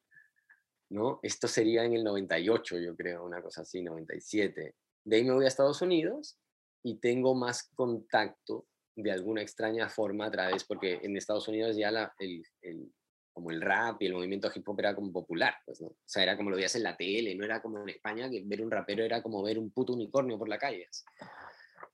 [0.90, 1.20] ¿No?
[1.22, 4.76] Esto sería en el 98, yo creo, una cosa así, 97.
[5.04, 6.40] De ahí me voy a Estados Unidos
[6.84, 11.92] y tengo más contacto de alguna extraña forma a través, porque en Estados Unidos ya
[11.92, 12.92] la, el, el,
[13.32, 15.90] como el rap y el movimiento hip hop era como popular, pues, ¿no?
[15.90, 18.42] O sea, era como lo veías en la tele, no era como en España que
[18.44, 20.88] ver un rapero era como ver un puto unicornio por la calle.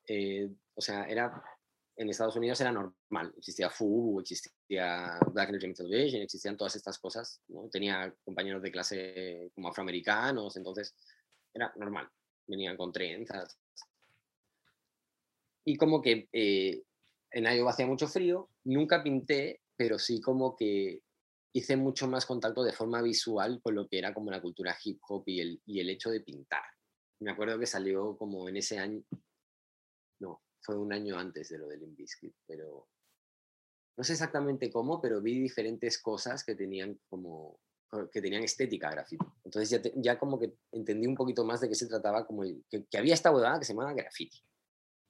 [0.08, 1.44] Eh, o sea, era
[1.96, 3.34] en Estados Unidos era normal.
[3.38, 7.42] Existía FUBU, existía Black Entertainment Television, existían todas estas cosas.
[7.48, 7.70] ¿no?
[7.70, 10.96] Tenía compañeros de clase como afroamericanos, entonces
[11.54, 12.10] era normal.
[12.48, 13.58] Venían con trenzas.
[15.66, 16.84] Y como que eh,
[17.32, 21.02] en Iowa hacía mucho frío, nunca pinté, pero sí como que
[21.54, 25.00] hice mucho más contacto de forma visual con lo que era como la cultura hip
[25.08, 26.64] hop y el, y el hecho de pintar.
[27.20, 29.04] Me acuerdo que salió como en ese año,
[30.64, 32.88] fue un año antes de lo del Inviskit, pero
[33.98, 37.60] no sé exactamente cómo, pero vi diferentes cosas que tenían como
[38.12, 39.26] que tenían estética graffiti.
[39.44, 42.88] Entonces ya, ya como que entendí un poquito más de qué se trataba, como que,
[42.98, 44.42] había esta bodada que se llamaba graffiti,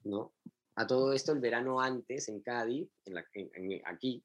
[0.04, 0.34] ¿no?
[0.76, 3.24] A todo esto, el verano antes, en Cádiz, en la,
[3.86, 4.22] aquí,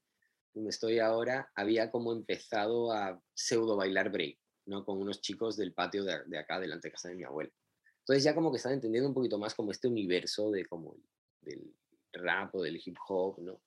[0.53, 4.83] donde estoy ahora, había como empezado a pseudo bailar break, ¿no?
[4.83, 7.51] Con unos chicos del patio de, de acá, delante de casa de mi abuela.
[7.99, 10.97] Entonces ya como que estaba entendiendo un poquito más como este universo de como
[11.41, 11.75] del
[12.13, 13.61] rap o del hip hop, ¿no?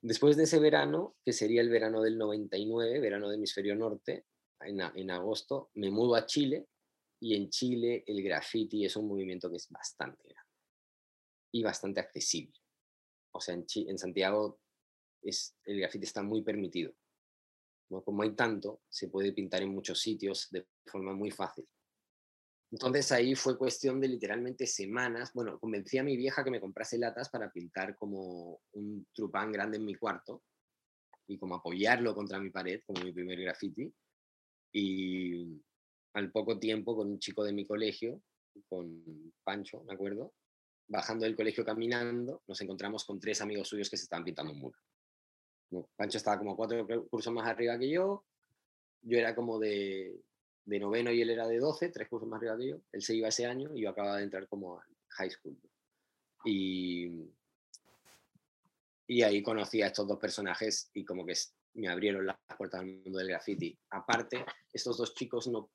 [0.00, 4.26] Después de ese verano, que sería el verano del 99, verano del hemisferio norte,
[4.60, 6.66] en, en agosto, me mudo a Chile
[7.20, 10.50] y en Chile el graffiti es un movimiento que es bastante grande
[11.52, 12.58] y bastante accesible.
[13.32, 14.60] O sea, en, en Santiago
[15.22, 16.92] es, el graffiti está muy permitido.
[18.04, 21.68] Como hay tanto, se puede pintar en muchos sitios de forma muy fácil.
[22.72, 25.32] Entonces ahí fue cuestión de literalmente semanas.
[25.34, 29.76] Bueno, convencí a mi vieja que me comprase latas para pintar como un trupán grande
[29.76, 30.42] en mi cuarto
[31.26, 33.92] y como apoyarlo contra mi pared como mi primer graffiti.
[34.72, 35.60] Y
[36.14, 38.22] al poco tiempo con un chico de mi colegio,
[38.66, 40.32] con Pancho, me acuerdo,
[40.88, 44.60] bajando del colegio caminando, nos encontramos con tres amigos suyos que se estaban pintando un
[44.60, 44.78] muro.
[45.94, 48.24] Pancho estaba como cuatro cursos más arriba que yo,
[49.02, 50.22] yo era como de
[50.64, 52.80] de noveno y él era de 12, tres cursos más arriba que yo.
[52.92, 55.56] Él se iba ese año y yo acababa de entrar como a high school.
[56.44, 57.30] Y,
[59.06, 61.34] y ahí conocí a estos dos personajes y como que
[61.74, 63.76] me abrieron las puertas al mundo del graffiti.
[63.90, 65.70] Aparte, estos dos chicos no,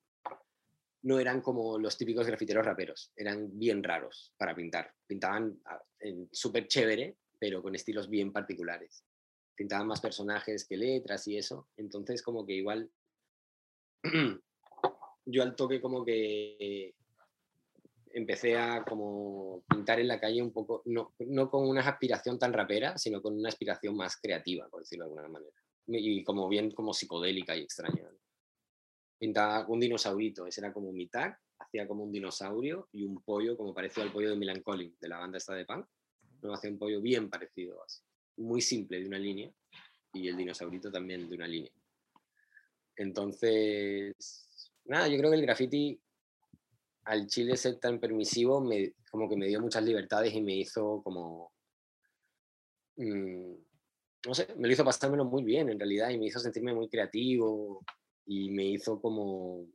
[1.04, 4.94] no eran como los típicos grafiteros raperos, eran bien raros para pintar.
[5.06, 5.82] Pintaban ah,
[6.32, 9.04] súper chévere, pero con estilos bien particulares.
[9.56, 11.70] Pintaban más personajes que letras y eso.
[11.78, 12.92] Entonces como que igual
[15.28, 16.96] yo al toque como que
[18.14, 22.54] empecé a como pintar en la calle un poco, no, no con una aspiración tan
[22.54, 25.52] rapera, sino con una aspiración más creativa, por decirlo de alguna manera.
[25.88, 28.10] Y como bien como psicodélica y extraña.
[29.20, 33.58] Pintaba un dinosaurito, ese era como mi tag, hacía como un dinosaurio y un pollo
[33.58, 35.86] como parecido al pollo de Milan Collin, de la banda esta de punk.
[36.42, 38.02] No hacía un pollo bien parecido así.
[38.38, 39.52] muy simple de una línea
[40.14, 41.72] y el dinosaurito también de una línea.
[42.96, 44.47] Entonces,
[44.88, 46.00] nada, yo creo que el graffiti
[47.06, 51.02] al Chile ser tan permisivo me, como que me dio muchas libertades y me hizo
[51.04, 51.52] como...
[52.98, 53.54] Mm,
[54.26, 56.90] no sé, me lo hizo pasármelo muy bien en realidad y me hizo sentirme muy
[56.90, 57.84] creativo
[58.26, 59.68] y me hizo como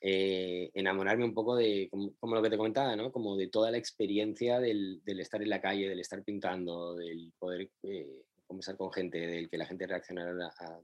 [0.00, 3.12] eh, enamorarme un poco de, como, lo que te comentaba, ¿no?
[3.12, 7.70] Como de toda la experiencia del, estar en la calle, del estar pintando, del poder
[7.84, 10.80] eh, conversar con gente, del que la gente reaccionara a,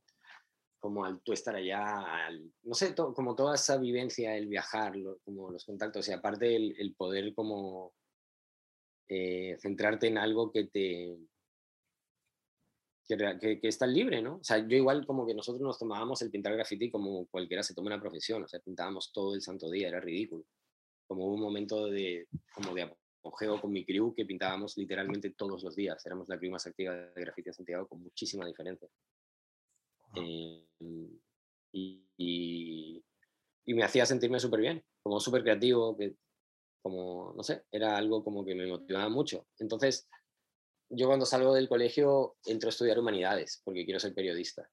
[0.78, 5.50] como al tú estar allá, al, no sé, como toda esa vivencia, el viajar, como
[5.50, 7.94] los contactos y aparte el, el poder como
[9.08, 11.18] eh, centrarte en algo que te,
[13.08, 14.36] que, que, estás libre, ¿no?
[14.36, 17.74] O sea, yo igual como que nosotros nos tomábamos el pintar graffiti como cualquiera se
[17.74, 20.44] toma una profesión, o sea, pintábamos todo el santo día, era ridículo.
[21.06, 25.74] Como un momento de, como de apogeo con mi crew que pintábamos literalmente todos los
[25.74, 28.88] días, éramos la crew más activa de graffiti en Santiago con muchísima diferencia.
[30.16, 30.64] Eh,
[32.16, 33.04] y,
[33.66, 35.96] me hacía sentirme súper bien, como súper creativo,
[36.82, 39.46] como, no sé, era algo como que me motivaba mucho.
[39.59, 40.09] Entonces,
[40.90, 44.70] yo cuando salgo del colegio entro a estudiar humanidades porque quiero ser periodista.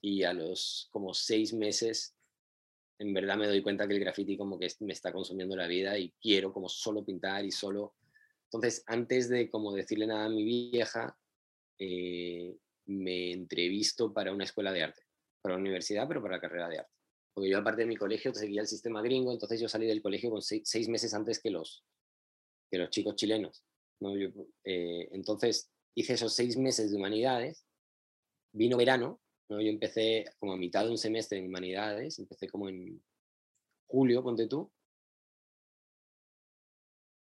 [0.00, 2.14] Y a los como seis meses,
[2.98, 5.98] en verdad me doy cuenta que el graffiti como que me está consumiendo la vida
[5.98, 7.94] y quiero como solo pintar y solo...
[8.44, 11.18] Entonces, antes de como decirle nada a mi vieja,
[11.78, 12.56] eh,
[12.86, 15.02] me entrevisto para una escuela de arte,
[15.42, 16.92] para una universidad, pero para la carrera de arte.
[17.34, 20.30] Porque yo aparte de mi colegio seguía el sistema gringo, entonces yo salí del colegio
[20.30, 21.84] con seis, seis meses antes que los,
[22.70, 23.64] que los chicos chilenos.
[24.64, 27.66] Eh, entonces hice esos seis meses de humanidades,
[28.52, 29.60] vino verano, ¿no?
[29.60, 33.02] yo empecé como a mitad de un semestre en humanidades, empecé como en
[33.86, 34.70] julio, ponte tú,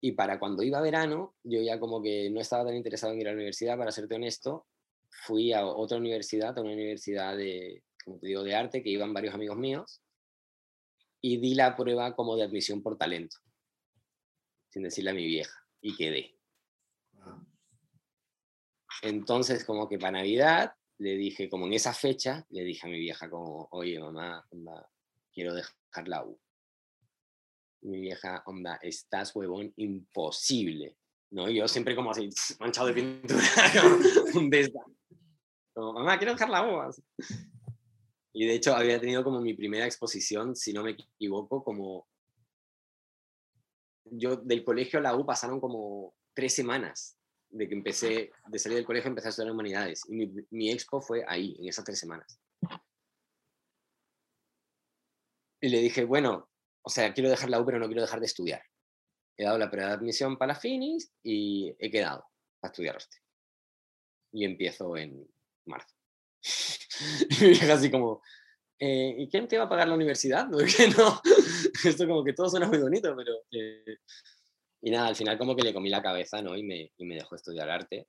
[0.00, 3.28] y para cuando iba verano, yo ya como que no estaba tan interesado en ir
[3.28, 4.66] a la universidad, para serte honesto,
[5.24, 9.12] fui a otra universidad, a una universidad de, como te digo, de arte, que iban
[9.12, 10.02] varios amigos míos,
[11.20, 13.36] y di la prueba como de admisión por talento,
[14.68, 16.34] sin decirle a mi vieja, y quedé.
[19.02, 22.98] Entonces, como que para Navidad, le dije, como en esa fecha, le dije a mi
[22.98, 24.90] vieja, como, oye, mamá, onda,
[25.32, 26.40] quiero dejar la U.
[27.82, 30.96] Mi vieja, onda, estás huevón, imposible.
[31.30, 31.50] ¿No?
[31.50, 33.42] yo siempre como así, manchado de pintura,
[34.34, 34.97] un desdán.
[35.78, 36.92] Como, mamá, quiero dejar la U.
[38.32, 42.08] Y de hecho había tenido como mi primera exposición, si no me equivoco, como
[44.04, 47.16] yo del colegio a la U pasaron como tres semanas
[47.50, 50.02] de que empecé, de salir del colegio, empecé a estudiar humanidades.
[50.08, 52.40] Y mi, mi expo fue ahí, en esas tres semanas.
[55.60, 56.50] Y le dije, bueno,
[56.82, 58.62] o sea, quiero dejar la U, pero no quiero dejar de estudiar.
[59.36, 62.24] He dado la prueba de admisión para la Finis y he quedado
[62.62, 63.22] a estudiar hostia.
[64.32, 65.24] Y empiezo en
[65.68, 65.94] marzo.
[67.40, 68.22] y así como,
[68.78, 70.48] eh, ¿y quién te va a pagar la universidad?
[70.50, 71.20] Porque no,
[71.84, 73.98] esto como que todo suena muy bonito, pero eh,
[74.80, 76.56] y nada, al final como que le comí la cabeza, ¿no?
[76.56, 78.06] Y me, y me dejó estudiar arte.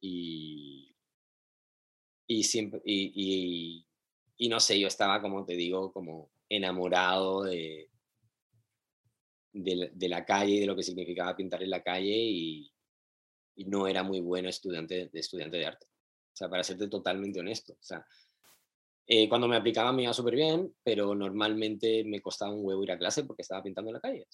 [0.00, 0.94] Y,
[2.26, 3.86] y, siempre, y,
[4.36, 7.90] y, no sé, yo estaba, como te digo, como enamorado de,
[9.52, 12.72] de, la calle y de lo que significaba pintar en la calle y,
[13.56, 15.86] y, no era muy bueno estudiante de, estudiante de arte.
[16.36, 17.72] O sea, para serte totalmente honesto.
[17.72, 18.06] O sea,
[19.06, 22.92] eh, cuando me aplicaba me iba súper bien, pero normalmente me costaba un huevo ir
[22.92, 24.26] a clase porque estaba pintando en la calle.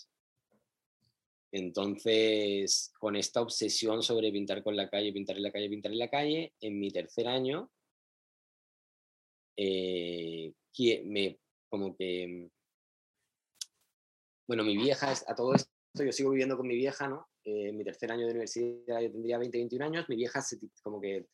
[1.52, 5.98] Entonces, con esta obsesión sobre pintar con la calle, pintar en la calle, pintar en
[5.98, 7.70] la calle, en mi tercer año,
[9.56, 10.52] eh,
[11.04, 11.38] me,
[11.68, 12.50] como que,
[14.48, 17.28] bueno, mi vieja, a todo esto, yo sigo viviendo con mi vieja, ¿no?
[17.44, 20.58] Eh, en mi tercer año de universidad yo tendría 20, 21 años, mi vieja se,
[20.82, 21.26] como que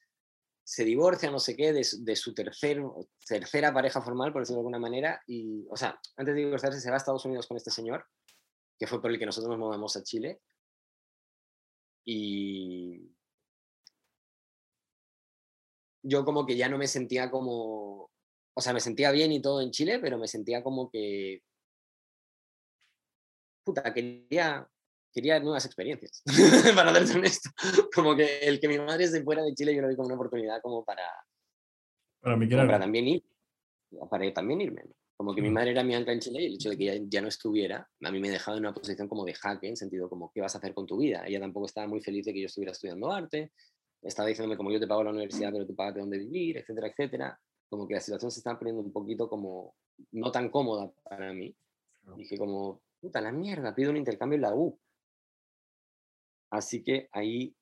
[0.68, 2.78] se divorcia, no sé qué, de, de su tercer,
[3.26, 6.90] tercera pareja formal, por decirlo de alguna manera, y, o sea, antes de divorciarse se
[6.90, 8.04] va a Estados Unidos con este señor,
[8.78, 10.42] que fue por el que nosotros nos movemos a Chile.
[12.04, 13.16] Y
[16.02, 18.10] yo como que ya no me sentía como,
[18.54, 21.44] o sea, me sentía bien y todo en Chile, pero me sentía como que,
[23.64, 24.68] puta, quería,
[25.12, 26.22] quería nuevas experiencias,
[26.74, 27.50] para ser honesto.
[27.94, 30.16] Como que el que mi madre se fuera de Chile yo lo vi como una
[30.16, 31.04] oportunidad como para,
[32.20, 33.24] para, mí para también ir,
[34.10, 34.82] para también irme.
[35.16, 37.04] Como que mi madre era mi ancla en Chile y el hecho de que ella
[37.08, 40.08] ya no estuviera, a mí me dejaba en una posición como de jaque, en sentido
[40.08, 41.24] como, ¿qué vas a hacer con tu vida?
[41.26, 43.50] Ella tampoco estaba muy feliz de que yo estuviera estudiando arte,
[44.02, 46.88] estaba diciéndome como yo te pago la universidad, pero tú pagas de dónde vivir, etcétera,
[46.88, 47.40] etcétera.
[47.68, 49.74] Como que la situación se estaba poniendo un poquito como
[50.12, 51.54] no tan cómoda para mí.
[52.16, 54.78] Dije como, puta la mierda, pido un intercambio en la U.
[56.50, 57.54] Así que ahí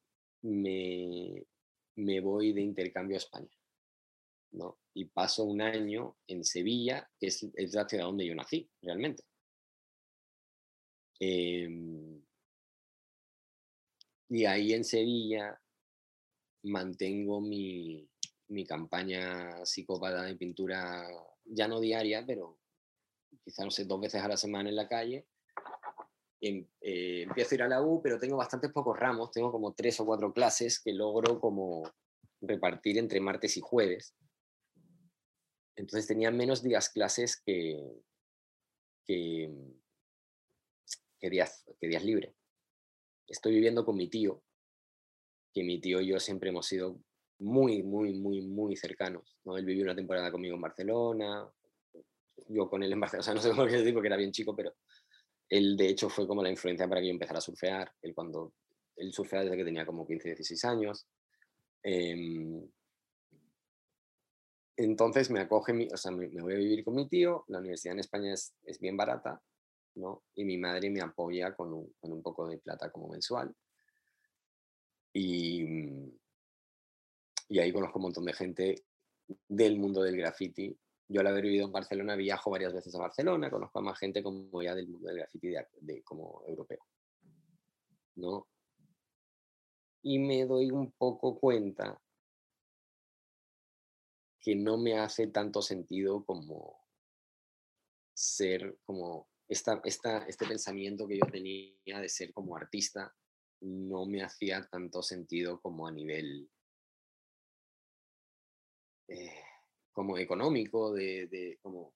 [0.42, 1.44] me,
[1.96, 3.50] me voy de intercambio a España.
[4.52, 4.78] ¿no?
[4.94, 9.24] Y paso un año en Sevilla, que es, es la ciudad donde yo nací, realmente.
[11.18, 12.22] Em,
[14.28, 15.60] y ahí en Sevilla
[16.64, 18.08] mantengo mi,
[18.48, 21.06] mi campaña psicópata de pintura,
[21.44, 22.58] ya no diaria, pero
[23.44, 25.26] quizá, no sé, dos veces a la semana en la calle.
[26.40, 29.74] Em, eh, empiezo a ir a la U, pero tengo bastantes pocos ramos, tengo como
[29.74, 31.90] tres o cuatro clases que logro como
[32.40, 34.14] repartir entre martes y jueves.
[35.76, 38.02] Entonces tenía menos días clases que,
[39.04, 39.50] que,
[41.18, 42.34] que días, que días libres.
[43.26, 44.42] Estoy viviendo con mi tío,
[45.52, 46.98] que mi tío y yo siempre hemos sido
[47.38, 49.38] muy, muy, muy, muy cercanos.
[49.44, 49.56] ¿no?
[49.56, 51.50] Él vivió una temporada conmigo en Barcelona,
[52.48, 54.54] yo con él en Barcelona, o sea, no sé cómo decir porque era bien chico,
[54.54, 54.74] pero
[55.48, 57.92] él de hecho fue como la influencia para que yo empezara a surfear.
[58.02, 58.52] Él cuando
[58.96, 61.06] él surfeaba desde que tenía como 15, 16 años.
[61.82, 62.68] Em,
[64.76, 67.94] entonces me acoge, mi, o sea, me, voy a vivir con mi tío, la universidad
[67.94, 69.40] en España es, es bien barata,
[69.94, 70.24] ¿no?
[70.34, 73.54] Y mi madre me apoya con un, con un poco de plata como mensual.
[75.14, 75.64] Y,
[77.48, 78.84] y ahí conozco un montón de gente
[79.48, 80.76] del mundo del graffiti.
[81.08, 84.22] Yo al haber vivido en Barcelona viajo varias veces a Barcelona, conozco a más gente
[84.22, 85.48] como ya del mundo del graffiti
[85.80, 86.84] de, como europeo.
[88.16, 88.48] ¿no?
[90.02, 92.00] Y me doy un poco cuenta
[94.40, 96.86] que no me hace tanto sentido como
[98.14, 103.14] ser como esta, esta, este pensamiento que yo tenía de ser como artista
[103.60, 106.50] no me hacía tanto sentido como a nivel
[109.08, 109.45] eh,
[109.96, 111.94] como económico, de, como,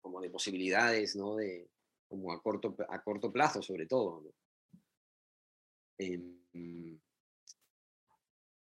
[0.00, 1.36] como, de posibilidades, ¿no?
[1.36, 1.68] De,
[2.08, 4.32] como a corto, a corto plazo sobre todo.
[5.98, 6.40] Em,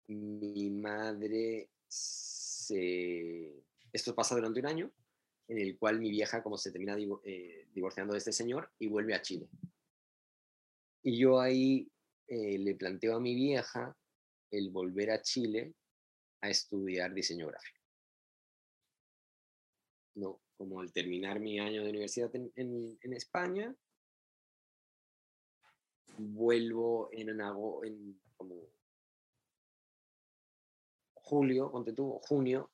[0.06, 1.70] mi madre
[3.92, 4.92] esto pasa durante un año,
[5.48, 9.14] en el cual mi vieja como se termina eh, divorciando de este señor y vuelve
[9.14, 9.48] a Chile.
[11.02, 11.90] Y yo ahí
[12.28, 13.96] eh, le planteo a mi vieja
[14.52, 15.74] el volver a Chile
[16.40, 17.79] a estudiar diseño gráfico.
[20.14, 23.74] No, como al terminar mi año de universidad en, en, España,
[26.18, 28.68] vuelvo en, en como
[31.14, 32.70] julio, ponte tú, junio,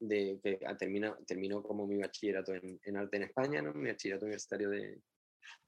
[0.00, 3.72] de que termina, terminó como mi bachillerato en, arte en España, ¿no?
[3.72, 5.00] mi bachillerato universitario de,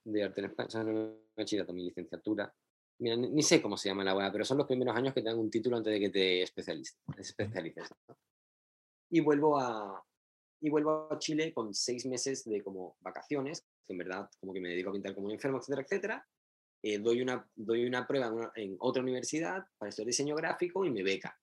[0.05, 2.53] de arte en España, no mi bachillerato, mi licenciatura.
[2.99, 5.29] Mira, ni, sé cómo se llama la web, pero son los primeros años que te
[5.29, 6.99] dan un título antes de que te especialices.
[7.17, 7.89] especialices
[9.11, 10.05] Y vuelvo a,
[10.65, 14.63] y vuelvo a Chile con seis meses de como vacaciones, que en verdad como que
[14.63, 16.29] me dedico a pintar como un enfermo, etcétera, etcétera.
[16.83, 21.03] Eh, doy, una, doy una prueba en, otra universidad para estudiar diseño gráfico y me
[21.03, 21.39] beca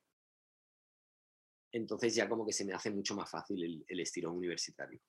[1.71, 4.99] entonces ya como que se me hace mucho más fácil el, el estirón universitario.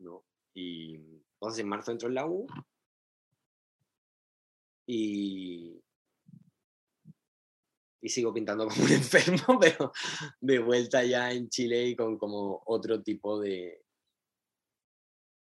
[0.00, 0.24] ¿no?
[0.52, 2.46] Y entonces en marzo entro en la U
[4.84, 5.80] y,
[8.00, 9.92] y sigo pintando como un enfermo, pero
[10.40, 13.84] de vuelta ya en Chile y con como otro tipo de,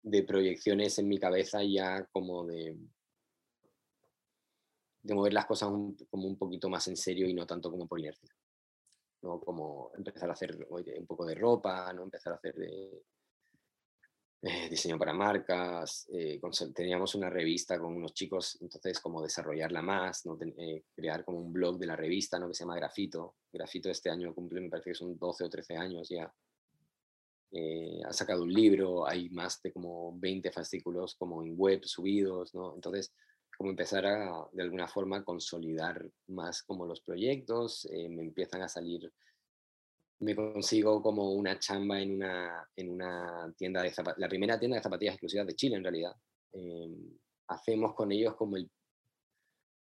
[0.03, 2.77] de proyecciones en mi cabeza ya como de,
[5.01, 5.69] de mover las cosas
[6.09, 8.29] como un poquito más en serio y no tanto como por inercia.
[9.21, 9.39] ¿no?
[9.39, 12.03] Como empezar a hacer un poco de ropa, ¿no?
[12.03, 13.03] Empezar a hacer de,
[14.47, 16.39] eh, diseño para marcas, eh,
[16.73, 20.37] teníamos una revista con unos chicos, entonces como desarrollarla más, ¿no?
[20.39, 22.47] Eh, crear como un blog de la revista, ¿no?
[22.47, 23.35] Que se llama Grafito.
[23.51, 26.31] Grafito este año cumple, me parece que son 12 o 13 años ya.
[28.05, 32.75] ha sacado un libro, hay más de como 20 fascículos como en web subidos, ¿no?
[32.75, 33.13] Entonces,
[33.57, 38.69] como empezar a, de alguna forma, consolidar más como los proyectos, eh, me empiezan a
[38.69, 39.11] salir,
[40.19, 44.77] me consigo como una chamba en una, en una tienda de zapatillas, la primera tienda
[44.77, 46.13] de zapatillas exclusivas de Chile en realidad.
[46.53, 47.17] Em,
[47.47, 48.69] hacemos con ellos como el,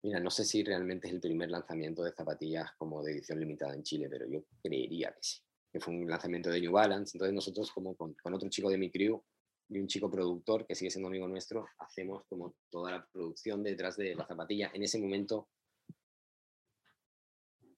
[0.03, 3.75] mira, no sé si realmente es el primer lanzamiento de zapatillas como de edición limitada
[3.75, 5.41] en Chile, pero yo creería que sí,
[5.73, 8.79] que fue un lanzamiento de New Balance, entonces nosotros como con, con otro chico de
[8.79, 9.23] mi crew
[9.69, 13.97] y un chico productor que sigue siendo amigo nuestro, hacemos como toda la producción detrás
[13.97, 14.71] de la zapatilla.
[14.75, 15.49] En ese momento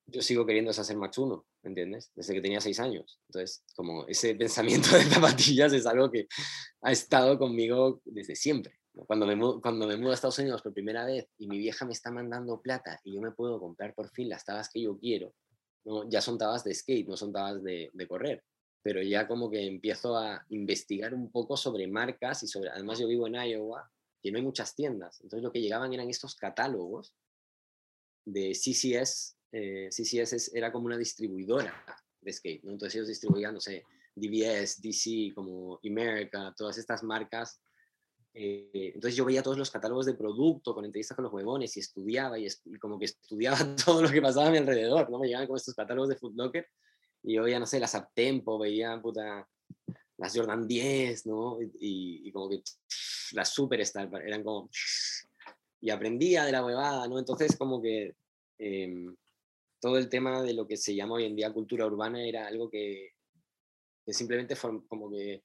[0.07, 2.13] yo sigo queriendo hacer Max 1, ¿entiendes?
[2.15, 3.21] Desde que tenía seis años.
[3.29, 6.29] Entonces, como ese pensamiento de zapatillas es algo que
[6.83, 8.79] ha estado conmigo desde siempre.
[9.07, 11.93] Cuando me, cuando me mudo a Estados Unidos por primera vez y mi vieja me
[11.93, 15.35] está mandando plata y yo me puedo comprar por fin las tabas que yo quiero,
[15.85, 16.09] ¿no?
[16.09, 18.43] ya son tabas de skate, no son tabas de, de correr
[18.87, 23.09] pero ya como que empiezo a investigar un poco sobre marcas y sobre, además yo
[23.09, 23.91] vivo en Iowa,
[24.23, 27.13] que no hay muchas tiendas, entonces lo que llegaban eran estos catálogos
[28.25, 31.73] de CCS eh, CCS era como una distribuidora
[32.21, 32.73] de skate, ¿no?
[32.73, 33.85] Entonces ellos distribuían, no sé,
[34.15, 37.59] DBS, DC, como America, todas estas marcas.
[38.35, 41.81] Eh, entonces yo veía todos los catálogos de producto con entrevistas con los huevones y
[41.81, 42.47] estudiaba y,
[42.79, 43.57] como que estudiaba
[43.87, 45.19] todo lo que pasaba a mi alrededor, ¿no?
[45.19, 46.67] Me llegaban como estos catálogos de Footlocker
[47.23, 49.49] y yo veía, no sé, las Uptempo, veía, puta,
[50.19, 51.63] las Jordan 10, ¿no?
[51.63, 52.63] Y, y como que
[53.33, 54.69] las Superstar, eran como...
[55.79, 57.19] Y aprendía de la huevada, ¿no?
[57.19, 58.17] Entonces como que...
[58.59, 59.15] Eh,
[59.87, 62.69] todo el tema de lo que se llama hoy en día cultura urbana era algo
[62.69, 63.13] que,
[64.09, 64.57] simplemente
[64.89, 65.45] como que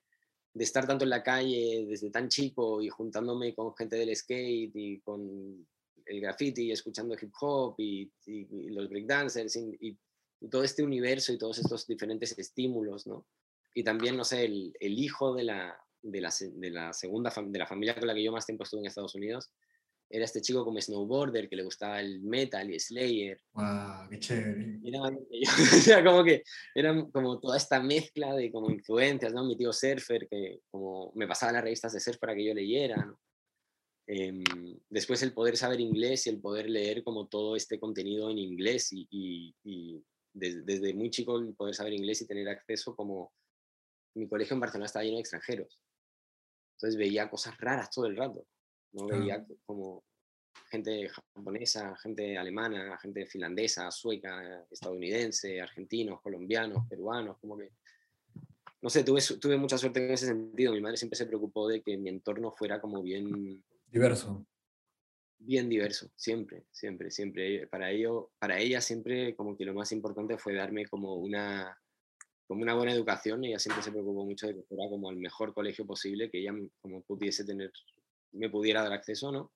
[0.51, 4.71] de estar tanto en la calle desde tan chico y juntándome con gente del skate
[4.73, 5.67] y con
[6.07, 8.11] el graffiti y escuchando hip hop y,
[8.71, 13.27] los breakdancers y, y, todo este universo y todos estos diferentes estímulos, ¿no?
[13.75, 17.59] Y también, no sé, el, el hijo de la, de la, de la segunda de
[17.59, 19.51] la familia con la que yo más tiempo estuve en Estados Unidos,
[20.11, 23.41] era este chico como snowboarder que le gustaba el metal y Slayer.
[23.53, 24.09] ¡Wow!
[24.09, 24.79] ¡Qué chévere!
[24.83, 26.43] Era, como que
[26.75, 29.45] era como toda esta mezcla de como influencias, ¿no?
[29.45, 32.97] Mi tío surfer que como me pasaba las revistas de surf para que yo leyera,
[32.97, 33.19] ¿no?
[34.07, 34.43] Em,
[34.89, 38.91] después el poder saber inglés y el poder leer como todo este contenido en inglés
[38.91, 43.31] y, y, desde, desde muy chico el poder saber inglés y tener acceso como
[44.15, 45.79] mi colegio en Barcelona estaba lleno de extranjeros.
[46.77, 48.45] Entonces veía cosas raras todo el rato.
[48.93, 49.07] ¿No?
[49.07, 50.03] Veía como
[50.69, 57.71] gente japonesa, gente alemana, gente finlandesa, sueca, estadounidense, argentinos, colombianos, peruanos, como que...
[58.81, 60.73] No sé, tuve, tuve mucha suerte en ese sentido.
[60.73, 63.63] Mi madre siempre se preocupó de que mi entorno fuera como bien...
[63.87, 64.45] Diverso.
[65.37, 67.67] Bien diverso, siempre, siempre, siempre.
[67.67, 71.77] Para, ello, para ella siempre como que lo más importante fue darme como una,
[72.47, 73.43] como una buena educación.
[73.43, 76.53] Ella siempre se preocupó mucho de que fuera como el mejor colegio posible, que ella
[76.79, 77.71] como pudiese tener
[78.33, 79.51] me pudiera dar acceso, ¿no?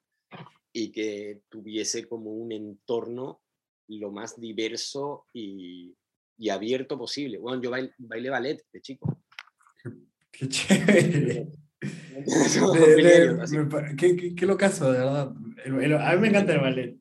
[0.71, 3.41] Y que tuviese como un entorno
[3.87, 5.95] lo más diverso y,
[6.37, 7.37] y abierto posible.
[7.37, 9.21] Bueno, yo bailé, ballet de chico.
[10.31, 11.47] Qué chévere.
[13.97, 15.27] qué, qué, qué, locazo, de verdad.
[15.27, 16.97] a mí me encanta el ballet.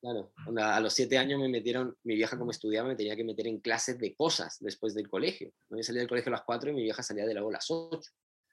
[0.00, 3.48] Claro, a los siete años me metieron, mi vieja como estudiaba me tenía que meter
[3.48, 5.52] en clases de cosas después del colegio.
[5.68, 7.66] Yo salía del colegio a las cuatro y mi vieja salía de la a las
[7.68, 8.10] ocho.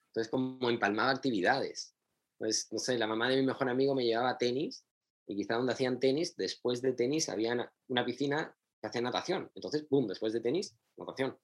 [0.07, 1.94] Entonces como empalmaba actividades.
[2.37, 4.85] Pues, no sé, la mamá de mi mejor amigo me llevaba tenis
[5.27, 9.51] y quizá donde hacían tenis, después de tenis había una piscina que hacía natación.
[9.55, 11.37] Entonces, boom, después de tenis, natación.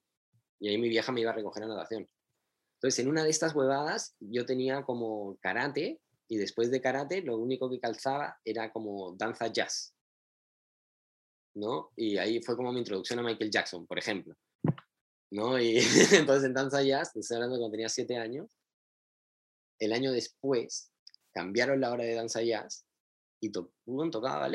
[0.59, 2.07] Y ahí mi vieja me iba a recoger a natación.
[2.75, 7.37] Entonces, en una de estas huevadas, yo tenía como karate y después de karate, lo
[7.37, 9.93] único que calzaba era como danza jazz.
[11.53, 11.91] ¿No?
[11.95, 14.35] Y ahí fue como mi introducción a Michael Jackson, por ejemplo.
[15.31, 15.59] ¿No?
[15.59, 15.77] Y
[16.13, 18.60] entonces en danza jazz, estoy hablando cuando tenía siete años,
[19.81, 20.91] el año después
[21.33, 22.85] cambiaron la hora de danza jazz
[23.41, 23.73] y to
[24.11, 24.47] tocaba.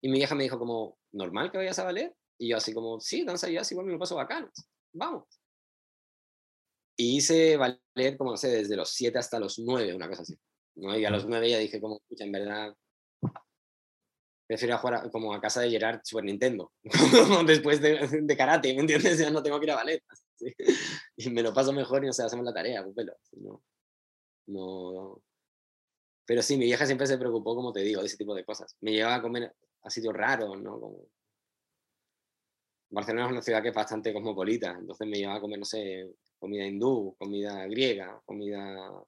[0.00, 2.14] Y mi vieja me dijo como, ¿normal que vayas a ballet?
[2.38, 4.50] Y yo así como, sí, danza jazz igual me lo paso bacán,
[4.92, 5.24] vamos.
[6.96, 10.38] Y hice ballet como, no sé, desde los 7 hasta los 9, una cosa así.
[10.76, 10.96] ¿no?
[10.96, 12.76] Y a los 9 ya dije como, escucha, en verdad,
[14.46, 16.72] prefiero jugar como a casa de Gerard Super Nintendo,
[17.46, 19.18] después de, de, karate, ¿me entiendes?
[19.18, 20.04] Ya no tengo que ir a ballet.
[21.14, 23.62] Y me lo paso mejor y no sé, hacemos la tarea, pues, ¿no?
[24.46, 25.22] No.
[26.26, 28.76] Pero sí, mi vieja siempre se preocupó, como te digo, de ese tipo de cosas.
[28.80, 30.80] Me llevaba a comer a sitios raros, ¿no?
[32.90, 36.14] Barcelona es una ciudad que es bastante cosmopolita, entonces me llevaba a comer, no sé,
[36.38, 39.02] comida hindú, comida griega, comida,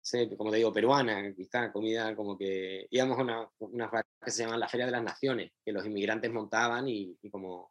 [0.00, 3.90] sé, como te digo, peruana, quizá, comida como que íbamos a una, unas
[4.24, 7.70] que se llaman la Feria de las Naciones, que los inmigrantes montaban y, y como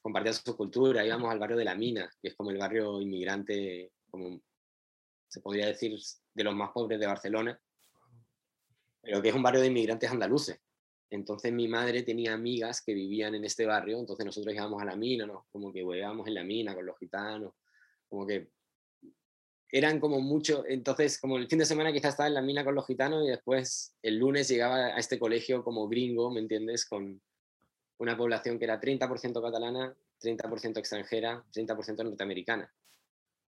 [0.00, 3.90] compartían su cultura, íbamos al barrio de La Mina, que es como el barrio inmigrante
[4.08, 4.40] como
[5.34, 5.98] se podría decir,
[6.32, 7.60] de los más pobres de Barcelona,
[9.02, 10.60] pero que es un barrio de inmigrantes andaluces.
[11.10, 14.94] Entonces mi madre tenía amigas que vivían en este barrio, entonces nosotros íbamos a la
[14.94, 15.46] mina, ¿no?
[15.50, 17.52] como que íbamos en la mina con los gitanos,
[18.08, 18.48] como que
[19.72, 22.76] eran como mucho, entonces como el fin de semana quizás estaba en la mina con
[22.76, 26.86] los gitanos y después el lunes llegaba a este colegio como gringo, ¿me entiendes?
[26.86, 27.20] Con
[27.98, 32.72] una población que era 30% catalana, 30% extranjera, 30% norteamericana.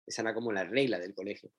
[0.05, 1.53] Esa era como la regla del colegio.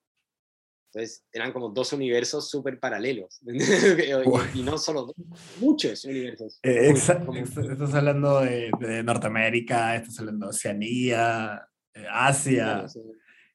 [0.87, 3.39] Entonces eran como dos universos súper paralelos.
[4.53, 5.15] y, no solo dos,
[5.59, 6.59] muchos universos.
[6.63, 8.71] Eh, estás hablando de,
[9.03, 12.85] Norteamérica, estás hablando de Oceanía, eh, Asia.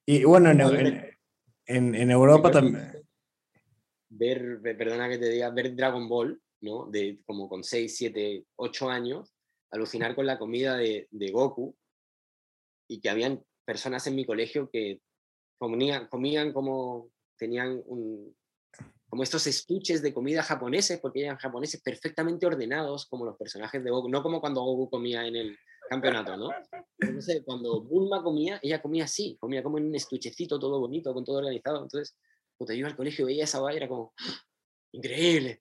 [0.04, 1.14] Y bueno, en,
[1.66, 2.92] en, Europa también.
[4.10, 6.86] Ver, perdona que te diga, ver Dragon Ball, ¿no?
[6.86, 9.34] De como con 6, 7, 8 años,
[9.70, 11.74] alucinar con la comida de, de Goku
[12.88, 15.00] y que habían personas en mi colegio que
[15.58, 18.34] comían, comían como tenían un,
[19.08, 23.90] como estos estuches de comida japoneses, porque eran japoneses perfectamente ordenados, como los personajes de
[23.90, 26.48] Goku, no como cuando Goku comía en el campeonato, ¿no?
[26.98, 31.24] Entonces, cuando Bulma comía, ella comía así, comía como en un estuchecito todo bonito, con
[31.24, 31.82] todo organizado.
[31.82, 32.16] Entonces,
[32.56, 34.42] cuando yo iba al colegio veía esa vaina, era como, ¡Ah!
[34.92, 35.60] increíble,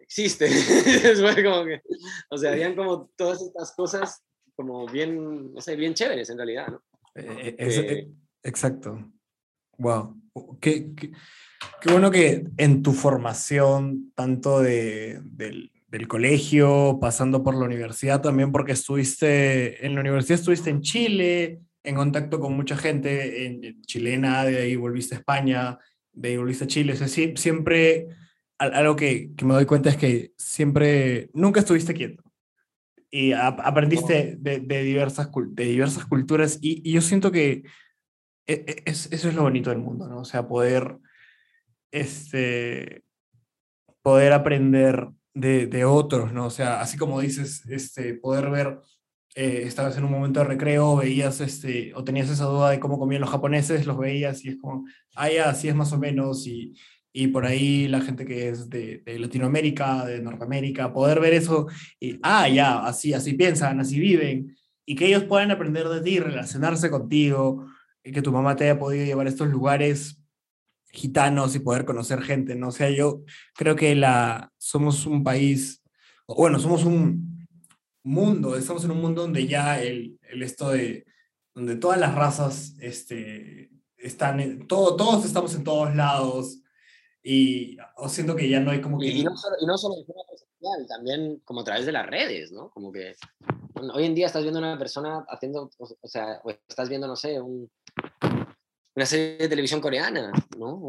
[0.00, 0.46] existe.
[1.44, 1.82] como que,
[2.30, 4.22] o sea, habían como todas estas cosas
[4.54, 6.82] como bien, no sé, bien chéveres en realidad, ¿no?
[7.14, 8.08] Eh, eh,
[8.42, 9.12] exacto.
[9.78, 10.16] Wow.
[10.60, 11.12] ¿Qué, qué,
[11.80, 18.20] Qué bueno que en tu formación, tanto de, del, del, colegio, pasando por la universidad,
[18.20, 23.80] también porque estuviste en la universidad, estuviste en Chile, en contacto con mucha gente en,
[23.82, 25.78] chilena, de ahí volviste a España,
[26.12, 26.92] de ahí volviste a Chile.
[26.92, 28.08] O sea, siempre,
[28.58, 32.22] algo que, que, me doy cuenta es que siempre, nunca estuviste quieto.
[33.10, 37.62] Y aprendiste de, de, diversas, de diversas culturas y, y yo siento que
[38.46, 40.20] es, eso es lo bonito del mundo, ¿no?
[40.20, 40.98] O sea, poder
[41.90, 43.04] este,
[44.02, 46.46] poder aprender de, otros, ¿no?
[46.46, 48.78] O sea, así como dices, este, poder ver,
[49.34, 52.98] eh, estabas en un momento de recreo, veías, este, o tenías esa duda de cómo
[52.98, 56.46] comían los japoneses, los veías y es como, ah, ya, así es más o menos,
[56.46, 56.74] y,
[57.12, 61.66] y por ahí la gente que es de, Latinoamérica, de Norteamérica, poder ver eso,
[62.00, 64.56] y, ah, ya, así, así piensan, así viven,
[64.86, 67.66] y que ellos puedan aprender de ti, relacionarse contigo,
[68.12, 70.18] que tu mamá te haya podido llevar a estos lugares
[70.90, 72.68] gitanos y poder conocer gente, ¿no?
[72.68, 73.22] O sea, yo
[73.54, 75.82] creo que la, somos un país,
[76.26, 77.46] bueno, somos un
[78.02, 81.04] mundo, estamos en un mundo donde ya el, el esto de,
[81.54, 86.60] donde todas las razas este, están, todo, todos estamos en todos lados
[87.22, 89.08] y o siento que ya no hay como que...
[89.08, 92.06] Y, no solo, y no solo de forma presencial, también como a través de las
[92.06, 92.70] redes, ¿no?
[92.70, 93.14] Como que
[93.92, 97.16] hoy en día estás viendo a una persona haciendo, o sea, o estás viendo, no
[97.16, 97.70] sé, un,
[98.94, 100.80] una serie de televisión coreana, ¿no?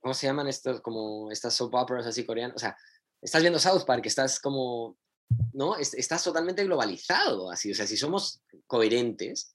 [0.00, 2.56] ¿Cómo se llaman estos, como estas soap operas así coreanas?
[2.56, 2.76] O sea,
[3.20, 4.96] estás viendo South Park, estás como,
[5.52, 5.76] ¿no?
[5.76, 7.70] Estás totalmente globalizado, así.
[7.72, 9.54] O sea, si somos coherentes,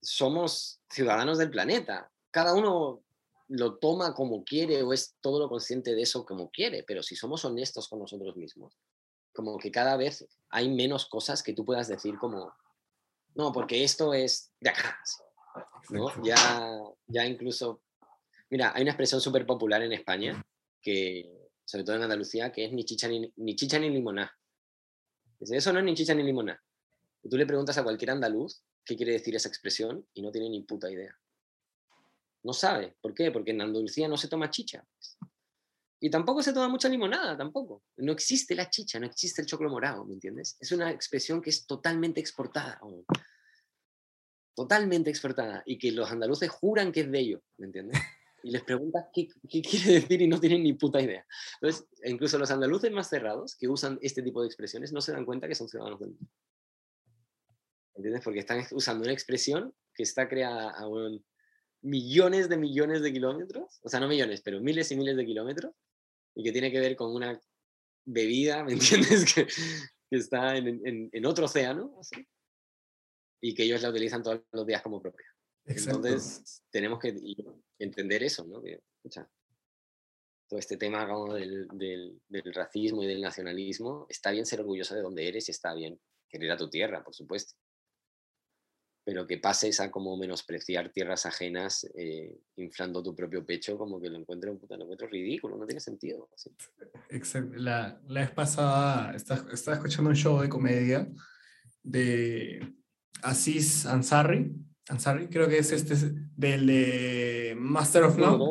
[0.00, 2.10] somos ciudadanos del planeta.
[2.30, 3.02] Cada uno
[3.48, 7.16] lo toma como quiere o es todo lo consciente de eso como quiere, pero si
[7.16, 8.78] somos honestos con nosotros mismos,
[9.34, 12.52] como que cada vez hay menos cosas que tú puedas decir como,
[13.34, 14.98] no, porque esto es de acá.
[15.90, 16.22] ¿No?
[16.24, 17.82] Ya, ya incluso,
[18.50, 20.44] mira, hay una expresión súper popular en España,
[20.80, 24.30] que, sobre todo en Andalucía, que es ni chicha ni, ni, chicha ni limoná.
[25.40, 26.60] Eso no es ni chicha ni limoná.
[27.22, 30.50] Y tú le preguntas a cualquier andaluz qué quiere decir esa expresión y no tiene
[30.50, 31.16] ni puta idea.
[32.42, 32.96] No sabe.
[33.00, 33.30] ¿Por qué?
[33.30, 34.84] Porque en Andalucía no se toma chicha.
[36.00, 37.84] Y tampoco se toma mucha limonada, tampoco.
[37.98, 40.56] No existe la chicha, no existe el choclo morado, ¿me entiendes?
[40.58, 42.80] Es una expresión que es totalmente exportada
[44.54, 47.98] totalmente exportada y que los andaluces juran que es de ellos, ¿me entiendes?
[48.44, 51.24] Y les preguntas qué, qué, quiere decir y no tienen ni puta idea.
[51.60, 55.24] Entonces, incluso los andaluces más cerrados que usan este tipo de expresiones no se dan
[55.24, 56.26] cuenta que son ciudadanos del mundo.
[57.94, 58.22] ¿Entiendes?
[58.24, 61.24] Porque están usando una expresión que está creada a un,
[61.82, 65.72] millones de millones de kilómetros, o sea, no millones, pero miles y miles de kilómetros,
[66.34, 67.38] y que tiene que ver con una
[68.04, 69.24] bebida, ¿me entiendes?
[69.34, 72.26] Que, que está en, en, en otro océano, así,
[73.42, 75.26] y que ellos la utilizan todos los días como propia.
[75.64, 77.14] Entonces, tenemos que
[77.78, 78.62] entender eso, ¿no?
[78.62, 78.80] Que,
[80.48, 85.00] todo este tema del, del, del, racismo y del nacionalismo, está bien ser orgulloso de
[85.00, 85.98] donde eres y está bien
[86.28, 87.54] querer a tu tierra, por supuesto.
[89.04, 94.10] Pero que pases a como menospreciar tierras ajenas, eh, inflando tu propio pecho, como que
[94.10, 96.28] lo encuentro, lo encuentro ridículo, no tiene sentido.
[97.08, 97.56] Exacto.
[97.56, 101.10] La, la vez pasada estaba, estaba escuchando un show de comedia
[101.82, 102.60] de
[103.22, 104.52] Aziz Ansari,
[104.88, 105.94] Ansari, creo que es este,
[106.36, 108.44] del de Master of None.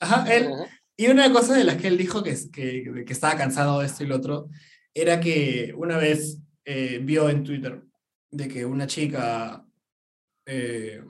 [0.00, 0.50] Ajá, él.
[0.96, 4.04] Y una cosa de las que él dijo que, que, que estaba cansado de esto
[4.04, 4.48] y lo otro,
[4.94, 7.82] era que una vez eh, vio en Twitter
[8.30, 9.66] de que una chica
[10.46, 11.02] eh,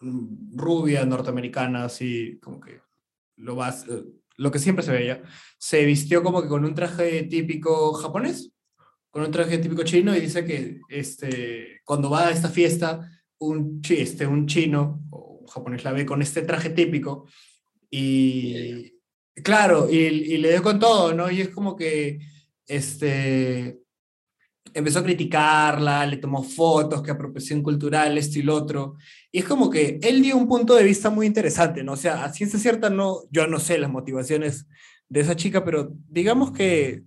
[0.00, 2.80] rubia, norteamericana, así como que
[3.36, 3.86] lo, vas,
[4.36, 5.22] lo que siempre se veía,
[5.58, 8.53] se vistió como que con un traje típico japonés
[9.14, 13.08] con un traje típico chino y dice que este, cuando va a esta fiesta,
[13.38, 17.28] un, este, un chino o un japonés la ve con este traje típico
[17.88, 18.92] y
[19.36, 21.30] claro, y, y, le dio con todo, ¿no?
[21.30, 22.18] Y es como que
[22.66, 23.78] este,
[24.72, 28.96] empezó a criticarla, le tomó fotos, que apropiación cultural, esto y lo otro.
[29.30, 31.92] Y es como que él dio un punto de vista muy interesante, ¿no?
[31.92, 34.66] O sea, a ciencia cierta, no, yo no sé las motivaciones
[35.08, 37.04] de esa chica, pero digamos que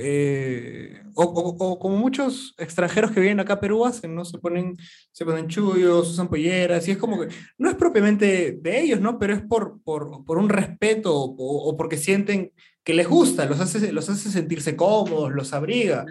[0.00, 4.24] eh, o, como muchos extranjeros que vienen acá a Perú hacen, ¿no?
[4.24, 4.76] Se ponen,
[5.12, 9.18] se ponen chullos, usan polleras, y es como que no es propiamente de ellos, ¿no?
[9.18, 12.52] Pero es por, por, por un respeto o, porque sienten
[12.84, 16.06] que les gusta, los hace, los hace sentirse cómodos, los abriga.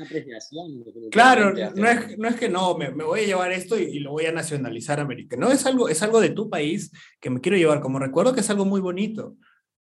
[1.09, 4.11] Claro, no es, no es que no, me, me voy a llevar esto y, lo
[4.11, 5.37] voy a nacionalizar América.
[5.37, 8.41] No, es algo, es algo de tu país que me quiero llevar como recuerdo que
[8.41, 9.35] es algo muy bonito.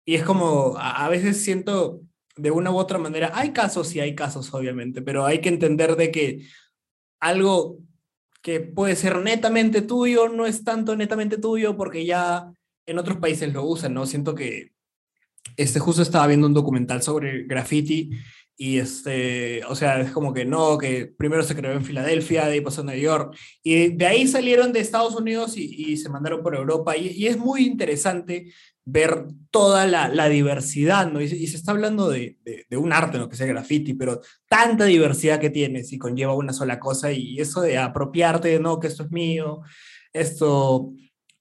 [0.04, 2.00] Y es como, a, a veces siento
[2.38, 5.96] de una u otra manera, hay casos y hay casos, obviamente, pero hay que entender
[5.96, 6.46] de que
[7.20, 7.78] algo
[8.42, 12.52] que puede ser netamente tuyo no es tanto netamente tuyo porque ya
[12.86, 14.06] en otros países lo usan, ¿no?
[14.06, 14.72] Siento que
[15.56, 18.10] este justo estaba viendo un documental sobre graffiti
[18.60, 22.54] y este, o sea, es como que no, que primero se creó en Filadelfia, de
[22.54, 26.42] ahí pasó a Nueva York, y de ahí salieron de Estados Unidos y, se mandaron
[26.42, 28.52] por Europa, y, y, es muy interesante
[28.90, 31.20] ver toda la, la diversidad, ¿no?
[31.20, 33.28] Y, se está hablando de, de, un arte, ¿no?
[33.28, 37.60] Que sea graffiti, pero tanta diversidad que tienes y conlleva una sola cosa y eso
[37.60, 39.60] de apropiarte, no, que esto es mío,
[40.14, 40.90] esto,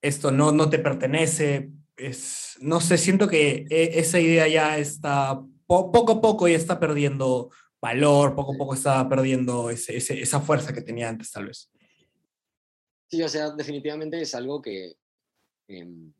[0.02, 5.40] esto no, no te pertenece, es, no sé, siento que e, esa idea ya está,
[5.65, 7.49] poco a poco ya está perdiendo
[7.82, 11.72] valor, poco a poco está perdiendo ese, esa fuerza que tenía antes, tal vez.
[13.10, 14.98] Sí, o sea, definitivamente es algo que...
[15.69, 16.11] Eh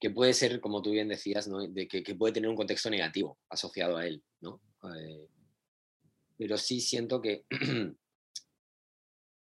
[0.00, 1.58] que puede ser, como tú bien decías, ¿no?
[1.58, 4.22] de que, puede tener un contexto negativo asociado a él.
[4.40, 4.60] ¿no?
[4.96, 5.28] Eh,
[6.38, 7.44] pero sí siento que,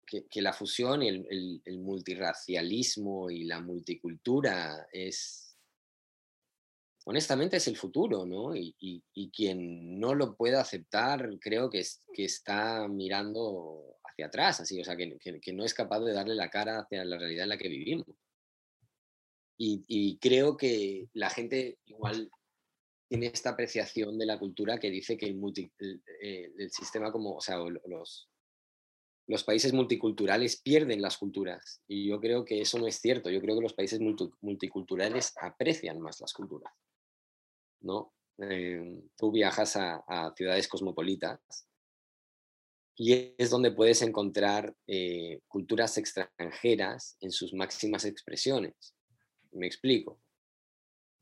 [0.07, 5.57] que, la fusión y el, el, multirracialismo y la multicultura es,
[7.05, 8.57] honestamente, es el futuro, ¿no?
[8.57, 14.59] Y, y, quien no lo pueda aceptar, creo que, es, que está mirando hacia atrás,
[14.59, 17.45] así, o sea, que, que no es capaz de darle la cara hacia la realidad
[17.45, 18.09] en la que vivimos.
[19.63, 22.31] Y, creo que la gente igual
[23.11, 27.59] tiene esta apreciación de la cultura que dice que el, eh, sistema como, o sea,
[27.59, 28.31] los,
[29.27, 31.83] los países multiculturales pierden las culturas.
[31.87, 33.29] Y yo creo que eso no es cierto.
[33.29, 34.01] Yo creo que los países
[34.41, 36.73] multiculturales aprecian más las culturas.
[37.81, 38.15] ¿no?
[38.39, 41.67] Eh, tú viajas a, ciudades cosmopolitas
[42.97, 48.95] y es donde puedes encontrar eh, culturas extranjeras en sus máximas expresiones.
[49.53, 50.21] Me explico.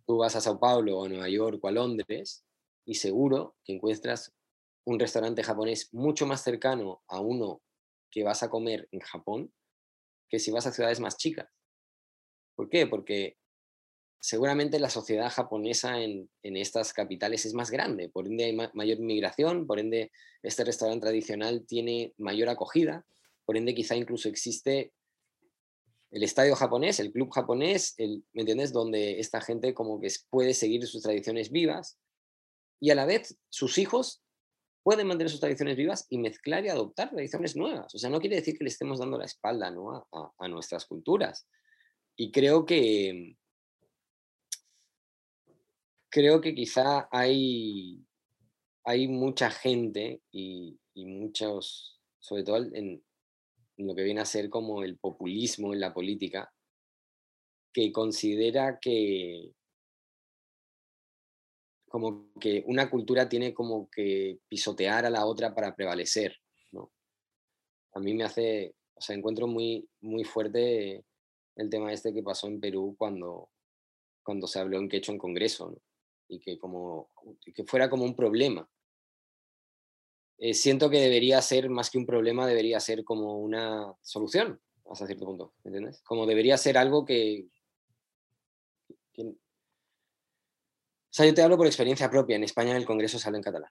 [0.06, 2.44] Tú vas a Sao Paulo o a Nueva York o a Londres
[2.84, 4.32] y seguro que encuentras
[4.84, 7.60] un restaurante japonés mucho más cercano a uno
[8.10, 9.52] que vas a comer en Japón
[10.28, 11.48] que si vas a ciudades más chicas.
[12.54, 12.86] ¿Por qué?
[12.86, 13.36] Porque
[14.20, 19.66] seguramente la sociedad japonesa en, estas capitales es más grande, por ende hay mayor inmigración,
[19.66, 20.10] por ende
[20.42, 23.04] este restaurante tradicional tiene mayor acogida,
[23.44, 24.92] por ende quizá incluso existe
[26.10, 28.72] el estadio japonés, el club japonés, el, ¿me entiendes?
[28.72, 31.98] Donde esta gente como que puede seguir sus tradiciones vivas
[32.80, 34.22] y a la vez sus hijos
[34.82, 37.94] pueden mantener sus tradiciones vivas y mezclar y adoptar tradiciones nuevas.
[37.94, 40.08] O sea, no quiere decir que le estemos dando la espalda ¿no?
[40.38, 41.46] a, nuestras culturas.
[42.16, 43.36] Y creo que
[46.10, 48.02] creo que quizá hay,
[48.84, 53.04] hay mucha gente y, y muchos, sobre todo en,
[53.78, 56.52] lo que viene a ser como el populismo en la política,
[57.72, 59.52] que considera que
[61.88, 66.36] como que una cultura tiene como que pisotear a la otra para prevalecer,
[66.72, 66.92] ¿no?
[67.94, 71.04] A mí me hace, o sea, encuentro muy, muy fuerte
[71.56, 73.50] el tema este que pasó en Perú cuando,
[74.22, 75.80] cuando se habló en quechua en Congreso.
[76.28, 77.10] Y que, como,
[77.54, 78.68] que fuera como un problema,
[80.38, 84.60] eh, siento que debería ser, más que un problema, debería ser como una solución,
[84.90, 86.00] hasta cierto punto, ¿entiendes?
[86.02, 87.48] Como debería ser algo que,
[91.10, 92.36] O sea, yo te hablo por experiencia propia.
[92.36, 93.70] En España el Congreso sale en catalán.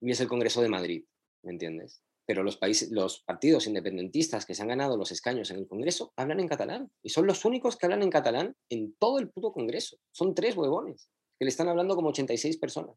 [0.00, 1.04] Y es el Congreso de Madrid,
[1.42, 2.02] ¿me entiendes?
[2.24, 6.12] Pero los, países, los partidos independentistas que se han ganado los escaños en el Congreso
[6.16, 6.90] hablan en catalán.
[7.02, 9.98] Y son los únicos que hablan en catalán en todo el puto Congreso.
[10.12, 12.96] Son tres huevones que le están hablando como 86 personas.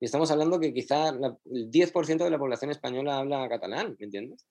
[0.00, 4.46] Y estamos hablando que quizá el 10% de la población española habla catalán, ¿me entiendes?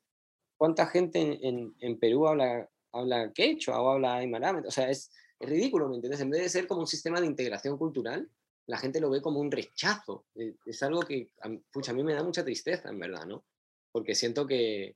[0.57, 4.63] ¿Cuánta gente en, en, Perú habla, habla quechua o habla aymara?
[4.65, 6.21] O sea, es, es, ridículo, ¿me entiendes?
[6.21, 8.29] En vez de ser como un sistema de integración cultural,
[8.67, 10.25] la gente lo ve como un rechazo.
[10.33, 11.29] Es, es algo que,
[11.71, 13.43] pucha, a mí me da mucha tristeza, en verdad, ¿no?
[13.91, 14.95] Porque siento que,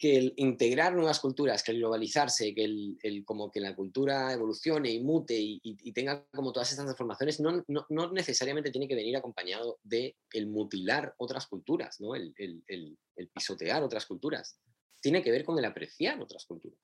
[0.00, 4.90] que el integrar nuevas culturas, que el globalizarse, que el, como que la cultura evolucione
[4.90, 9.14] y mute y, tenga como todas estas transformaciones, no, no, no, necesariamente tiene que venir
[9.18, 12.14] acompañado de el mutilar otras culturas, ¿no?
[12.14, 14.58] el, el, pisotear otras culturas.
[15.02, 16.80] Tiene que ver con el apreciar otras culturas.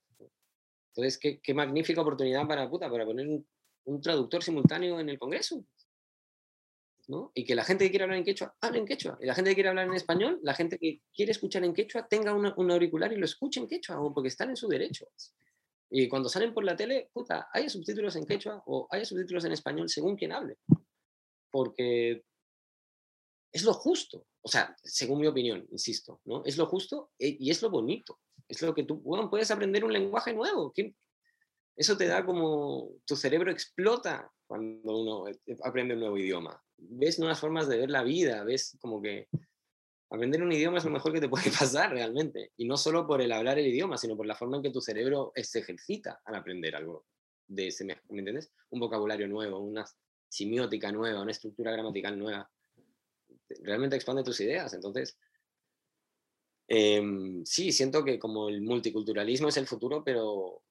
[0.95, 3.27] Entonces, qué, qué, magnífica oportunidad para, puta, para poner
[3.85, 5.65] un traductor simultáneo en el Congreso.
[7.35, 9.17] Y que la gente que quiere hablar en quechua, hable en quechua.
[9.21, 12.07] Y la gente que quiere hablar en español, la gente que quiere escuchar en quechua,
[12.09, 15.07] tenga un auricular y lo escuche en quechua, porque están en su derecho.
[15.91, 19.53] Y cuando salen por la tele, puta, hay subtítulos en quechua o hay subtítulos en
[19.53, 20.59] español según quien hable.
[21.51, 22.25] Porque
[23.53, 24.27] es lo justo.
[24.43, 26.45] O sea, según mi opinión, insisto, ¿no?
[26.45, 28.21] Es lo justo eh, y es lo bonito.
[28.49, 30.73] Es lo que tú, bueno, puedes aprender un lenguaje nuevo.
[31.77, 36.63] Eso te da como, tu cerebro explota cuando uno eh, aprende un nuevo idioma.
[36.79, 39.29] Ves nuevas formas de ver la vida, ves como que
[40.11, 42.53] aprender un idioma es lo mejor que te puede pasar realmente.
[42.57, 44.81] Y no solo por el hablar el idioma, sino por la forma en que tu
[44.81, 47.05] cerebro se ejercita al aprender algo
[47.47, 48.51] de ese, ¿me entiendes?
[48.71, 49.85] Un vocabulario nuevo, una
[50.29, 52.51] semiótica nueva, una estructura gramatical nueva.
[53.63, 54.73] Realmente expande tus ideas.
[54.75, 55.17] Entonces,
[56.69, 60.63] em, sí, siento que como el multiculturalismo es el futuro, pero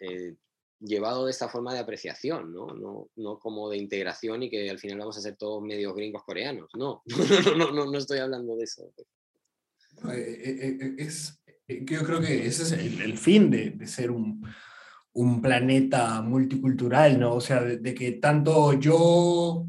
[0.00, 0.34] eh,
[0.80, 2.74] llevado de esta forma de apreciación, ¿no?
[2.74, 3.10] ¿no?
[3.16, 6.70] No, como de integración y que al final vamos a ser todos medios gringos coreanos.
[6.76, 7.02] No,
[7.56, 8.92] no, no, no, estoy hablando de eso.
[10.12, 14.42] Eh, eh, es, yo creo que ese es el, fin de, de ser un,
[15.12, 17.34] un, planeta multicultural, ¿no?
[17.34, 19.66] O sea, de que tanto yo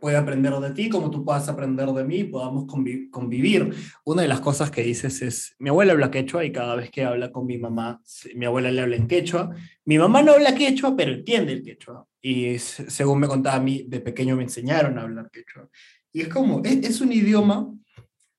[0.00, 3.74] puede aprender de ti, como tú puedas aprender de mí, podamos convivir.
[4.04, 7.04] Una de las cosas que dices es, mi abuela habla quechua y cada vez que
[7.04, 8.00] habla con mi mamá,
[8.34, 9.50] mi abuela le habla en quechua.
[9.84, 12.06] Mi mamá no habla quechua, pero entiende el quechua.
[12.20, 15.68] Y según me contaba a mí, de pequeño me enseñaron a hablar quechua.
[16.12, 17.72] Y es como, es, es un idioma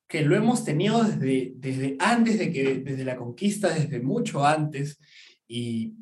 [0.08, 5.00] que lo hemos tenido desde, desde antes de que, desde la conquista, desde mucho antes,
[5.48, 5.94] y,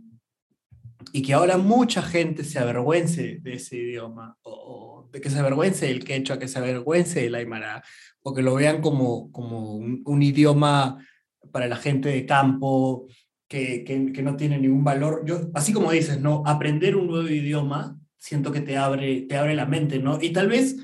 [1.14, 5.88] y que ahora mucha gente se avergüence de ese idioma, o, de que se avergüence
[5.88, 7.84] del quechua, que se avergüence del aymara,
[8.22, 11.04] o que lo vean como, como un, idioma
[11.52, 13.08] para la gente de campo,
[13.48, 15.24] que, que, no tiene ningún valor.
[15.26, 16.44] Yo, así como dices, ¿no?
[16.46, 20.20] Aprender un nuevo idioma, siento que te abre, te abre la mente, ¿no?
[20.22, 20.76] Y tal vez,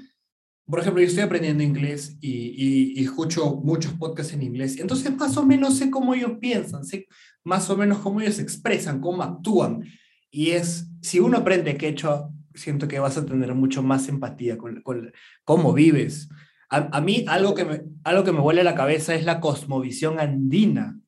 [0.65, 5.37] por ejemplo, yo estoy aprendiendo inglés y, y, escucho muchos podcasts en inglés, entonces más
[5.37, 7.07] o menos sé cómo ellos piensan, sé
[7.43, 9.83] más o menos cómo ellos expresan, cómo actúan.
[10.35, 14.81] Y es, si uno aprende quechua, siento que vas a tener mucho más empatía con,
[14.81, 15.13] con
[15.45, 16.27] cómo vives.
[16.67, 20.19] A, mí algo que, me, algo que me huele a la cabeza es la cosmovisión
[20.19, 20.99] andina.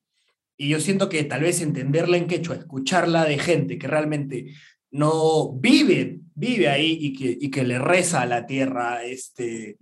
[0.56, 4.54] Y yo siento que tal vez entenderla en quechua, escucharla de gente que realmente
[4.92, 9.78] no vive, vive ahí y que, y que le reza a la tierra, este,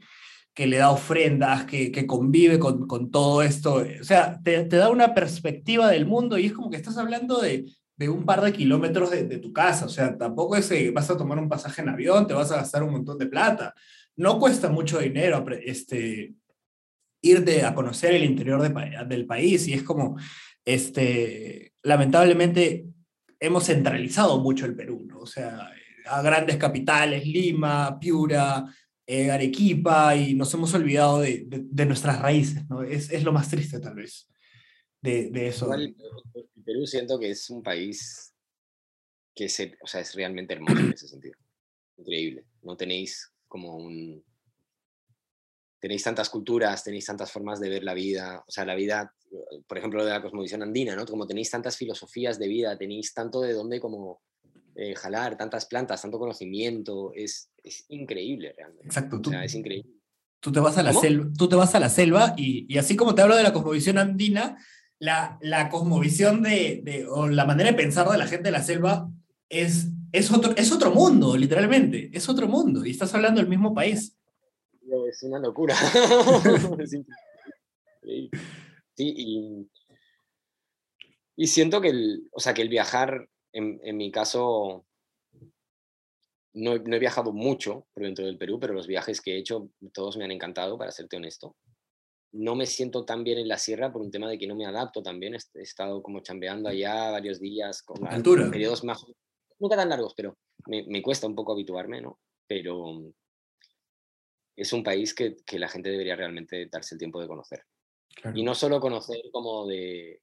[0.56, 3.86] que le da ofrendas, que, que convive con, con, todo esto.
[4.02, 7.42] O sea, te, te, da una perspectiva del mundo y es como que estás hablando
[7.42, 7.66] de,
[7.98, 9.86] de un par de kilómetros de, tu casa.
[9.86, 12.58] O sea, tampoco es que vas a tomar un pasaje en avión, te vas a
[12.58, 13.74] gastar un montón de plata.
[14.18, 16.34] No cuesta mucho dinero este,
[17.22, 18.62] irte a conocer el interior
[19.08, 20.18] del país y es como,
[20.64, 22.86] este, lamentablemente,
[23.40, 25.20] hemos centralizado mucho el Perú, ¿no?
[25.20, 25.70] O sea,
[26.06, 28.66] a grandes capitales, Lima, Piura,
[29.08, 31.48] eh, Arequipa, y nos hemos olvidado de,
[31.86, 32.84] nuestras raíces, ¿no?
[32.84, 34.28] Es, es, lo más triste, tal vez,
[35.02, 35.70] de, de eso.
[36.66, 38.34] Perú siento que es un país
[39.36, 41.36] que se, o sea, es realmente hermoso en ese sentido.
[41.98, 42.46] Increíble.
[42.64, 44.24] No tenéis como un...
[45.80, 48.44] Tenéis tantas culturas, tenéis tantas formas de ver la vida.
[48.48, 49.14] O sea, la vida,
[49.68, 51.06] por ejemplo, de la cosmovisión andina, ¿no?
[51.06, 54.24] Como tenéis tantas filosofías de vida, tenéis tanto de dónde como
[54.74, 57.12] eh, jalar, tantas plantas, tanto conocimiento.
[57.14, 58.86] Es, es increíble realmente.
[58.86, 59.22] Exacto.
[59.24, 59.92] O sea, es increíble.
[60.40, 62.96] Tú te vas a la selva, tú te vas a la selva y, y así
[62.96, 64.58] como te hablo de la cosmovisión andina,
[65.00, 68.64] la, la cosmovisión de, de, o la manera de pensar de la gente de la
[68.64, 69.10] selva
[69.50, 73.74] es, es, otro, es otro mundo, literalmente, es otro mundo, y estás hablando del mismo
[73.74, 74.18] país.
[75.10, 75.76] Es una locura.
[76.86, 77.06] sí,
[78.98, 79.70] y,
[81.36, 84.86] y, siento que el, o sea, que el viajar, en, en mi caso,
[86.54, 89.70] no, no, he viajado mucho por dentro del Perú, pero los viajes que he hecho,
[89.92, 91.56] todos me han encantado, para serte honesto
[92.36, 94.66] no me siento tan bien en la sierra por un tema de que no me
[94.66, 95.36] adapto también.
[95.36, 98.52] He estado como chambeando allá varios días con altura.
[98.52, 99.06] periodos más,
[99.58, 100.38] nunca tan largos, pero
[100.68, 102.20] me, cuesta un poco habituarme, ¿no?
[102.46, 103.14] Pero
[104.58, 107.64] es un país que, la gente debería realmente darse el tiempo de conocer.
[108.34, 110.22] Y no solo conocer como de,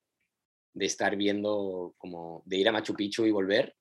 [0.74, 3.74] estar viendo, como de ir a Machu Picchu y volver,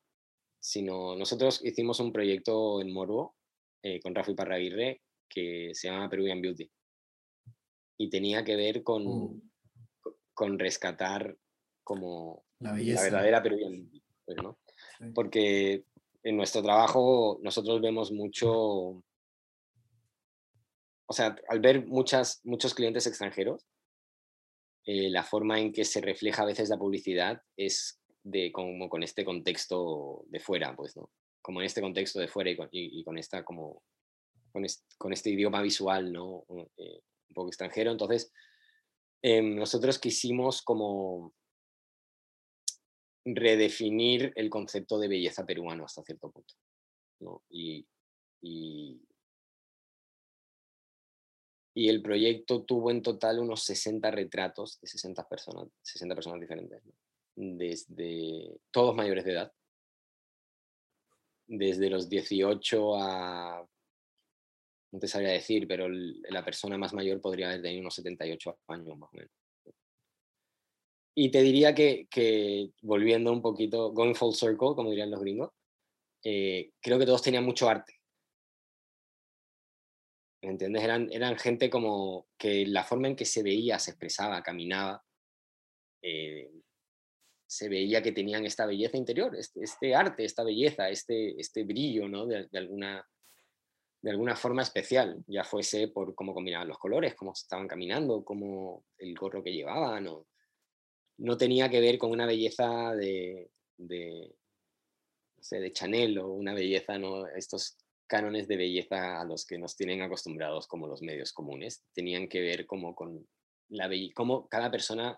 [0.58, 3.36] sino nosotros hicimos un proyecto en Morbo
[3.84, 6.70] eh, con Rafa Parraguirre que se llama Peruvian Beauty
[8.02, 9.41] y tenía que ver con, mm.
[10.34, 11.38] con rescatar
[11.84, 13.86] como la, verdadera peruviana.
[14.26, 14.60] Pues, ¿no?
[15.14, 15.86] Porque
[16.23, 18.49] en nuestro trabajo nosotros vemos mucho,
[21.06, 23.68] o sea, al ver muchas, muchos clientes extranjeros,
[24.86, 29.03] eh, la forma en que se refleja a veces la publicidad es de como con
[29.03, 31.11] este contexto de fuera, pues, ¿no?
[31.41, 33.84] Como en este contexto de fuera y con, y con esta como
[34.98, 36.45] con, este, idioma visual, ¿no?
[36.78, 37.02] Eh,
[37.32, 37.91] un poco extranjero.
[37.91, 38.32] Entonces,
[39.22, 41.34] em, nosotros quisimos como
[43.26, 46.53] redefinir el concepto de belleza peruano hasta cierto punto.
[47.49, 47.86] Y,
[48.41, 48.99] y,
[51.76, 56.82] el proyecto tuvo en total unos 60 retratos de 60 personas, 60 personas diferentes,
[57.36, 59.53] desde todos mayores de edad,
[61.48, 63.68] desde los 18 a,
[64.91, 68.97] no te sabría decir, pero la persona más mayor podría haber tenido unos 78 años
[68.97, 69.31] más o menos.
[71.15, 75.51] Y te diría que, que, volviendo un poquito, going full circle, como dirían los gringos,
[76.23, 77.99] eh, creo que todos tenían mucho arte.
[80.43, 80.84] ¿Me entiendes?
[80.84, 85.03] Eran, eran gente como que la forma en que se veía, se expresaba, caminaba,
[86.01, 86.49] eh,
[87.47, 92.07] se veía que tenían esta belleza interior, este, este arte, esta belleza, este, este brillo,
[92.07, 92.26] ¿no?
[92.26, 93.05] De, de, alguna,
[94.02, 98.86] de alguna forma especial, ya fuese por cómo combinaban los colores, cómo estaban caminando, cómo
[98.98, 100.28] el gorro que llevaban, o,
[101.18, 104.36] no tenía que ver con una belleza de, de,
[105.49, 107.28] de Chanel o una belleza, ¿no?
[107.28, 112.28] estos cánones de belleza a los que nos tienen acostumbrados como los medios comunes, tenían
[112.28, 113.28] que ver como con
[113.69, 115.18] la cómo cada persona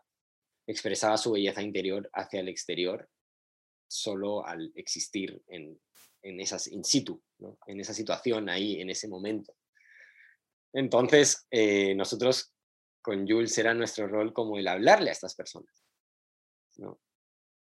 [0.68, 3.10] expresaba su belleza interior hacia el exterior
[3.88, 5.80] solo al existir en,
[6.22, 7.22] en esas in situ,
[7.68, 9.56] en esa situación ahí, en ese momento.
[10.74, 12.54] Entonces, eh, nosotros
[13.02, 15.84] con Jules era nuestro rol como el hablarle a estas personas.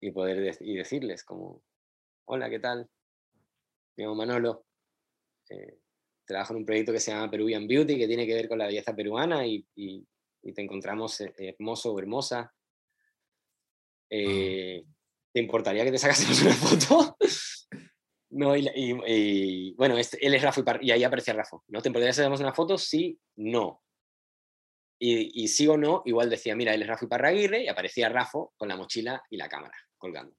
[0.01, 1.63] Y poder y decirles como,
[2.25, 2.89] hola, ¿qué tal?
[3.97, 4.65] Me llamo Manolo,
[5.49, 5.79] eh,
[6.25, 8.67] trabajo en un proyecto que se llama Peruvian Beauty, que tiene que ver con la
[8.67, 12.53] belleza peruana y, te encontramos eh, hermoso o hermosa.
[14.09, 14.83] Eh,
[15.33, 17.17] ¿Te importaría que te sacásemos una foto?
[18.31, 21.57] No, y, bueno, este, él es Rafa y, ahí aparecía Rafa.
[21.67, 22.77] ¿No te que sacamos una foto?
[22.77, 23.81] Sí, no.
[24.99, 28.67] Y, sí o no, igual decía, mira, él es Rafa Parraguirre y aparecía Rafa con
[28.67, 30.35] la mochila y la cámara colgando.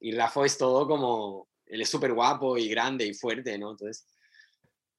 [0.00, 3.70] Y Rafa es todo como, él es súper guapo y grande y fuerte, ¿no?
[3.70, 4.06] Entonces,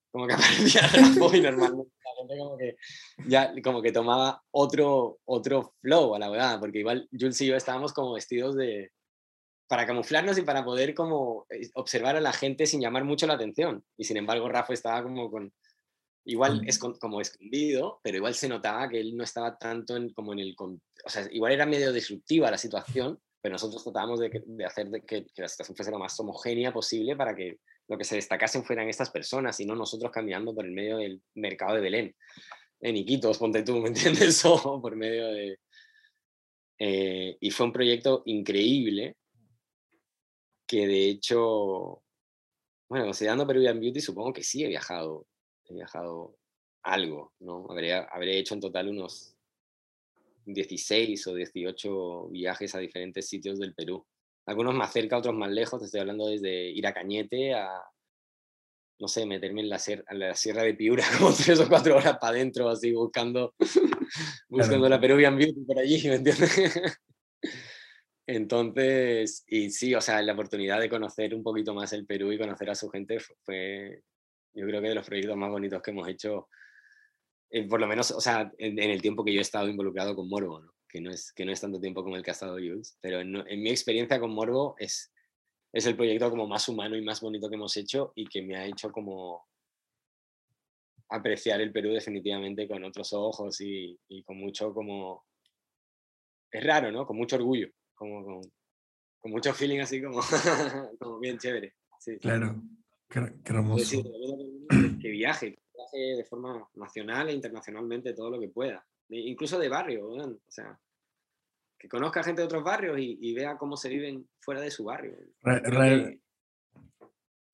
[0.09, 2.75] como que aparecía Rafa y normalmente la gente como que
[3.27, 7.55] ya como que tomaba otro, otro flow a la verdad, porque igual Jules y yo
[7.55, 8.91] estábamos como vestidos de,
[9.67, 13.33] para camuflarnos y para poder como eh, observar a la gente sin llamar mucho la
[13.33, 13.83] atención.
[13.97, 15.51] Y sin embargo, Rafa estaba como con
[16.29, 20.33] Igual es como escondido, pero igual se notaba que él no estaba tanto en, como
[20.33, 20.55] en el...
[20.59, 25.03] O sea, igual era medio disruptiva la situación, pero nosotros tratábamos de, de hacer de
[25.05, 28.65] que, que, la situación fuese lo más homogénea posible para que lo que se destacasen
[28.65, 32.15] fueran estas personas y no nosotros caminando por el medio del mercado de Belén.
[32.81, 34.43] En Iquitos, ponte tú, ¿me entiendes?
[34.45, 35.59] O por medio de...
[36.77, 39.15] Eh, y fue un proyecto increíble
[40.67, 42.03] que de hecho,
[42.89, 45.27] bueno, considerando Peruvian Beauty, supongo que sí he viajado
[45.69, 46.37] he viajado
[46.83, 47.65] algo, ¿no?
[47.69, 49.35] Habría, hecho en total unos
[50.45, 54.05] 16 o 18 viajes a diferentes sitios del Perú.
[54.45, 55.83] Algunos más cerca, otros más lejos.
[55.83, 57.69] estoy hablando desde ir a Cañete a,
[58.99, 59.79] no sé, meterme en la,
[60.11, 63.53] la Sierra de Piura como tres o cuatro horas para adentro, así buscando,
[64.49, 66.99] buscando la Peruvian Beauty por allí, ¿me entiendes?
[68.27, 72.37] Entonces, y sí, o sea, la oportunidad de conocer un poquito más el Perú y
[72.37, 74.03] conocer a su gente fue,
[74.53, 76.49] yo creo que de los proyectos más bonitos que hemos hecho,
[77.49, 80.27] eh, por lo menos, o sea, en, el tiempo que yo he estado involucrado con
[80.27, 80.73] Morbo, ¿no?
[80.89, 83.21] Que, no es, que no es tanto tiempo como el que ha estado Jules, pero
[83.21, 85.13] en, mi experiencia con Morbo es,
[85.71, 88.57] es el proyecto como más humano y más bonito que hemos hecho y que me
[88.57, 89.47] ha hecho como
[91.09, 95.25] apreciar el Perú definitivamente con otros ojos y, y con mucho como...
[96.51, 97.05] Es raro, ¿no?
[97.05, 98.41] Con mucho orgullo, como con,
[99.19, 100.21] con mucho feeling así como,
[100.99, 101.73] como bien chévere.
[101.99, 102.17] Sí.
[102.19, 102.61] Claro.
[103.09, 104.03] Qué, hermoso.
[105.01, 108.85] que viaje, que viaje de forma nacional e internacionalmente todo lo que pueda.
[109.09, 110.77] Incluso de barrio, o sea,
[111.79, 115.15] que conozca gente de otros barrios y, vea cómo se viven fuera de su barrio.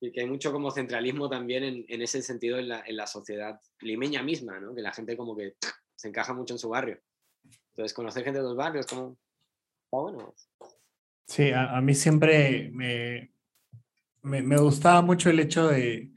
[0.00, 3.06] y que hay mucho como centralismo también en, en ese sentido en la, en la,
[3.06, 4.74] sociedad limeña misma, ¿no?
[4.74, 5.54] que la gente como que
[5.94, 7.00] se encaja mucho en su barrio.
[7.70, 9.16] Entonces, conocer gente de los barrios, como...
[11.26, 13.32] Sí, a, a mí siempre me,
[14.22, 16.12] me, me, gustaba mucho el hecho de,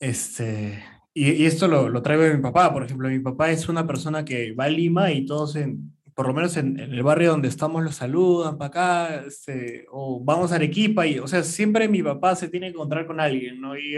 [0.00, 0.82] este,
[1.14, 3.86] y, y esto lo, lo, traigo de mi papá, por ejemplo, mi papá es una
[3.86, 7.48] persona que va a Lima y todos, en, por lo menos en, el barrio donde
[7.48, 12.02] estamos, los saludan para acá, este, o vamos a Arequipa, y, o sea, siempre mi
[12.02, 13.76] papá se tiene que encontrar con alguien, ¿no?
[13.76, 13.96] Y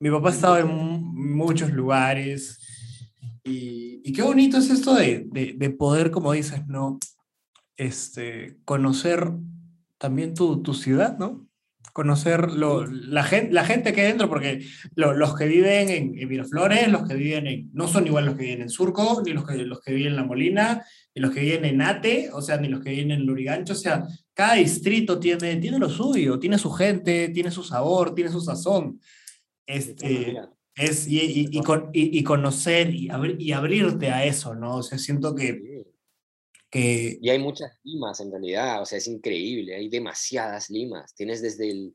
[0.00, 2.58] mi papá ha estado en muchos lugares,
[3.44, 6.98] y, y qué bonito es esto de, de, de, poder, como dices, ¿no?
[7.82, 9.32] Este, conocer
[9.98, 11.46] también tu, tu ciudad, ¿no?
[11.92, 14.64] conocer la, gente, la gente que hay dentro, porque
[14.94, 18.62] los que viven en, Miraflores, los que viven en, no son igual los que viven
[18.62, 20.84] en Surco, ni los que, los que viven en La Molina,
[21.14, 23.76] ni los que viven en Ate, o sea, ni los que viven en Lurigancho, o
[23.76, 28.40] sea, cada distrito tiene, tiene lo suyo, tiene su gente, tiene su sabor, tiene su
[28.40, 28.98] sazón.
[29.66, 30.34] Este,
[30.74, 31.48] es, y, y,
[31.92, 34.76] y, conocer y, y abrirte a eso, ¿no?
[34.76, 35.91] O sea, siento que
[36.72, 41.14] y hay muchas limas en realidad, o sea, es increíble, hay demasiadas limas.
[41.14, 41.92] Tienes desde el,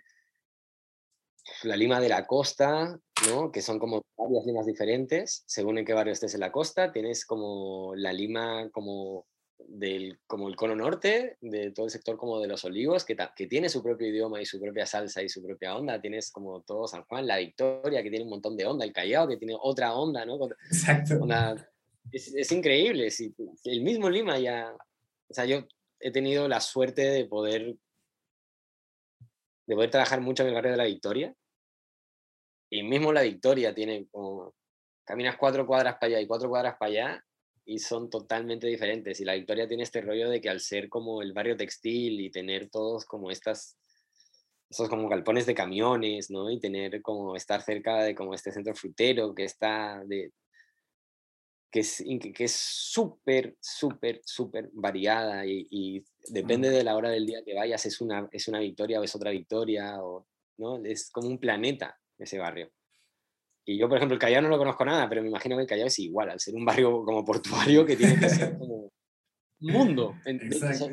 [1.64, 3.52] la lima de la costa, ¿no?
[3.52, 6.92] que son como varias limas diferentes, según en qué barrio estés en la costa.
[6.92, 9.26] Tienes como la lima como
[9.60, 13.48] del como el cono norte, de todo el sector como de los olivos, que, que
[13.48, 16.00] tiene su propio idioma y su propia salsa y su propia onda.
[16.00, 19.28] Tienes como todo San Juan, la Victoria, que tiene un montón de onda, el Callao,
[19.28, 20.38] que tiene otra onda, ¿no?
[20.68, 21.16] Exacto
[22.12, 23.12] es, increíble.
[23.12, 23.34] Si,
[23.66, 24.76] el mismo Lima ya.
[25.30, 25.68] O sea, yo
[26.00, 27.76] he tenido la suerte de poder.
[29.66, 31.34] de poder trabajar mucho en el barrio de la Victoria.
[32.70, 34.54] Y mismo la Victoria tiene como.
[35.06, 37.24] Caminas cuatro cuadras para allá y cuatro cuadras para allá
[37.68, 39.20] y son totalmente diferentes.
[39.20, 42.32] Y la Victoria tiene este rollo de que al ser como el barrio textil y
[42.32, 43.78] tener todos como estas,
[44.70, 46.50] esos como galpones de camiones, ¿no?
[46.50, 50.32] Y tener como estar cerca de como este centro frutero que está de,
[51.72, 52.04] que es
[52.34, 57.86] que es súper, súper, súper variada y, depende de la hora del día que vayas,
[57.86, 60.28] es una, es una victoria o es otra victoria, o,
[60.58, 60.84] ¿no?
[60.86, 62.70] Es como un planeta ese barrio.
[63.66, 65.68] Y yo, por ejemplo, el Callao no lo conozco nada, pero me imagino que el
[65.68, 68.92] Callao es igual, al ser un barrio como portuario que tiene que ser como
[69.60, 70.16] un mundo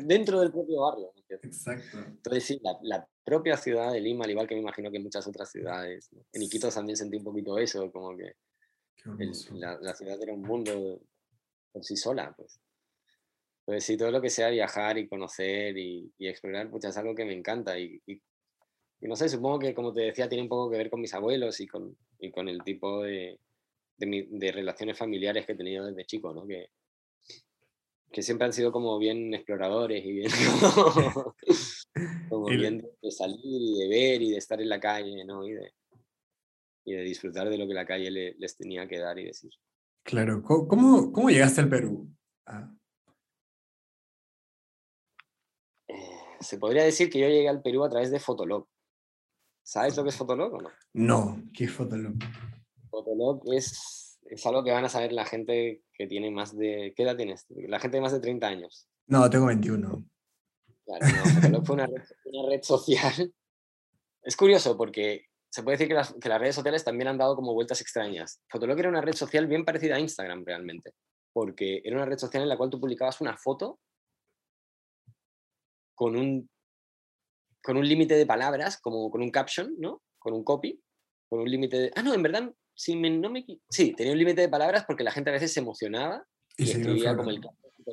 [0.03, 1.11] dentro del propio barrio.
[1.29, 1.97] Exacto.
[1.99, 5.25] Entonces, sí, la, la, propia ciudad de Lima, al igual que me imagino que muchas
[5.25, 8.33] otras ciudades, en Iquitos también sentí un poquito eso, como que
[9.53, 11.01] la, ciudad era un mundo
[11.71, 12.59] por sí sola, pues.
[13.63, 17.25] Pues sí, todo lo que sea viajar y conocer y, explorar, pues es algo que
[17.25, 17.77] me encanta.
[17.79, 18.21] Y, y,
[19.01, 21.59] no sé, supongo que, como te decía, tiene un poco que ver con mis abuelos
[21.59, 23.39] y con, y con el tipo de,
[23.97, 26.45] de, de, relaciones familiares que he tenido desde chico, ¿no?
[26.45, 26.69] Que,
[28.11, 30.31] que siempre han sido como bien exploradores y bien,
[32.29, 35.45] como bien de, salir y de ver y de estar en la calle, ¿no?
[35.45, 35.73] Y de,
[36.85, 39.51] y de disfrutar de lo que la calle les tenía que dar y decir.
[40.03, 42.07] Claro, ¿cómo, cómo llegaste al Perú?
[42.45, 42.71] Ah.
[45.87, 45.95] Eh,
[46.39, 48.67] se podría decir que yo llegué al Perú a través de Fotolog.
[49.63, 50.69] ¿Sabes lo que es Fotolog o no?
[50.93, 52.13] No, ¿qué es Fotolog?
[52.91, 56.93] Fotolog es, es algo que van a saber la gente que tiene más de...
[56.95, 57.47] ¿Qué edad tienes?
[57.49, 58.87] La gente de más de 30 años.
[59.07, 60.05] No, tengo 21.
[60.85, 63.33] Claro, no, Fotolog fue una red, una red social.
[64.21, 65.25] Es curioso porque
[65.55, 68.41] se puede decir que las, que las, redes sociales también han dado como vueltas extrañas.
[68.49, 70.91] Fotolog era una red social bien parecida a Instagram realmente,
[71.31, 73.79] porque era una red social en la cual tú publicabas una foto
[75.95, 76.49] con un,
[77.63, 80.03] con un límite de palabras, como con un caption, ¿no?
[80.19, 80.77] Con un copy,
[81.29, 81.91] con un límite de...
[81.95, 83.45] Ah, no, en verdad, si no me...
[83.69, 86.21] Sí, tenía un límite de palabras porque la gente a veces se emocionaba
[86.57, 87.39] y, escribía como el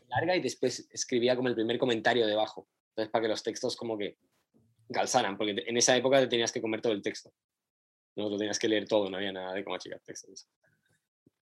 [0.09, 2.66] larga y después escribía como el primer comentario debajo.
[2.89, 4.18] Entonces, para que los textos como que
[4.93, 7.32] calzaran, porque en esa época te tenías que comer todo el texto.
[8.16, 10.47] No lo tenías que leer todo, no había nada de cómo achicar textos.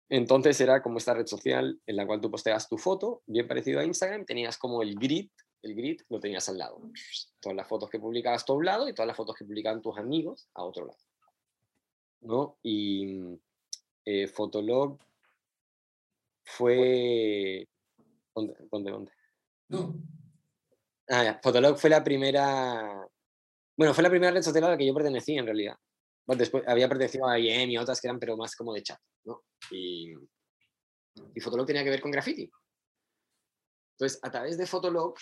[0.09, 3.79] Entonces era como esta red social en la cual tú posteas tu foto, bien parecido
[3.79, 5.29] a Instagram, tenías como el grid,
[5.63, 6.81] el grid lo tenías al lado.
[7.39, 9.97] Todas las fotos que publicabas a un lado y todas las fotos que publicaban tus
[9.97, 10.99] amigos a otro lado.
[12.21, 12.57] ¿No?
[12.61, 13.39] Y
[14.05, 14.99] eh, Fotolog
[16.43, 17.67] fue...
[18.35, 18.55] ¿Dónde?
[18.71, 18.91] ¿Dónde?
[18.91, 19.11] ¿Dónde?
[19.69, 19.95] No.
[21.09, 23.07] Ah, Fotolog fue la primera...
[23.77, 25.75] Bueno, fue la primera red social a la que yo pertenecí en realidad
[26.27, 29.43] después había pertenecido a IEM y otras que eran pero más como de chat, ¿no?
[29.71, 30.13] Y,
[31.35, 32.49] y Fotolog tenía que ver con graffiti.
[33.95, 35.15] Entonces, a través de Fotolog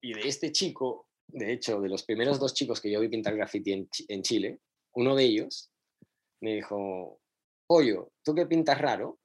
[0.00, 3.34] y de este chico, de hecho, de los primeros dos chicos que yo vi pintar
[3.36, 4.60] graffiti en, Chile,
[4.94, 5.70] uno de ellos
[6.40, 7.20] me dijo,
[7.66, 9.18] Pollo, tú que pintas raro,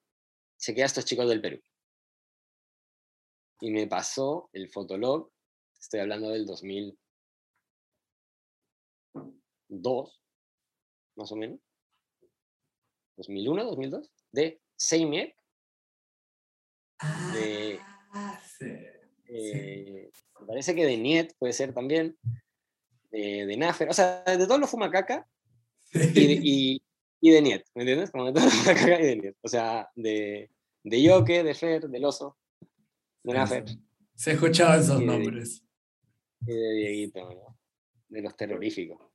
[0.58, 1.62] se queda estos chicos del Perú.
[3.62, 5.32] Y me pasó el Fotolog,
[5.80, 6.46] estoy hablando del
[9.82, 10.22] 2002,
[11.16, 11.60] más o menos,
[13.18, 15.36] 2001, 2002, de Seimiek,
[17.34, 17.80] de,
[18.12, 18.40] ah,
[19.28, 20.10] eh,
[20.40, 22.18] me parece que de Niet puede ser también,
[23.12, 25.28] de, de Nafer, o sea, de todos los fumacaca
[25.94, 26.82] y,
[27.22, 28.12] y, de Niet, ¿me entiendes?
[28.12, 30.50] Como de todos los fumacaca y de Niet, o sea, de,
[30.84, 32.38] de Yoke, de Fer, del Oso,
[33.24, 33.66] de Nafer.
[34.16, 35.64] Se escuchaban esos nombres.
[36.46, 37.58] Y de Dieguito,
[38.10, 39.13] de los terroríficos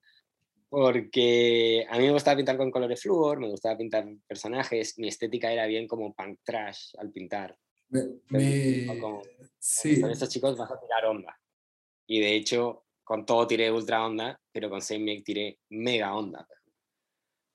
[0.68, 5.52] porque a mí me gustaba pintar con colores flúor, me gustaba pintar personajes, mi estética
[5.52, 7.56] era bien como punk trash al pintar.
[7.88, 8.02] Me,
[9.58, 10.00] sí.
[10.00, 11.38] Con estos chicos vas a tirar onda.
[12.06, 16.46] Y de hecho, con todo tiré ultra onda, pero con SameMake tiré mega onda.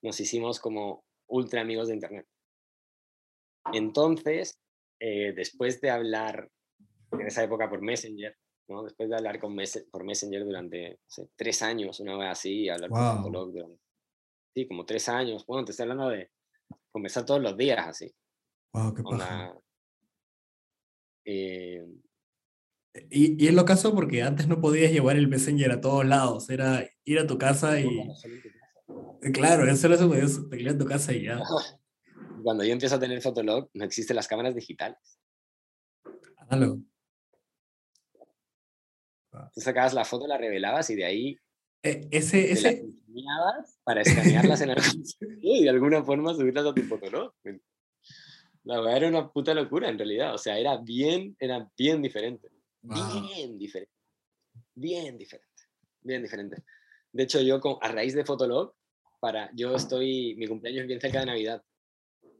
[0.02, 2.26] Nos hicimos como ultra amigos de internet.
[3.72, 4.58] Entonces,
[5.00, 6.50] eh, después de hablar
[7.12, 8.36] en esa época por Messenger,
[8.68, 8.84] ¿no?
[8.84, 9.56] después de hablar con
[9.90, 11.00] por Messenger durante
[11.36, 13.80] tres años, una vez así, hablar con Fotolog durante,
[14.54, 16.30] sí, como tres años, bueno, te estoy hablando de
[16.90, 18.14] conversar todos los días así.
[18.72, 19.02] Wow, qué
[21.26, 21.82] eh,
[23.10, 26.48] y, y es lo caso porque antes no podías llevar el Messenger a todos lados,
[26.50, 27.88] era ir a tu casa y...
[29.32, 31.40] Claro, eso lo podía en tu casa y ya.
[32.44, 35.18] Cuando yo empiezo a tener Fotolog, no existen las cámaras digitales.
[36.36, 36.80] Hágalo.
[39.54, 41.38] Tú sacabas la foto, la revelabas y de ahí
[41.84, 42.82] eh, ese, ese...
[43.84, 45.04] para escanearlas en algún
[45.42, 47.34] y de alguna forma subirlas a tu Fotolog.
[48.64, 50.34] La verdad era una puta locura en realidad.
[50.34, 52.48] O sea, era bien, era bien diferente.
[52.80, 53.92] Bien diferente.
[54.74, 55.62] Bien diferente.
[56.00, 56.62] Bien diferente.
[57.12, 58.74] De hecho, yo a raíz de Fotolog,
[59.20, 61.62] para, yo estoy, mi cumpleaños es bien cerca de Navidad.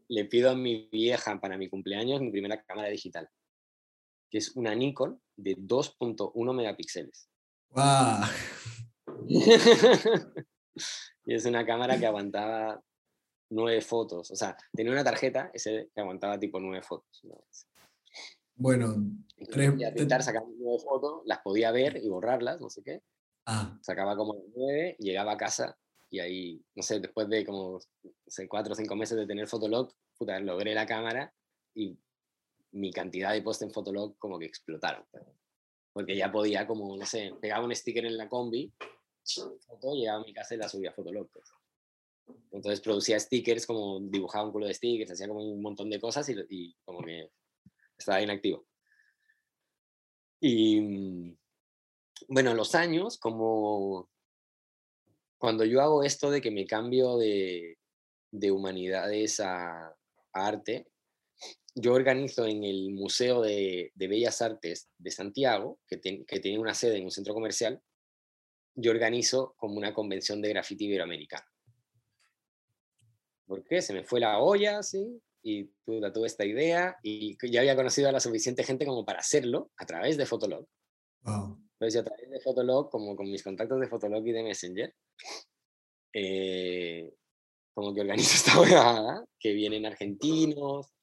[0.08, 3.28] Le pido a mi vieja para mi cumpleaños mi primera cámara digital,
[4.30, 7.28] que es una Nikon de 2.1 megapíxeles.
[7.70, 8.24] ¡Wow!
[11.26, 12.82] y es una cámara que aguantaba
[13.50, 14.30] nueve fotos.
[14.30, 17.22] O sea, tenía una tarjeta ese que aguantaba tipo nueve fotos.
[18.56, 18.94] Bueno,
[19.50, 19.72] tres...
[19.72, 23.02] intentar sacar nueve fotos, las podía ver y borrarlas, no sé qué.
[23.46, 23.76] Ah.
[23.82, 25.76] Sacaba como nueve, llegaba a casa
[26.10, 27.80] y ahí, no sé, después de como
[28.48, 31.34] cuatro o cinco meses de tener Fotolog, puta, logré la cámara
[31.74, 31.98] y
[32.74, 35.04] mi cantidad de posts en Fotolog como que explotaron.
[35.92, 38.72] Porque ya podía como, no sé, pegaba un sticker en la combi,
[39.66, 41.28] foto, llegaba a mi casa y la subía a Fotolog.
[41.30, 41.50] Pues.
[42.50, 46.28] Entonces producía stickers, como dibujaba un culo de stickers, hacía como un montón de cosas
[46.28, 47.30] y, y como que
[47.96, 48.66] estaba inactivo.
[50.40, 51.36] Y
[52.28, 54.10] bueno, los años, como
[55.38, 57.78] cuando yo hago esto de que me cambio de,
[58.30, 59.94] de humanidades a,
[60.32, 60.88] arte,
[61.74, 66.74] yo organizo en el Museo de, de Bellas Artes de Santiago, que, que, tiene una
[66.74, 67.82] sede en un centro comercial,
[68.76, 71.46] yo organizo como una convención de graffiti iberoamericano.
[73.46, 73.82] ¿Por qué?
[73.82, 75.20] Se me fue la olla, ¿sí?
[75.42, 79.70] Y tuve esta idea y ya había conocido a la suficiente gente como para hacerlo
[79.76, 80.66] a través de Fotolog.
[81.24, 84.94] Entonces, a través de Fotolog, como con mis contactos de Fotolog y de Messenger,
[86.14, 87.12] eh,
[87.74, 90.94] como que organizo esta huevada, que vienen argentinos,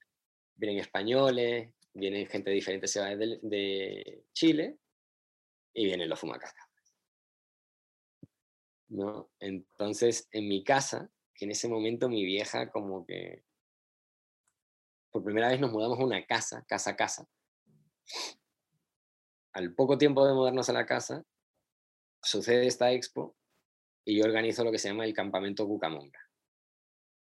[0.62, 4.78] vienen españoles, vienen gente de diferentes ciudades de, Chile
[5.74, 6.68] y vienen los fumacacas.
[8.90, 9.32] ¿No?
[9.40, 13.44] Entonces, en mi casa, que en ese momento mi vieja como que
[15.10, 17.28] por primera vez nos mudamos a una casa, casa a casa.
[19.54, 21.26] Al poco tiempo de mudarnos a la casa,
[22.22, 23.36] sucede esta expo
[24.06, 26.20] y yo organizo lo que se llama el campamento Cucamonga,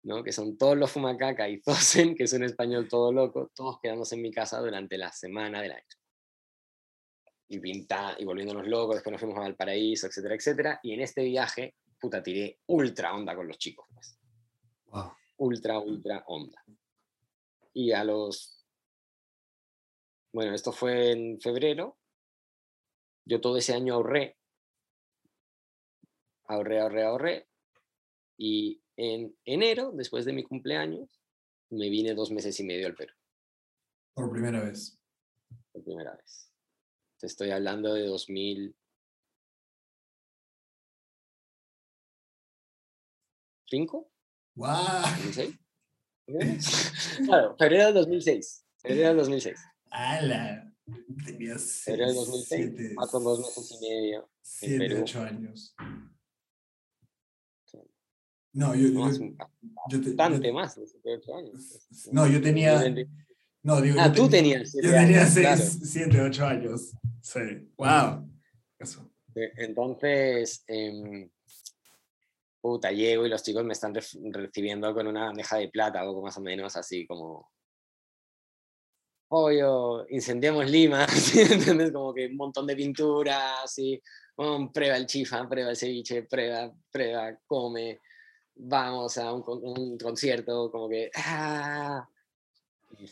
[0.05, 0.23] ¿no?
[0.23, 4.15] que son todos los fumacaca y Zosen, que es un español todo loco, todos quedándose
[4.15, 6.01] en mi casa durante la semana de la expo.
[7.47, 10.79] Y pinta, y volviéndonos locos, después nos fuimos a Valparaíso, etcétera, etcétera.
[10.81, 13.87] Y en este viaje, puta, tiré ultra onda con los chicos.
[13.93, 14.17] Pues.
[15.37, 16.63] Ultra, ultra onda.
[17.73, 18.65] Y a los...
[20.31, 21.97] Bueno, esto fue en febrero.
[23.25, 24.37] Yo todo ese año ahorré.
[26.45, 27.47] Ahorré, ahorré, ahorré.
[28.37, 31.09] Y en enero, después de mi cumpleaños,
[31.69, 33.13] me vine dos meses y medio al Perú.
[34.13, 34.97] Por primera vez.
[35.71, 36.51] Por primera vez.
[37.19, 38.75] Te estoy hablando de 2000.
[43.67, 44.11] ¿Cinco?
[44.55, 44.67] ¡Wow!
[44.67, 45.59] ¿2006?
[47.25, 48.65] claro, febrero del 2006.
[48.77, 49.59] Febrero del 2006.
[49.91, 50.73] ¡Hala!
[51.25, 51.81] Tenías.
[51.83, 52.47] Febrero del 2006.
[52.47, 54.29] Siete, con dos meses y medio.
[54.41, 55.75] Siete, ocho años.
[58.55, 58.87] No, yo.
[58.87, 59.11] yo,
[59.89, 62.09] yo bastante más de 7, 8 años.
[62.13, 62.81] No, yo tenía.
[63.61, 64.73] No, digo, ah, tú tenías.
[64.81, 66.91] Yo tenía 6, 7, 8 años.
[67.21, 67.69] Sí.
[67.77, 68.29] ¡Wow!
[68.79, 69.11] Eso.
[69.35, 70.63] Entonces.
[70.67, 71.29] Eh,
[72.61, 76.35] puta, llego y los chicos me están recibiendo con una bandeja de plata, algo más
[76.37, 77.51] o menos así como,
[79.27, 81.05] obvio, incendiamos Lima,
[81.35, 81.91] ¿entiendes?
[81.91, 84.01] Como que un montón de pintura, así,
[84.73, 87.99] prueba el chifa, prueba el ceviche, prueba, prueba, come,
[88.55, 92.07] vamos a un, concierto, como que, ¡ah!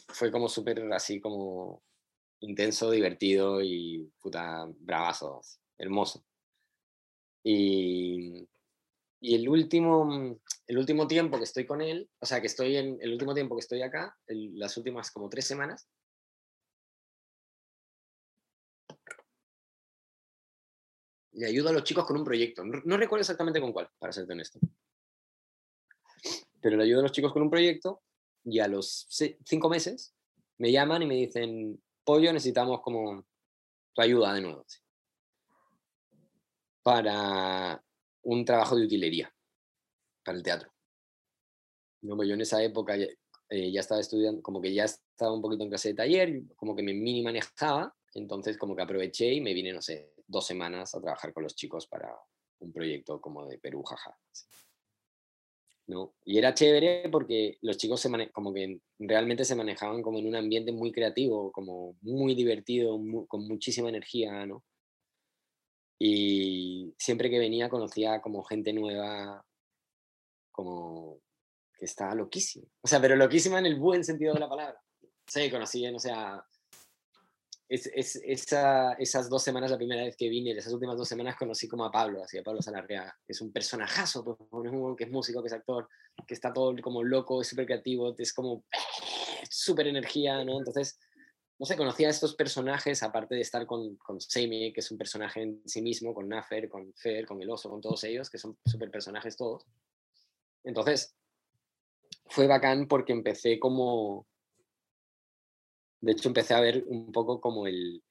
[0.08, 1.84] fue como súper así como
[2.40, 5.42] intenso, divertido y puta, bravazo,
[5.78, 6.24] hermoso.
[7.44, 8.48] Y
[9.24, 10.38] y el último,
[10.68, 13.56] el último tiempo que estoy con él, o sea, que estoy en el último tiempo
[13.56, 15.88] que estoy acá, las últimas como tres semanas,
[21.32, 22.66] y ayudo a los chicos con un proyecto.
[22.66, 24.60] No, recuerdo exactamente con cuál, para serte honesto.
[26.64, 28.02] Pero le ayudo a los chicos con un proyecto
[28.46, 29.06] y a los
[29.46, 30.16] cinco meses
[30.58, 33.26] me llaman y me dicen, pollo, necesitamos como
[33.94, 34.66] tu ayuda de nuevo.
[36.82, 37.84] Para
[38.24, 39.34] un trabajo de utilería,
[40.24, 40.74] para el teatro.
[42.02, 43.08] No, yo en esa época ya,
[43.50, 46.76] eh, ya, estaba estudiando, como que ya estaba un poquito en clase de taller, como
[46.76, 50.96] que me mini manejaba, entonces como que aproveché y me vine, no sé, dos semanas
[50.96, 52.14] a trabajar con los chicos para
[52.60, 54.18] un proyecto como de Perú, jaja.
[55.88, 56.14] ¿No?
[56.26, 60.36] Y era chévere porque los chicos se como que realmente se manejaban como en un
[60.36, 64.64] ambiente muy creativo, como muy divertido, con muchísima energía, ¿no?
[66.00, 69.46] Y siempre que venía conocía como gente nueva,
[70.52, 71.20] como
[71.78, 72.68] que estaba loquísima.
[72.82, 74.82] O sea, pero loquísima en el buen sentido de la palabra.
[75.28, 76.46] Sí, conocí, o sea,
[77.70, 81.36] es, es, esa, esas dos semanas, la primera vez que vine, esas últimas dos semanas
[81.38, 84.38] conocí como a Pablo, así a Pablo Salarrea, que es un personajazo, pues,
[84.98, 85.88] que es músico, que es actor,
[86.28, 88.66] que está todo como loco, es súper creativo, es como
[89.50, 90.60] súper energía, ¿no?
[90.60, 91.00] Entonces,
[91.60, 94.98] no sé, conocía a estos personajes, aparte de estar con, con Seimi, que es un
[94.98, 98.38] personaje en sí mismo, con Nafer, con Fer, con el oso, con todos ellos, que
[98.38, 99.66] son súper personajes todos.
[100.64, 101.16] Entonces,
[102.26, 104.28] fue bacán porque empecé como
[106.04, 108.04] de hecho, empecé a ver un poco como el,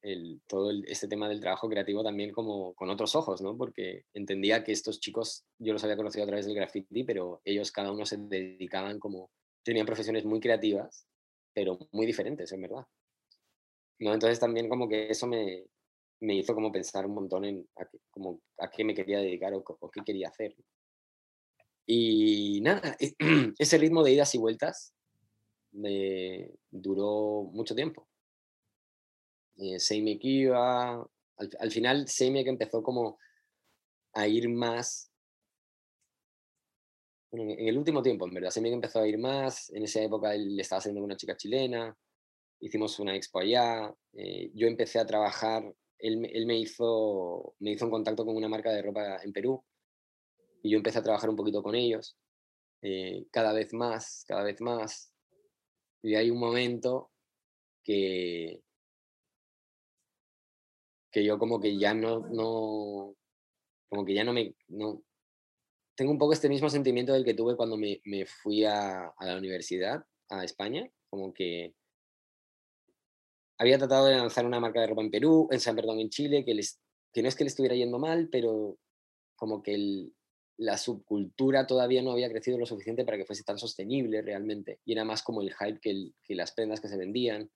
[0.47, 3.55] todo este tema del trabajo creativo también como con otros ojos, ¿no?
[3.55, 7.71] Porque entendía que estos chicos, yo los había conocido a través del graffiti, pero ellos
[7.71, 9.31] cada uno se dedicaban como,
[9.63, 11.07] tenían profesiones muy creativas,
[11.53, 12.87] pero muy diferentes, en verdad.
[13.99, 14.15] ¿No?
[14.15, 15.67] Entonces también como que eso me,
[16.23, 19.63] me hizo como pensar un montón en a como a qué me quería dedicar o,
[19.67, 20.57] o qué quería hacer.
[21.87, 22.97] Y nada,
[23.59, 24.95] ese ritmo de idas y vueltas
[25.73, 28.09] me duró mucho tiempo.
[29.57, 29.79] Eh,
[30.19, 33.19] que iba, al, al, final que empezó como
[34.15, 35.11] a ir más,
[37.33, 40.59] en, el último tiempo en verdad, que empezó a ir más, en esa época él
[40.59, 41.97] estaba haciendo con una chica chilena,
[42.61, 45.63] hicimos una expo allá, eh, yo empecé a trabajar,
[45.99, 49.63] él, él, me, hizo, me hizo un contacto con una marca de ropa en Perú
[50.63, 52.17] y yo empecé a trabajar un poquito con ellos,
[52.83, 55.12] eh, cada vez más, cada vez más,
[56.03, 57.11] y hay un momento
[57.85, 58.63] que,
[61.11, 63.15] que yo como que ya no, no,
[63.89, 65.03] como que ya no me, no,
[65.95, 69.27] tengo un poco este mismo sentimiento del que tuve cuando me, me fui a, a,
[69.27, 71.75] la universidad, a España, como que
[73.59, 76.45] había tratado de lanzar una marca de ropa en Perú, en San Perdón, en Chile,
[76.45, 76.81] que, les,
[77.13, 78.79] que no es que le estuviera yendo mal, pero
[79.37, 80.15] como que el,
[80.59, 84.81] la subcultura todavía no había crecido lo suficiente para que fuese tan sostenible realmente.
[84.85, 87.51] Y era más como el hype que, las prendas que se vendían.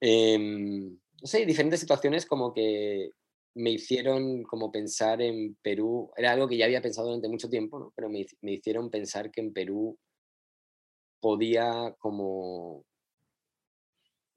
[0.00, 3.12] Em, no sé, diferentes situaciones como que
[3.54, 7.92] me hicieron como pensar en Perú, era algo que ya había pensado durante mucho tiempo,
[7.96, 9.98] pero me, me hicieron pensar que en Perú
[11.20, 12.84] podía como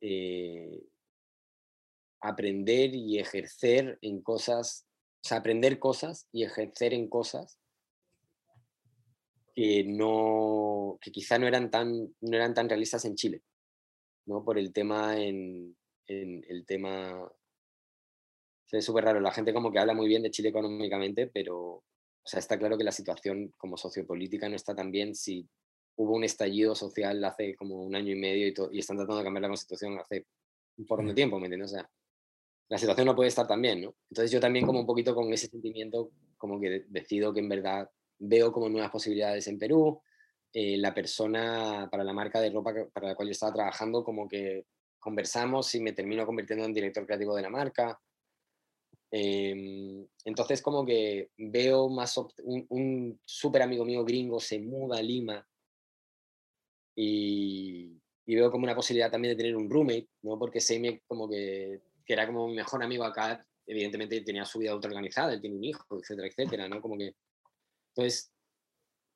[0.01, 0.83] eh,
[2.19, 4.85] aprender y ejercer en cosas
[5.23, 7.57] o sea, aprender cosas y ejercer en cosas
[9.55, 13.41] que no, que quizá no eran tan, no eran tan realistas en Chile,
[14.25, 14.43] ¿no?
[14.43, 15.77] Por el tema en,
[16.07, 17.31] en el tema,
[18.69, 21.83] es súper raro, la gente como que habla muy bien de Chile económicamente, pero, o
[22.25, 25.47] sea, está claro que la situación como sociopolítica no está tan bien si
[25.95, 29.23] hubo un estallido social hace como un año y medio y, y están tratando de
[29.23, 30.25] cambiar la constitución hace
[30.75, 31.71] un poco de tiempo, ¿me entiendes?
[31.71, 31.89] O sea,
[32.69, 33.95] la situación no puede estar tan bien, ¿no?
[34.09, 37.89] Entonces yo también como un poquito con ese sentimiento, como que decido que en verdad
[38.19, 40.01] veo como nuevas posibilidades en Perú.
[40.51, 44.27] Eh, la persona para la marca de ropa para la cual yo estaba trabajando, como
[44.27, 44.65] que
[44.99, 47.99] conversamos y me termino convirtiendo en director creativo de la marca.
[49.11, 55.03] Em, entonces como que veo más, un, un súper amigo mío gringo se muda a
[55.03, 55.47] Lima
[56.95, 60.39] y, y, veo como una posibilidad también de tener un roommate, ¿no?
[60.39, 64.71] Porque me como que que era como mi mejor amigo acá, evidentemente tenía su vida
[64.71, 66.81] autoorganizada, él tiene un hijo, etcétera, etcétera, ¿no?
[66.81, 67.15] Como que...
[67.95, 68.31] Entonces,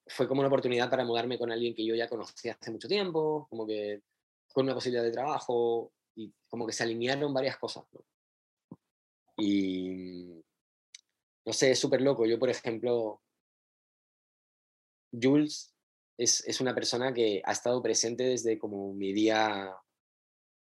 [0.08, 3.48] fue como una oportunidad para mudarme con alguien que yo ya conocía hace mucho tiempo,
[3.50, 4.02] como que
[4.54, 8.06] con una posibilidad de trabajo, y como que se alinearon varias cosas, ¿no?
[9.38, 10.44] Y...
[11.46, 12.26] No sé, es súper loco.
[12.26, 13.22] Yo, por ejemplo,
[15.14, 15.74] Jules
[16.18, 19.74] es, es, una persona que ha estado presente desde como mi día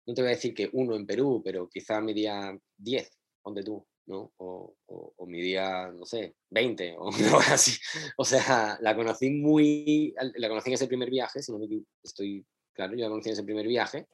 [0.05, 3.63] no te voy a decir que uno en Perú, pero quizá mi día 10, donde
[3.63, 4.33] tú, ¿no?
[4.37, 7.79] O, o, mi día, no sé, 20 o algo así.
[8.17, 11.67] O sea, la conocí muy, la conocí en ese primer viaje, si no me
[12.03, 14.07] estoy claro, yo la conocí en ese primer viaje,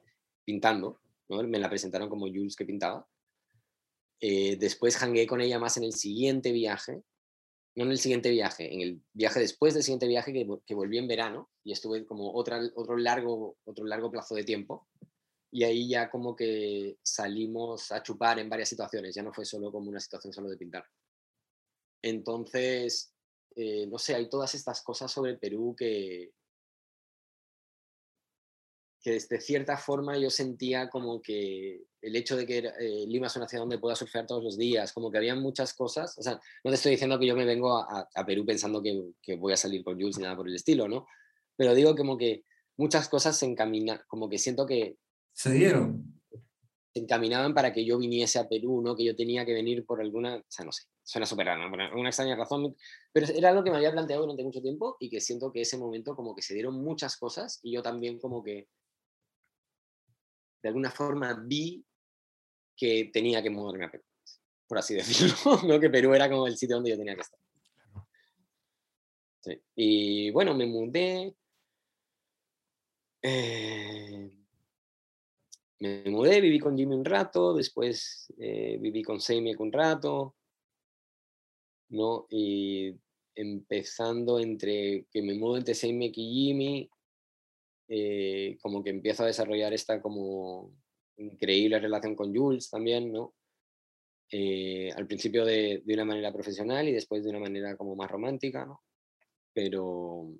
[0.43, 0.99] pintando,
[1.30, 1.41] ¿no?
[1.43, 3.07] Me la presentaron como Jules que pintaba.
[4.19, 7.03] Eh, después hangué con ella más en el siguiente viaje,
[7.76, 10.97] no en el siguiente viaje, en el viaje después del siguiente viaje que, que volví
[10.97, 14.88] en verano y estuve como otra, otro, largo, otro largo plazo de tiempo.
[15.58, 19.72] Y ahí ya como que salimos a chupar en varias situaciones, ya no fue solo
[19.72, 20.86] como una situación solo de pintar.
[22.04, 23.12] Entonces,
[23.56, 26.32] eh, no sé, hay todas estas cosas sobre Perú que,
[29.02, 33.36] que de cierta forma yo sentía como que el hecho de que eh, Lima es
[33.36, 36.34] una ciudad donde pueda surfear todos los días, como que había muchas cosas, o sea,
[36.64, 39.58] no te estoy diciendo que yo me vengo a, Perú pensando que, que, voy a
[39.58, 41.08] salir con Jules ni nada por el estilo, ¿no?
[41.56, 42.44] Pero digo como que
[42.78, 45.00] muchas cosas se encaminan, como que siento que...
[45.38, 46.19] Se dieron.
[46.91, 48.95] Se encaminaban para que yo viniese a Perú, ¿no?
[48.95, 51.80] Que yo tenía que venir por alguna, o sea, no sé, suena súper raro, por
[51.80, 52.76] una extraña razón,
[53.14, 55.77] pero era algo que me había planteado durante mucho tiempo y que siento que ese
[55.77, 58.68] momento como que se dieron muchas cosas y yo también como que
[60.64, 61.85] de alguna forma vi
[62.76, 64.03] que tenía que moverme a Perú,
[64.65, 65.35] por así decirlo,
[65.68, 65.80] ¿no?
[65.80, 67.39] que Perú era como el sitio donde yo tenía que estar.
[69.76, 71.34] Y bueno, me mudé.
[73.22, 74.38] Eh,
[75.80, 80.36] me mudé, viví con Jimmy un rato, después eh, viví con Seymek un rato,
[81.90, 82.26] ¿no?
[82.30, 82.95] Y
[83.36, 86.90] empezando entre que me mudo entre Seymek y Jimmy,
[87.90, 90.74] eh, como que empiezo a desarrollar esta como
[91.18, 93.36] increíble relación con Jules también, ¿no?
[94.32, 98.12] Eh, al principio de, de, una manera profesional y después de una manera como más
[98.12, 98.84] romántica, ¿no?
[99.54, 100.34] Pero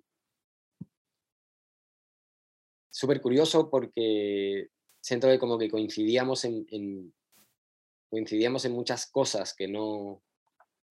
[2.89, 4.69] súper curioso porque
[5.07, 7.13] siento que como que coincidíamos en, en,
[8.09, 10.21] coincidíamos en muchas cosas que no,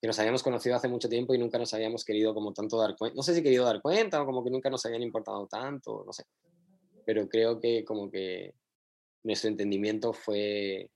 [0.01, 2.97] que nos habíamos conocido hace mucho tiempo y nunca nos habíamos querido como tanto dar
[2.97, 6.03] cuenta, no sé si querido dar cuenta o como que nunca nos habían importado tanto,
[6.07, 6.25] no sé,
[7.05, 8.55] pero creo que como que
[9.23, 10.91] nuestro entendimiento fue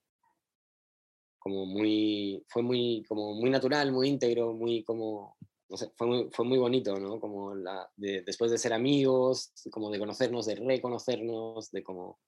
[1.39, 5.37] como muy, fue muy, como muy natural, muy íntegro, muy como,
[5.69, 7.21] no sé, fue muy, fue muy bonito, ¿no?
[7.21, 12.19] Como la, después de ser amigos, como de conocernos, de reconocernos, de como,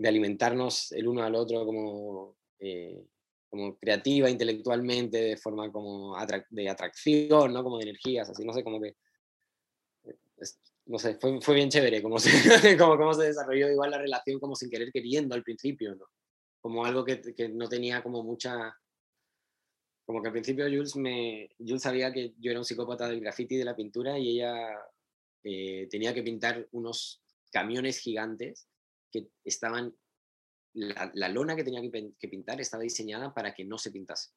[0.00, 2.36] de alimentarnos el uno al otro como...
[2.58, 3.06] Eh,
[3.50, 6.16] como creativa intelectualmente, de forma como
[6.50, 7.64] de atracción, ¿no?
[7.64, 8.96] Como de energías, así, no sé, como que,
[10.04, 10.16] eh,
[10.86, 12.30] no sé, fue, fue bien chévere como se,
[12.78, 16.06] como se desarrolló igual la relación como sin querer queriendo al principio, ¿no?
[16.60, 18.72] Como algo que, que no tenía como mucha,
[20.06, 23.56] como que al principio Jules, me, Jules sabía que yo era un psicópata del graffiti
[23.56, 24.78] y de la pintura y ella
[25.42, 27.20] eh, tenía que pintar unos
[27.50, 28.68] camiones gigantes
[29.10, 29.94] que estaban
[30.74, 34.30] la, lona que tenía que, pintar estaba diseñada para que no se pintase.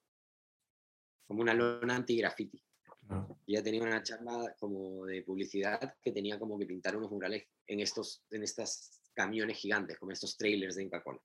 [1.28, 2.62] Como una lona anti-graffiti.
[3.46, 7.46] Y ella tenía una charla como de publicidad que tenía como que pintar unos murales
[7.68, 11.22] en estos en estas camiones gigantes, como estos trailers de Inca Cola.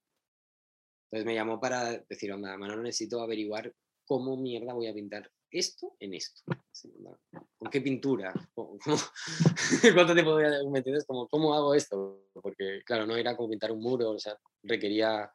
[1.05, 5.97] Entonces me llamó para decir, onda, Manolo, necesito averiguar cómo mierda voy a pintar esto
[5.99, 6.43] en esto.
[7.59, 8.33] ¿Con qué pintura?
[8.55, 11.05] ¿Cuánto tiempo voy a ¿Me entiendes?
[11.07, 12.27] Como, ¿Cómo hago esto?
[12.35, 15.31] Porque, claro, no era como pintar un muro, o sea, requería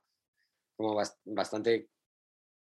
[0.75, 0.95] como
[1.25, 1.89] bastante...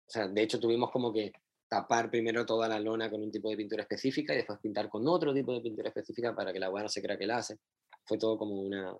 [0.07, 1.31] O sea, de hecho tuvimos como que
[1.67, 5.07] tapar primero toda la lona con un tipo de pintura específica y después pintar con
[5.07, 7.57] otro tipo de pintura específica para que la agua no se crea que la hace.
[8.05, 8.95] Fue todo como una...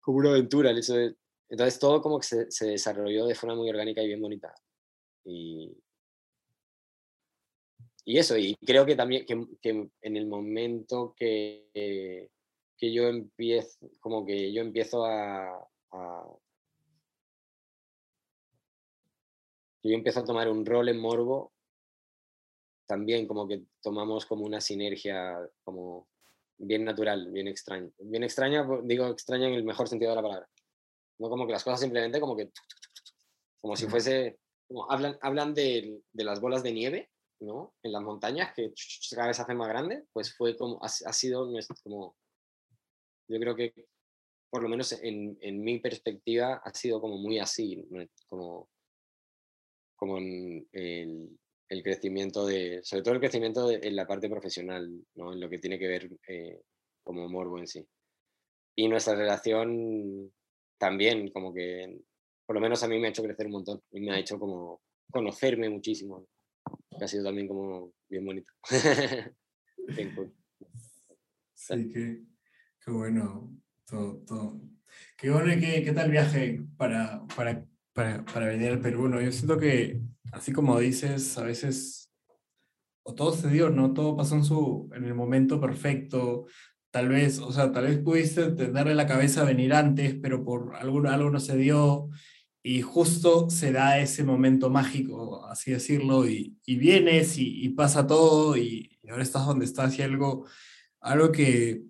[0.00, 1.16] Como una aventura el hecho de...
[1.48, 4.54] Entonces todo como que se, se desarrolló de forma muy orgánica y bien bonita.
[5.24, 5.76] Y,
[8.04, 12.28] y eso, y creo que también que, que en el momento que,
[12.76, 16.36] que yo empiezo, como que yo empiezo a, a,
[19.80, 21.52] que yo empiezo a tomar un rol en Morbo,
[22.86, 26.08] también como que tomamos como una sinergia como
[26.58, 27.88] bien natural, bien extraña.
[27.98, 30.48] Bien extraña, digo extraña en el mejor sentido de la palabra.
[31.18, 32.50] No como que las cosas simplemente como que,
[33.60, 37.11] como si fuese, como hablan, hablan de, de las bolas de nieve
[37.42, 37.74] ¿no?
[37.82, 38.72] En las montañas, que
[39.14, 42.16] cada vez se hacen más grandes, pues fue como, ha, sido nuestro, como,
[43.28, 43.88] yo creo que,
[44.50, 47.84] por lo menos en, en, mi perspectiva, ha sido como muy así,
[48.28, 48.68] como,
[49.96, 51.38] como en el,
[51.68, 55.32] el crecimiento de, sobre todo el crecimiento en la parte profesional, ¿no?
[55.32, 56.60] En lo que tiene que ver eh,
[57.02, 57.84] como morbo en sí.
[58.76, 60.32] Y nuestra relación
[60.78, 62.00] también, como que,
[62.46, 64.38] por lo menos a mí me ha hecho crecer un montón y me ha hecho
[64.38, 66.26] como conocerme muchísimo
[67.00, 68.52] ha sido también como bien bonito.
[71.54, 72.20] Sí, qué,
[72.84, 73.52] qué bueno.
[73.86, 74.60] Todo, todo.
[75.16, 79.08] Qué bueno y qué, qué tal viaje para, para, para, para venir al Perú.
[79.08, 79.20] ¿no?
[79.20, 80.00] Yo siento que,
[80.32, 82.02] así como dices, a veces
[83.04, 83.92] o todo se dio, ¿no?
[83.92, 86.46] Todo pasó en, su, en el momento perfecto.
[86.90, 90.76] Tal vez, o sea, tal vez pudiste tenerle la cabeza a venir antes, pero por
[90.76, 92.10] algo, algo no se dio
[92.62, 98.98] y justo se da ese momento mágico, así decirlo, y, vienes y, pasa todo y,
[99.10, 100.46] ahora estás donde estás y algo,
[101.00, 101.82] algo que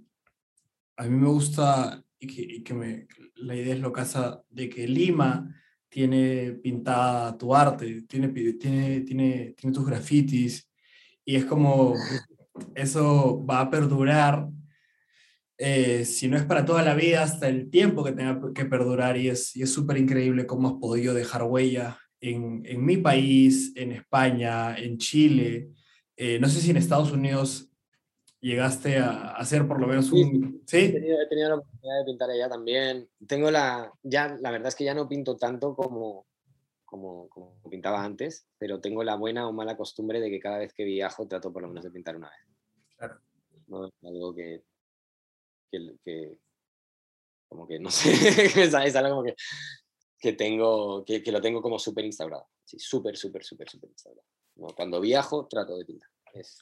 [0.97, 5.55] a mí me gusta y que, me, la idea es lo casa de que Lima
[5.89, 10.69] tiene pintada tu arte, tiene, tiene, tiene, tiene tus grafitis
[11.25, 11.95] y es como
[12.75, 14.49] eso va a perdurar
[15.65, 19.17] eh, si no es para toda la vida, hasta el tiempo que tenga que perdurar
[19.17, 23.93] y es y súper increíble cómo has podido dejar huella en, en, mi país, en
[23.93, 25.71] España, en Chile.
[26.17, 27.71] Eh, no sé si en Estados Unidos
[28.41, 30.63] llegaste a hacer por lo menos un...
[30.67, 33.09] Sí, He, tenido, he, tenido, la oportunidad de pintar allá también.
[33.29, 33.93] Tengo la...
[34.03, 36.27] Ya, la verdad es que ya no pinto tanto como,
[36.85, 40.73] como, como pintaba antes, pero tengo la buena o mala costumbre de que cada vez
[40.73, 42.57] que viajo trato por lo menos de pintar una vez.
[42.97, 43.21] Claro.
[43.69, 43.89] ¿no?
[44.03, 44.65] Algo que,
[46.05, 46.39] que,
[47.49, 49.35] como que, no sé, es algo como que,
[50.19, 52.49] que tengo, que, que, lo tengo como súper instaurado.
[52.65, 54.27] Sí, súper, súper, súper, súper instaurado.
[54.77, 56.09] Cuando viajo, trato de pintar.
[56.35, 56.59] Es...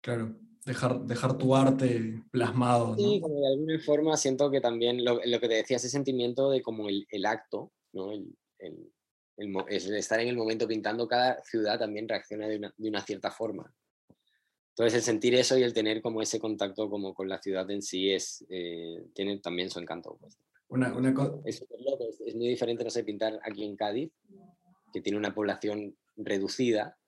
[0.00, 2.94] Claro, dejar, dejar tu arte plasmado.
[2.96, 6.50] Sí, como de alguna forma siento que también lo, lo, que te decía, ese sentimiento
[6.50, 8.12] de como el, el acto, ¿no?
[8.12, 8.92] El, el,
[9.36, 13.30] el, estar en el momento pintando, cada ciudad también reacciona de una, de una cierta
[13.30, 13.74] forma.
[14.76, 17.80] Entonces el sentir eso y el tener como ese contacto como con la ciudad en
[17.80, 20.16] sí es, eh, tiene también su encanto.
[20.20, 20.36] Pues.
[20.68, 21.14] Una, una
[21.44, 24.10] es, es, es, muy diferente, no sé, pintar aquí en Cádiz,
[24.92, 26.98] que tiene una población reducida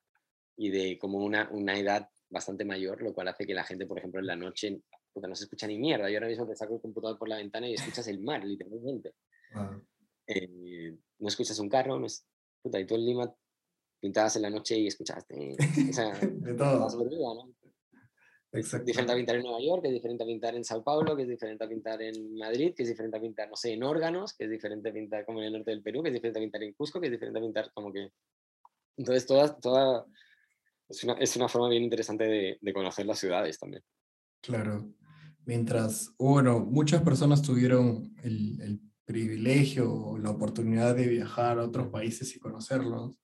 [0.56, 3.98] y de como una, una edad bastante mayor, lo cual hace que la gente, por
[3.98, 4.80] ejemplo, en la noche
[5.26, 6.10] no se escucha ni mierda.
[6.10, 9.14] Yo ahora mismo te saco el computador por la ventana y escuchas el mar, literalmente.
[10.26, 12.26] Eh, no escuchas un carro, no es,
[12.62, 13.34] puta, y tú en Lima
[14.00, 15.56] pintabas en la noche y escuchaste.
[16.20, 17.55] De todo.
[18.56, 21.14] Es diferente a pintar en Nueva York, que es diferente a pintar en Sao Paulo,
[21.14, 23.82] que es diferente a pintar en Madrid, que es diferente a pintar, no sé, en
[23.82, 26.38] órganos, que es diferente a pintar como en el norte del Perú, que es diferente
[26.38, 28.10] a pintar en Cusco, que es diferente a pintar como que...
[28.96, 30.06] Entonces, toda, toda...
[30.88, 33.82] Es, una, es una forma bien interesante de, de conocer las ciudades también.
[34.40, 34.88] Claro.
[35.44, 41.88] Mientras, bueno, muchas personas tuvieron el, el privilegio o la oportunidad de viajar a otros
[41.88, 43.18] países y conocerlos,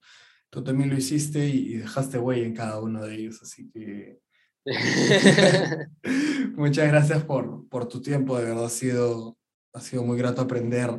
[0.48, 4.20] tú también lo hiciste y dejaste huella en cada uno de ellos, así que
[6.56, 9.36] Muchas gracias por, por tu tiempo, de verdad ha sido,
[9.72, 10.90] ha sido muy grato aprender,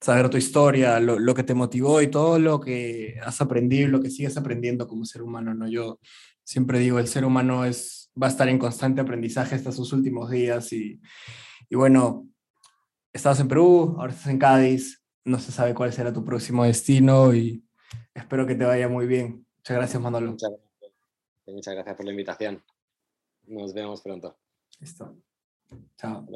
[0.00, 3.90] saber tu historia, lo, lo, que te motivó y todo lo que has aprendido y
[3.90, 5.54] lo que sigues aprendiendo como ser humano.
[5.54, 5.68] ¿no?
[5.68, 5.98] Yo
[6.44, 10.30] siempre digo, el ser humano es, va a estar en constante aprendizaje hasta sus últimos
[10.30, 11.00] días y,
[11.68, 12.28] y bueno,
[13.12, 17.34] estabas en Perú, ahora estás en Cádiz, no se sabe cuál será tu próximo destino
[17.34, 17.64] y
[18.14, 19.46] espero que te vaya muy bien.
[19.58, 20.32] Muchas gracias, Manolo.
[20.32, 20.92] Muchas gracias,
[21.46, 22.73] Muchas gracias por la invitación.
[23.46, 24.36] Nos vemos pronto.
[24.80, 25.16] Listo.
[25.96, 26.26] Chao.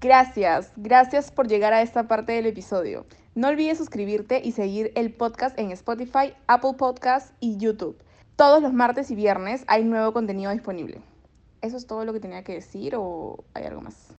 [0.00, 3.04] Gracias, gracias por llegar a esta parte del episodio.
[3.34, 8.02] No olvides suscribirte y seguir el podcast en Spotify, Apple Podcasts y YouTube.
[8.36, 11.02] Todos los martes y viernes hay nuevo contenido disponible.
[11.60, 14.08] ¿Eso es todo lo que tenía que decir o hay algo más?